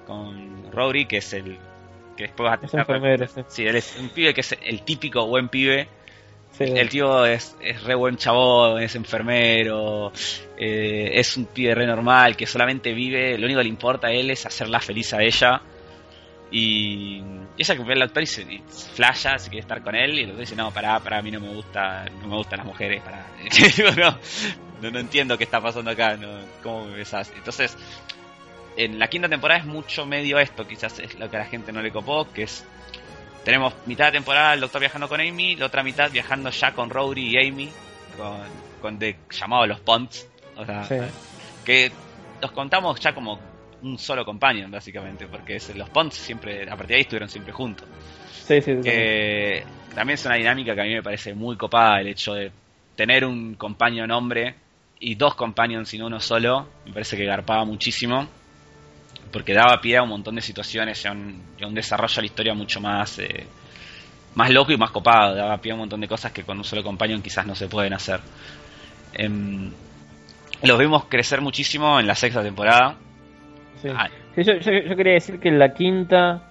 [0.08, 1.60] con Rory, que es el
[2.18, 3.30] que después va a tener.
[3.48, 5.88] sí, él es un pibe que es el típico buen pibe
[6.60, 10.12] el tío es, es, re buen chabón, es enfermero,
[10.58, 14.12] eh, es un pibe re normal que solamente vive, lo único que le importa a
[14.12, 15.62] él es hacerla feliz a ella.
[16.52, 17.22] Y,
[17.58, 18.46] ella que ve al doctor y se
[18.94, 21.40] flasha, se quiere estar con él, y el doctor dice, no, pará, para mí no
[21.40, 23.28] me gusta, no me gustan las mujeres, para
[24.82, 26.30] no, no, entiendo qué está pasando acá, no,
[26.64, 27.32] ¿cómo me besas?
[27.36, 27.78] Entonces,
[28.78, 31.72] en la quinta temporada es mucho medio esto, quizás es lo que a la gente
[31.72, 32.66] no le copó, que es
[33.46, 36.90] tenemos mitad de temporada el doctor viajando con Amy, la otra mitad viajando ya con
[36.90, 37.70] Rory y Amy,
[38.18, 38.40] con,
[38.82, 40.28] con de, llamado los Ponts.
[40.58, 40.84] O sea,
[41.64, 41.92] que
[42.42, 43.40] los contamos ya como
[43.84, 47.54] un solo companion, básicamente, porque es, los Ponts siempre, a partir de ahí estuvieron siempre
[47.54, 47.88] juntos.
[48.32, 49.64] Sí, sí, que
[49.94, 52.52] también es una dinámica que a mí me parece muy copada el hecho de
[52.96, 54.56] tener un companion hombre
[55.00, 58.28] y dos companions y no uno solo, me parece que garpaba muchísimo
[59.36, 62.54] porque daba pie a un montón de situaciones y a un, desarrollo de la historia
[62.54, 63.46] mucho más, eh,
[64.34, 66.64] más loco y más copado, daba pie a un montón de cosas que con un
[66.64, 68.22] solo compañero quizás no se pueden hacer.
[69.14, 69.72] Em,
[70.64, 72.96] los vimos crecer muchísimo en la sexta temporada.
[73.94, 74.08] Ah.
[74.38, 74.54] yo,
[74.96, 76.42] quería decir que en la quinta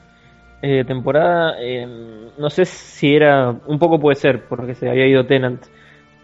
[0.61, 5.25] eh, temporada, em, no sé si era, un poco puede ser, porque se había ido
[5.25, 5.65] Tenant,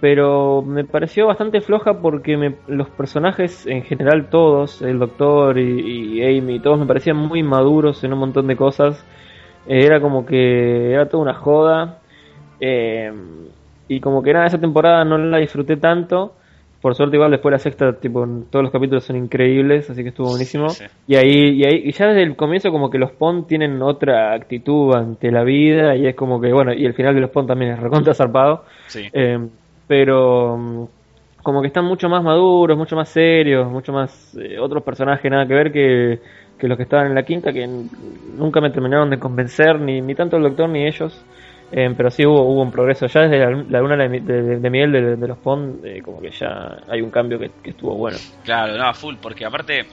[0.01, 6.59] pero me pareció bastante floja porque los personajes en general todos, el doctor y, Amy,
[6.59, 9.05] todos me parecían muy maduros en un montón de cosas.
[9.67, 11.99] Eh, era como que era toda una joda.
[12.61, 13.13] Eh,
[13.89, 16.35] y como que nada, esa temporada no la disfruté tanto.
[16.81, 20.29] Por suerte igual después la sexta, tipo, todos los capítulos son increíbles, así que estuvo
[20.29, 20.69] buenísimo.
[21.07, 24.33] Y ahí, y ahí, y ya desde el comienzo como que los Pond tienen otra
[24.33, 27.49] actitud ante la vida y es como que, bueno, y el final de los Pond
[27.49, 28.65] también es recontra zarpado.
[29.13, 29.39] Eh,
[29.91, 30.85] pero mm,
[31.43, 35.49] como que están mucho más maduros, mucho más serios, mucho más eh, otros personajes nada
[35.49, 36.21] que ver que,
[36.57, 40.15] que los que estaban en la quinta que nunca me terminaron de convencer, ni, ni
[40.15, 41.25] tanto el doctor ni ellos.
[41.73, 43.09] Eh, pero sí hubo, hubo un progreso.
[43.09, 43.39] Ya desde
[43.69, 44.21] la, luna de,
[44.61, 48.17] de, Miguel de, los Pond, eh, como que ya hay un cambio que, estuvo bueno.
[48.45, 49.87] Claro, no, full, porque aparte,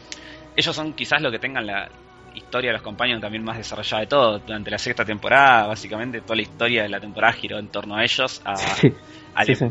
[0.55, 1.89] ellos son quizás los que tengan la
[2.37, 4.39] historia de los compañeros también más desarrollada de todo.
[4.39, 8.03] Durante la sexta temporada, básicamente, toda la historia de la temporada giró en torno a
[8.03, 8.57] ellos, al,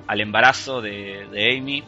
[0.06, 1.84] al, embarazo de, de Amy.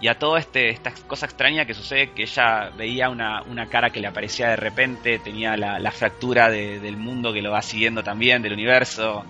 [0.00, 3.90] y a todo este esta cosa extraña que sucede que ella veía una, una cara
[3.90, 8.40] que le aparecía de repente tenía la, fractura del mundo que lo va siguiendo también
[8.40, 9.24] del universo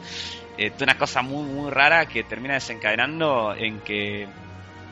[0.56, 4.28] eh, una cosa muy muy rara que termina desencadenando en que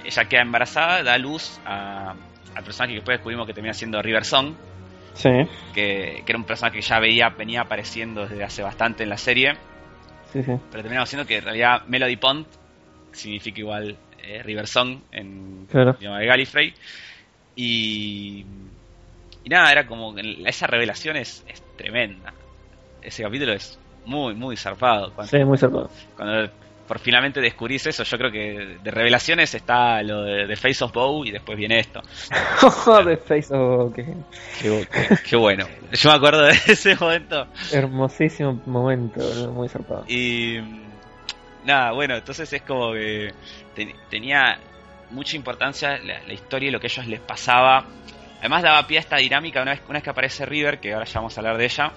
[0.05, 2.15] ella queda embarazada da luz a,
[2.57, 4.55] al personaje que después descubrimos que termina siendo River Song
[5.19, 5.31] sí.
[5.75, 9.19] que, que, era un personaje que ya veía venía apareciendo desde hace bastante en la
[9.19, 9.55] serie
[10.33, 10.53] sí, sí.
[10.71, 12.47] pero terminamos siendo que en realidad Melody Pond
[13.13, 15.95] significa igual eh, River Song en claro.
[15.95, 16.75] de Gallifrey.
[17.57, 18.45] Y,
[19.45, 20.15] y nada, era como.
[20.19, 21.45] Esa revelación es,
[21.77, 22.33] tremenda.
[23.03, 25.13] Ese capítulo es muy, muy zarpado.
[25.15, 25.91] Cuando, sí, muy zarpado.
[26.17, 26.51] Cuando
[26.89, 31.25] por finalmente descubrís eso, yo creo que de revelaciones está lo de, Face of Bow
[31.25, 32.01] y después viene esto.
[33.05, 34.07] de Face of Bow, qué,
[35.29, 35.67] qué, bueno.
[35.93, 37.47] Yo me acuerdo de ese momento.
[37.71, 39.21] Hermosísimo momento,
[39.53, 40.05] muy zarpado.
[40.09, 40.59] Y
[41.65, 43.35] nada, bueno, entonces es como que
[44.11, 44.59] tenía
[45.11, 47.85] mucha importancia la, historia y lo que a ellos les pasaba.
[48.39, 51.05] Además daba pie a esta dinámica, una vez, una vez que aparece River, que ahora
[51.05, 51.93] ya vamos a hablar de ella,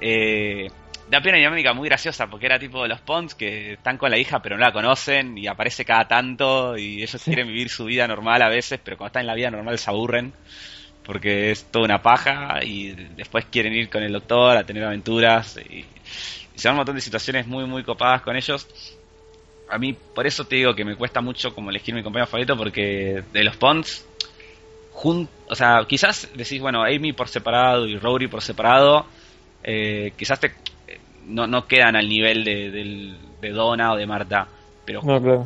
[0.00, 0.68] eh,
[1.10, 3.98] da pie a una dinámica muy graciosa, porque era tipo de los Pons que están
[3.98, 7.68] con la hija pero no la conocen y aparece cada tanto y ellos quieren vivir
[7.68, 10.32] su vida normal a veces, pero cuando están en la vida normal se aburren
[11.04, 15.58] porque es toda una paja y después quieren ir con el doctor a tener aventuras
[15.68, 18.66] y, y se dan un montón de situaciones muy muy copadas con ellos.
[19.68, 22.56] A mí por eso te digo que me cuesta mucho como elegir mi compañero favorito
[22.56, 24.06] porque de los Ponds,
[24.94, 29.06] o sea, quizás decís, bueno, Amy por separado y Rory por separado,
[29.64, 30.52] eh, quizás te,
[31.26, 32.70] no, no quedan al nivel de,
[33.40, 34.46] de, Donna o de Marta,
[34.84, 35.00] pero,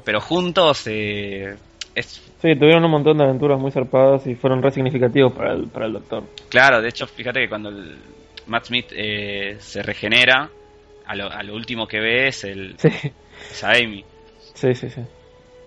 [0.05, 1.57] pero juntos eh,
[1.95, 2.23] es...
[2.41, 5.87] Sí, tuvieron un montón de aventuras muy zarpadas y fueron re significativos para el, para
[5.87, 6.25] el doctor.
[6.49, 7.97] Claro, de hecho, fíjate que cuando el
[8.47, 10.51] Matt Smith eh, se regenera,
[11.07, 12.89] a lo, a lo, último que ve es, el, sí.
[12.89, 14.05] es a Amy.
[14.55, 15.03] Sí, sí, sí.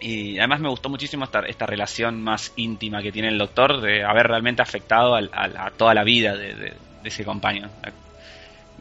[0.01, 4.03] Y además me gustó muchísimo esta, esta relación más íntima que tiene el doctor de
[4.03, 6.73] haber realmente afectado a, toda la vida de,
[7.03, 7.69] ese compañero.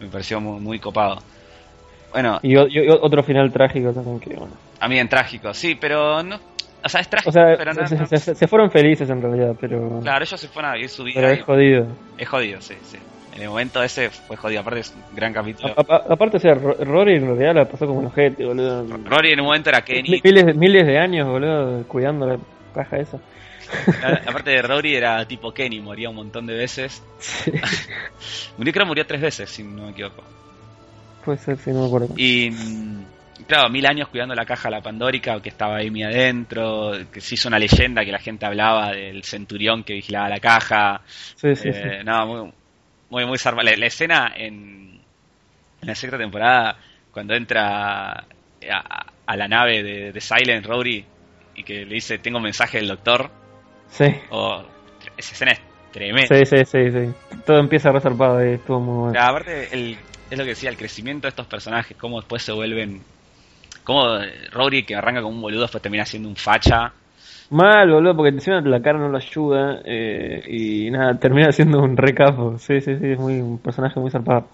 [0.00, 1.18] Me pareció muy, copado.
[2.12, 4.54] Bueno, y, otro final trágico también que bueno.
[4.80, 6.38] A mí en trágico, sí, pero no.
[6.84, 10.00] O sea, es trágico, pero no, se, fueron felices en realidad, pero.
[10.00, 11.20] Claro, ellos se fueron a vivir su vida.
[11.20, 11.86] Pero es jodido.
[12.16, 12.98] Es jodido, sí, sí
[13.38, 14.60] en el momento ese fue jodido.
[14.60, 15.72] Aparte es un gran capítulo.
[15.76, 18.84] aparte, o sea, Rory en realidad la pasó como un ojete, boludo.
[19.04, 20.20] Rory en un momento era Kenny.
[20.24, 22.38] Miles, miles de años, boludo, cuidando la
[22.74, 23.18] caja esa.
[24.26, 27.02] Aparte de Rory era tipo Kenny, moría un montón de veces.
[27.18, 27.52] Sí.
[28.56, 30.22] murió, tres veces, si no me equivoco.
[31.24, 32.14] Puede ser, si no me acuerdo.
[32.16, 32.50] Y
[33.46, 37.48] claro, mil años cuidando la caja la Pandórica, que estaba Amy adentro, que se hizo
[37.48, 41.02] una leyenda que la gente hablaba del centurión que vigilaba la caja.
[41.06, 41.80] Sí, sí, sí.
[41.82, 42.52] Eh, no, muy,
[43.10, 45.00] muy, muy La, escena en,
[45.82, 46.76] la sexta temporada,
[47.10, 48.24] cuando entra
[49.26, 51.04] a, la nave de, Silent Rory
[51.54, 53.30] y que le dice: Tengo un mensaje del doctor.
[53.88, 54.06] Sí.
[54.30, 54.62] O,
[55.16, 55.60] esa escena es
[55.92, 56.36] tremenda.
[56.36, 56.90] Sí, sí, sí.
[56.90, 57.38] sí.
[57.44, 59.20] Todo empieza reservado y estuvo muy bueno.
[59.20, 59.98] aparte, el,
[60.30, 63.02] es lo que decía: el crecimiento de estos personajes, cómo después se vuelven.
[63.84, 64.18] Cómo
[64.52, 66.92] Rory, que arranca como un boludo, después termina siendo un facha
[67.50, 71.96] Mal, boludo, porque encima la cara no lo ayuda eh, y nada, termina siendo un
[71.96, 72.58] recapo.
[72.58, 74.48] Sí, sí, sí, es muy, un personaje muy zarpado.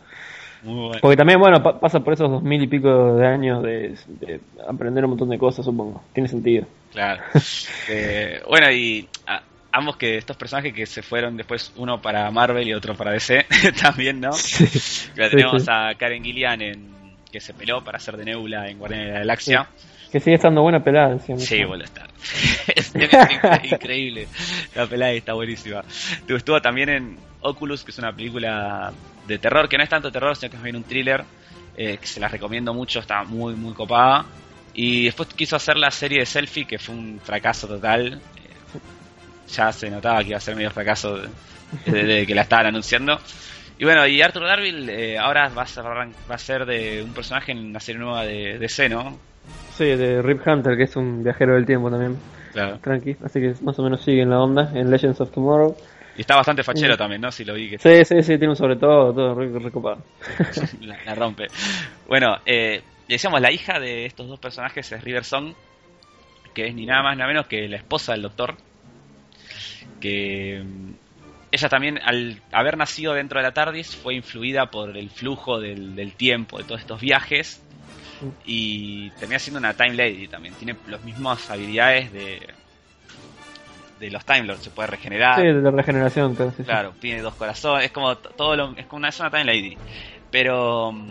[1.00, 3.94] Porque también, bueno, pasa por esos dos mil y pico de años de,
[4.66, 6.02] aprender un montón de cosas, supongo.
[6.12, 6.66] Tiene sentido.
[6.92, 7.22] Claro.
[7.86, 9.06] Eh, bueno, y
[9.74, 13.46] ambos que estos personajes que se fueron después, uno para Marvel y otro para DC,
[13.82, 14.32] también, ¿no?
[14.32, 16.94] Sí, tenemos a Karen Gillian en,
[17.30, 19.68] que se peló para hacer de Nebula en Guardianes de la Galaxia.
[20.12, 21.18] Que sigue estando buena pelada.
[21.18, 22.06] Sí, bueno, está.
[22.76, 22.94] es
[23.72, 24.28] increíble.
[24.76, 25.82] La pelada está buenísima.
[26.28, 28.92] Estuvo también en Oculus, que es una película
[29.26, 31.24] de terror, que no es tanto terror, sino que es bien un thriller,
[31.76, 34.24] eh, que se la recomiendo mucho, está muy, muy copada.
[34.72, 38.14] Y después quiso hacer la serie de Selfie, que fue un fracaso total.
[38.14, 38.78] Eh,
[39.48, 41.20] ya se notaba que iba a ser medio fracaso
[41.86, 43.18] desde que la estaban anunciando.
[43.78, 47.12] Y bueno, y Arthur Darville eh, ahora va a, ser, va a ser de un
[47.12, 49.18] personaje en una serie nueva de DC, ¿no?
[49.76, 52.16] Sí, de Rip Hunter, que es un viajero del tiempo también.
[52.52, 52.78] Claro.
[52.78, 55.76] Tranqui, así que más o menos sigue en la onda, en Legends of Tomorrow.
[56.16, 57.32] Y está bastante fachero también, ¿no?
[57.32, 57.70] Si lo vi.
[57.70, 57.78] Que...
[57.78, 60.02] Sí, sí, sí, tiene un sobre todo, todo recopado.
[60.80, 61.48] la, rompe.
[62.06, 65.54] Bueno, eh, decíamos, la hija de estos dos personajes es River Song,
[66.54, 68.56] que es ni nada más ni nada menos que la esposa del doctor.
[70.00, 70.92] Que mm,
[71.50, 75.96] ella también, al haber nacido dentro de la TARDIS, fue influida por el flujo del,
[75.96, 77.60] del tiempo, de todos estos viajes.
[78.46, 80.54] Y termina siendo una Time Lady también.
[80.54, 82.40] Tiene las mismas habilidades de,
[84.04, 85.40] de los Time Lords, se puede regenerar.
[85.40, 86.92] Sí, de la regeneración, claro.
[87.00, 89.76] tiene dos corazones, es como todo lo, es como una, una Time Lady.
[90.30, 91.10] Pero mm,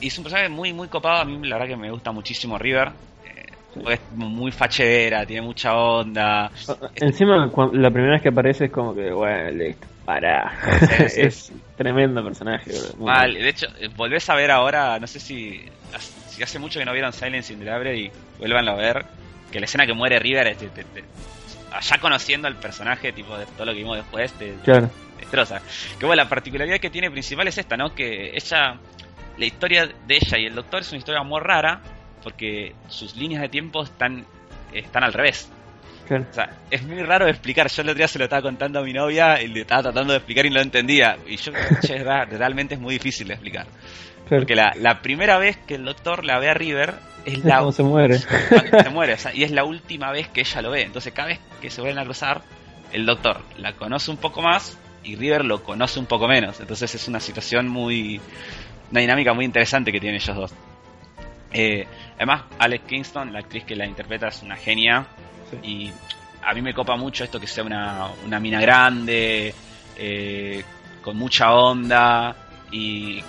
[0.00, 2.58] y es un personaje muy muy copado, a mí la verdad que me gusta muchísimo
[2.58, 2.88] River.
[3.24, 6.50] Eh, es muy fachera, tiene mucha onda.
[6.94, 10.52] Encima, la primera vez que aparece es como que, bueno, listo, para.
[11.16, 12.70] es tremendo personaje.
[12.98, 15.62] Mal, de hecho, eh, volvés a ver ahora, no sé si,
[16.28, 19.04] si hace mucho que no vieron Silence in the Library y vuelvan a ver,
[19.50, 20.58] que la escena que muere River es,
[21.80, 24.54] ya conociendo al personaje, tipo de todo lo que vimos después, te,
[25.18, 25.60] destroza.
[25.98, 27.94] Que bueno, la particularidad que tiene principal es esta, ¿no?
[27.94, 28.78] Que ella,
[29.36, 31.80] la historia de ella y el doctor es una historia muy rara,
[32.22, 34.26] porque sus líneas de tiempo están,
[34.72, 35.50] están al revés.
[36.08, 37.68] O sea, es muy raro de explicar.
[37.68, 40.12] Yo el otro día se lo estaba contando a mi novia y le estaba tratando
[40.12, 41.16] de explicar y no lo entendía.
[41.26, 43.66] Y yo che, realmente es muy difícil de explicar.
[44.28, 46.94] Porque la, la, primera vez que el doctor la ve a River
[47.24, 47.58] es la.
[47.60, 48.18] Como se muere.
[48.18, 50.82] Se muere, y es la última vez que ella lo ve.
[50.82, 52.42] Entonces, cada vez que se vuelven a cruzar,
[52.92, 56.60] el doctor la conoce un poco más y River lo conoce un poco menos.
[56.60, 58.20] Entonces, es una situación muy.
[58.90, 60.54] Una dinámica muy interesante que tienen ellos dos.
[61.52, 61.86] Eh,
[62.16, 65.06] además, Alex Kingston, la actriz que la interpreta, es una genia.
[65.62, 65.90] Y
[66.42, 69.54] a mí me copa mucho esto que sea una, una mina grande,
[69.96, 70.64] eh,
[71.02, 72.34] con mucha onda
[72.70, 73.22] y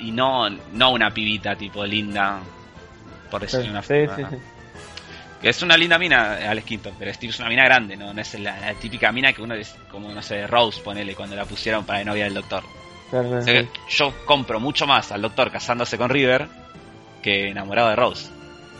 [0.00, 2.40] y no, no una pibita tipo linda,
[3.30, 4.30] por decirlo una forma.
[5.40, 8.12] Que es una linda mina, Alex Quinto, pero es una mina grande, ¿no?
[8.12, 11.46] no es la, típica mina que uno es como, no sé, Rose, ponele, cuando la
[11.46, 12.62] pusieron para la novia del doctor.
[13.88, 16.46] yo compro mucho más al doctor casándose con River
[17.22, 18.30] que enamorado de Rose.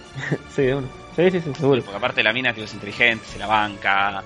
[0.55, 0.89] sí, uno.
[1.17, 1.83] Sí, sí, sí, seguro.
[1.83, 4.23] Porque aparte la mina es inteligente, se la banca,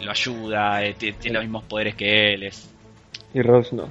[0.00, 2.42] lo ayuda, eh, tiene los mismos poderes que él.
[2.44, 2.68] Es...
[3.34, 3.88] Y Rose no.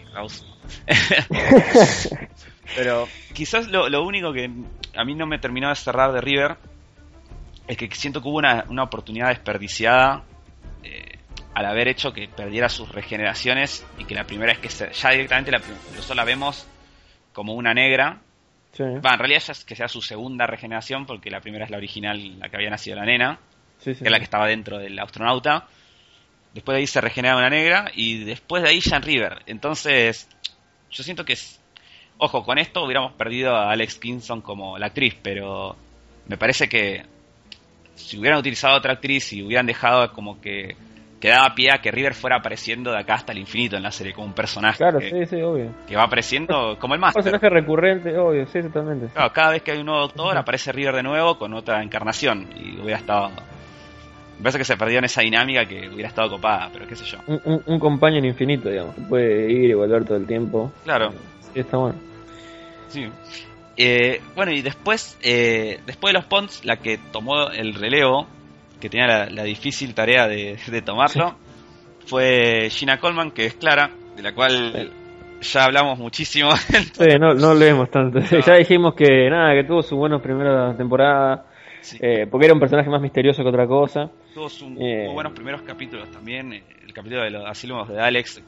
[0.00, 0.44] Y Rose
[2.76, 4.50] Pero quizás lo, único que
[4.96, 6.56] a mí no me terminó de cerrar de River
[7.66, 10.24] es que siento que hubo una, oportunidad desperdiciada
[10.82, 11.18] eh,
[11.54, 15.50] al haber hecho que perdiera sus regeneraciones y que la primera es que ya directamente
[15.50, 15.60] la,
[16.00, 16.66] solo la vemos
[17.32, 18.20] como una negra.
[18.78, 22.38] en realidad ya es que sea su segunda regeneración porque la primera es la original,
[22.38, 23.38] la que había nacido la nena,
[23.82, 25.66] que es la que estaba dentro del astronauta.
[26.54, 29.42] Después de ahí se regenera una negra y después de ahí ya en River.
[29.46, 30.28] Entonces,
[30.90, 31.60] yo siento que es,
[32.18, 35.76] ojo, con esto hubiéramos perdido a Alex Kingston como la actriz, pero
[36.26, 37.04] me parece que
[37.94, 40.76] si hubieran utilizado a otra actriz y hubieran dejado como que
[41.20, 44.12] quedaba pie a que River fuera apareciendo de acá hasta el infinito en la serie
[44.12, 45.74] como un personaje claro, que, sí, sí, obvio.
[45.86, 47.14] que va apareciendo como el más.
[47.16, 49.08] Un personaje recurrente, obvio, sí, totalmente.
[49.08, 52.48] Claro, cada vez que hay un nuevo doctor aparece River de nuevo con otra encarnación
[52.56, 53.30] y hubiera estado
[54.38, 57.04] me parece que se perdió en esa dinámica que hubiera estado copada, pero qué sé
[57.04, 57.18] yo.
[57.26, 60.70] Un, un, compañero infinito, digamos, que puede ir y volver todo el tiempo.
[60.84, 61.10] Claro.
[61.52, 61.98] Sí, está bueno.
[62.86, 63.08] Sí.
[63.76, 68.28] Eh, bueno, y después, eh, después de los Ponts, la que tomó el relevo,
[68.80, 71.34] que tenía la, difícil tarea de, tomarlo,
[72.06, 74.92] fue Gina Coleman, que es Clara, de la cual
[75.40, 76.50] ya hablamos muchísimo.
[76.56, 78.20] sí, no, no leemos tanto.
[78.46, 81.47] Ya dijimos que nada, que tuvo su buena primera temporada
[82.00, 84.10] eh, porque era un personaje más misterioso que otra cosa.
[84.34, 84.48] Tuvo
[84.78, 86.52] eh, buenos primeros capítulos también.
[86.52, 88.42] Eh, el capítulo de los asilos de Alex,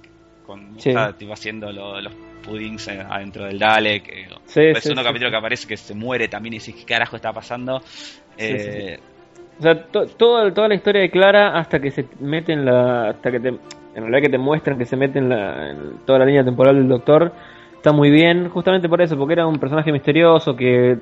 [0.47, 0.93] con sí.
[1.31, 2.13] haciendo los
[2.43, 4.09] puddings adentro del Dalek.
[4.57, 7.77] el segundo capítulo que aparece que se muere también y dice qué carajo está pasando.
[7.77, 13.11] o sea, toda la historia de Clara hasta que se mete en la.
[13.11, 13.59] hasta que te, en
[13.95, 16.89] realidad que te muestran que se mete en, la, en toda la línea temporal del
[16.89, 17.33] Doctor.
[17.75, 20.99] Está muy bien, justamente por eso, porque era un personaje misterioso que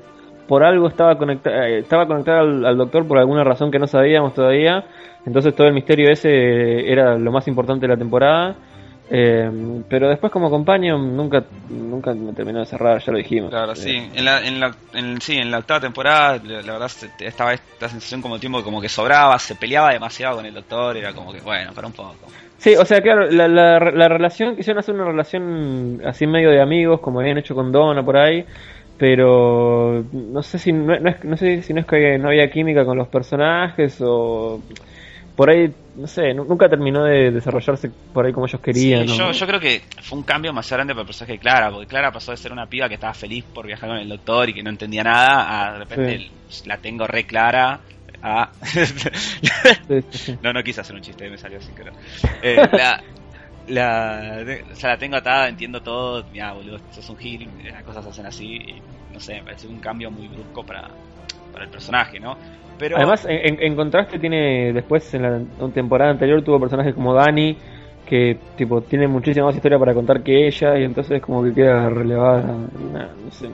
[0.49, 4.35] por algo estaba conectado, eh, estaba conectado al, doctor por alguna razón que no sabíamos
[4.35, 4.85] todavía.
[5.27, 8.57] Entonces todo el misterio ese era lo más importante de la temporada.
[9.11, 9.51] Eh,
[9.89, 13.51] pero después como compañero nunca nunca me terminó de cerrar, ya lo dijimos.
[13.51, 13.91] Claro, sí.
[13.91, 17.89] Eh, en la, en la, en, sí, en la octava temporada, la, verdad, estaba esta
[17.89, 21.33] sensación como el tiempo como que sobraba, se peleaba demasiado con el doctor, era como
[21.33, 22.17] que, bueno, para un poco.
[22.59, 26.61] Sí, o sea, claro, la, la, la relación, quisieron hacer una relación así medio de
[26.61, 28.45] amigos, como habían hecho con Donna por ahí
[28.99, 32.85] pero no sé si no, es, no sé si no es que no había química
[32.85, 34.61] con los personajes o
[35.37, 39.47] por ahí no sé nunca terminó de desarrollarse por ahí como ellos querían yo, yo
[39.47, 42.33] creo que fue un cambio más grande para el personaje de Clara porque Clara pasó
[42.33, 44.71] de ser una piba que estaba feliz por viajar con el doctor y que no
[44.71, 46.31] entendía nada a de repente
[46.67, 47.81] la tengo re clara
[48.23, 48.51] Ah.
[50.43, 51.93] no, no quise hacer un chiste, me salió sin querer.
[52.43, 53.01] Eh, la,
[53.69, 56.25] la, o sea, la tengo atada, entiendo todo.
[56.33, 58.57] Mira, boludo, sos un gil, las cosas se hacen así.
[58.57, 58.83] Y,
[59.13, 60.89] no sé, me parece un cambio muy brusco para,
[61.53, 62.37] para el personaje, ¿no?
[62.79, 62.97] Pero...
[62.97, 65.41] Además, en, en, contraste, tiene después en la
[65.73, 67.57] temporada anterior tuvo personajes como Dani,
[68.07, 71.89] que tipo tiene muchísima más historia para contar que ella, y entonces como que queda
[71.91, 72.43] relevada.
[72.43, 73.49] no sé.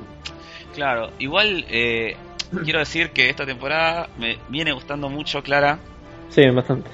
[0.74, 2.16] Claro, igual eh,
[2.64, 5.78] quiero decir que esta temporada me viene gustando mucho Clara.
[6.28, 6.90] Sí, bastante.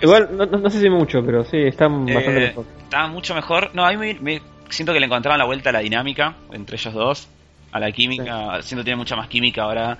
[0.00, 2.66] Igual, no, sé si mucho, pero sí, está bastante eh, mejor.
[2.82, 3.70] Está mucho mejor.
[3.74, 6.94] No, a mí me, siento que le encontraron la vuelta a la dinámica entre ellos
[6.94, 7.28] dos,
[7.72, 8.62] a la química.
[8.62, 9.98] Siento que tiene mucha más química ahora.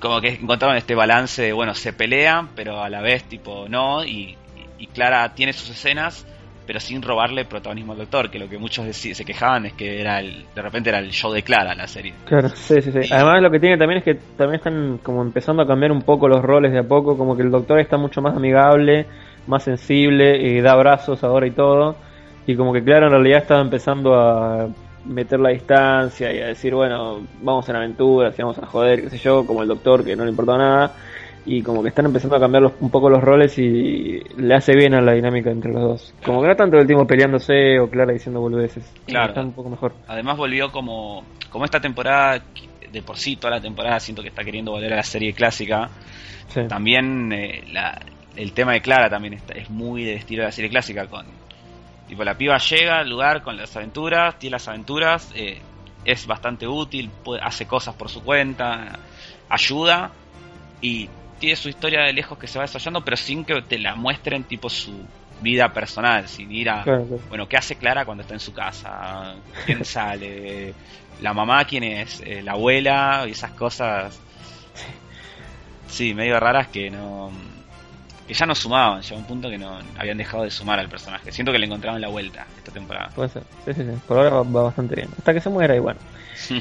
[0.00, 4.04] Como que encontraron este balance de, bueno, se pelean, pero a la vez, tipo, no.
[4.04, 4.36] y
[4.92, 6.26] Clara tiene sus escenas,
[6.66, 10.20] pero sin robarle protagonismo al doctor, que lo que muchos se quejaban es que era
[10.20, 12.14] el, de repente era el show de Clara la serie.
[12.24, 13.12] Claro, sí, sí, sí.
[13.12, 16.28] Además lo que tiene también es que también están como empezando a cambiar un poco
[16.28, 19.06] los roles de a poco, como que el doctor está mucho más amigable,
[19.46, 21.96] más sensible, y da abrazos ahora y todo,
[22.46, 24.68] y como que Clara en realidad estaba empezando a
[25.04, 29.10] meter la distancia y a decir, bueno, vamos en aventuras y vamos a joder, qué
[29.10, 30.92] sé yo, como el doctor que no le importaba nada
[31.44, 34.94] y como que están empezando a cambiar un poco los roles y le hace bien
[34.94, 36.14] a la dinámica entre los dos.
[36.24, 38.84] Como que no tanto el tiempo peleándose o Clara diciendo boludeces.
[39.06, 39.28] Claro.
[39.28, 39.94] Está un poco mejor.
[40.06, 42.42] Además volvió como, como esta temporada,
[42.92, 45.90] de por sí toda la temporada siento que está queriendo volver a la serie clásica.
[46.68, 47.98] También eh, la,
[48.36, 51.06] el tema de Clara también está, es muy del estilo de la serie clásica.
[51.06, 51.26] con
[52.06, 55.58] Tipo, la piba llega al lugar con las aventuras, tiene las aventuras, eh,
[56.04, 57.10] es bastante útil,
[57.40, 58.98] hace cosas por su cuenta,
[59.48, 60.10] ayuda
[60.82, 61.08] y
[61.42, 64.44] tiene su historia de lejos que se va desarrollando, pero sin que te la muestren
[64.44, 64.92] tipo su
[65.40, 66.84] vida personal, sin ir a,
[67.28, 69.34] bueno, ¿qué hace Clara cuando está en su casa?
[69.66, 70.72] ¿Quién sale?
[71.20, 72.22] ¿La mamá quién es?
[72.24, 73.24] Eh, ¿La abuela?
[73.26, 74.20] Y esas cosas,
[75.88, 77.32] sí, medio raras que no
[78.28, 81.32] que ya no sumaban, llegó un punto que no habían dejado de sumar al personaje.
[81.32, 83.08] Siento que le encontraban la vuelta esta temporada.
[83.16, 83.98] Puede ser, sí, sí, sí.
[84.06, 85.08] Por ahora va, bastante bien.
[85.18, 85.98] Hasta que se muera y bueno.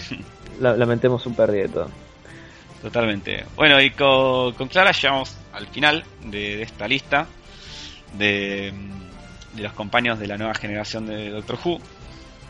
[0.60, 2.10] lamentemos un pérdida de todo.
[2.82, 3.45] Totalmente.
[3.56, 7.28] Bueno, y con, Clara llegamos al final de, esta lista
[8.14, 8.74] de,
[9.53, 11.80] de, los compañeros de la nueva generación de Doctor Who.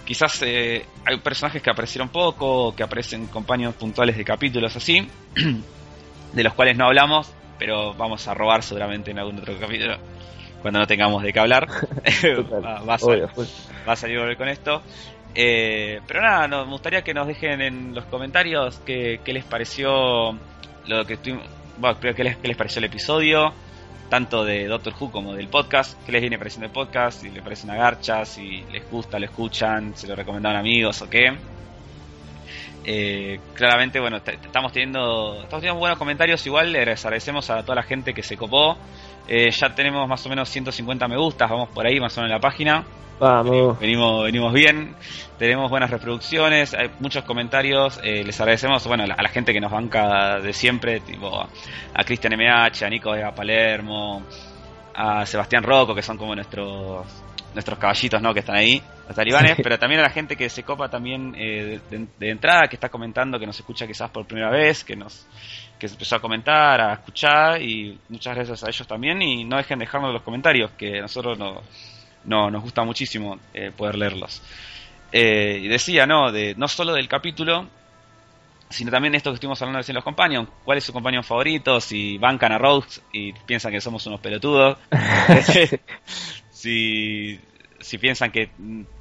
[0.05, 5.07] Quizás eh, hay personajes que aparecieron poco, que aparecen compañeros puntuales de capítulos así,
[6.33, 9.97] de los cuales no hablamos, pero vamos a robar seguramente en algún otro capítulo
[10.61, 11.67] cuando no tengamos de qué hablar.
[11.67, 13.27] va, a salir,
[13.87, 14.81] va, a salir, con esto.
[15.33, 20.33] Eh, pero nada, nos gustaría que nos dejen en los comentarios qué, les pareció
[20.87, 21.45] lo que estuvimos,
[21.77, 23.53] bueno, qué les, qué les pareció el episodio,
[24.09, 27.41] tanto de Doctor Who como del podcast, qué les viene pareciendo el podcast, si les
[27.41, 31.31] parece una garcha, si les gusta, lo escuchan, si lo recomendaron amigos o qué.
[32.83, 36.45] Eh, claramente, bueno, estamos teniendo, estamos teniendo buenos comentarios.
[36.45, 38.77] Igual les agradecemos a toda la gente que se copó.
[39.33, 42.31] Eh, ya tenemos más o menos 150 me gustas, vamos por ahí más o menos
[42.31, 42.83] en la página.
[43.17, 43.79] Vamos.
[43.79, 44.93] Venimos, venimos bien,
[45.39, 47.97] tenemos buenas reproducciones, hay muchos comentarios.
[48.03, 52.33] Eh, les agradecemos bueno, a la, gente que nos banca de siempre, tipo a Cristian
[52.33, 54.23] MH, a Nico de Palermo,
[54.93, 57.07] a Sebastián Rocco, que son como nuestros
[57.53, 58.33] nuestros caballitos ¿no?
[58.33, 61.79] que están ahí, los talibanes, pero también a la gente que se copa también eh,
[61.89, 65.27] de, entrada, que está comentando, que nos escucha quizás por primera vez, que nos
[65.81, 69.57] que se empezó a comentar, a escuchar y muchas gracias a ellos también y no
[69.57, 71.63] dejen de dejarnos los comentarios, que a nosotros no,
[72.25, 74.43] no, nos gusta muchísimo eh, poder leerlos.
[75.11, 76.31] Eh, y decía, ¿no?
[76.31, 77.65] De, no solo del capítulo,
[78.69, 80.49] sino también esto que estuvimos hablando de los compañeros.
[80.63, 81.81] ¿Cuál es su compañero favorito?
[81.81, 84.77] Si bancan a Rose y piensan que somos unos pelotudos.
[86.51, 87.39] si,
[87.81, 88.49] si piensan que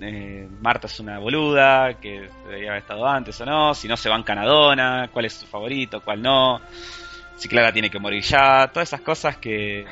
[0.01, 3.75] eh, Marta es una boluda, que debería haber estado antes o no.
[3.75, 6.61] Si no se bancan a Donna, cuál es su favorito, cuál no.
[7.37, 8.69] Si Clara tiene que morir ya.
[8.73, 9.85] Todas esas cosas que,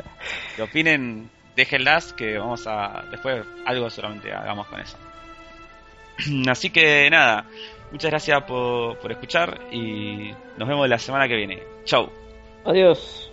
[0.56, 4.96] que opinen déjenlas que vamos a después algo solamente hagamos con eso.
[6.48, 7.46] Así que nada,
[7.90, 11.62] muchas gracias por, por escuchar y nos vemos la semana que viene.
[11.84, 12.10] Chau.
[12.64, 13.30] Adiós.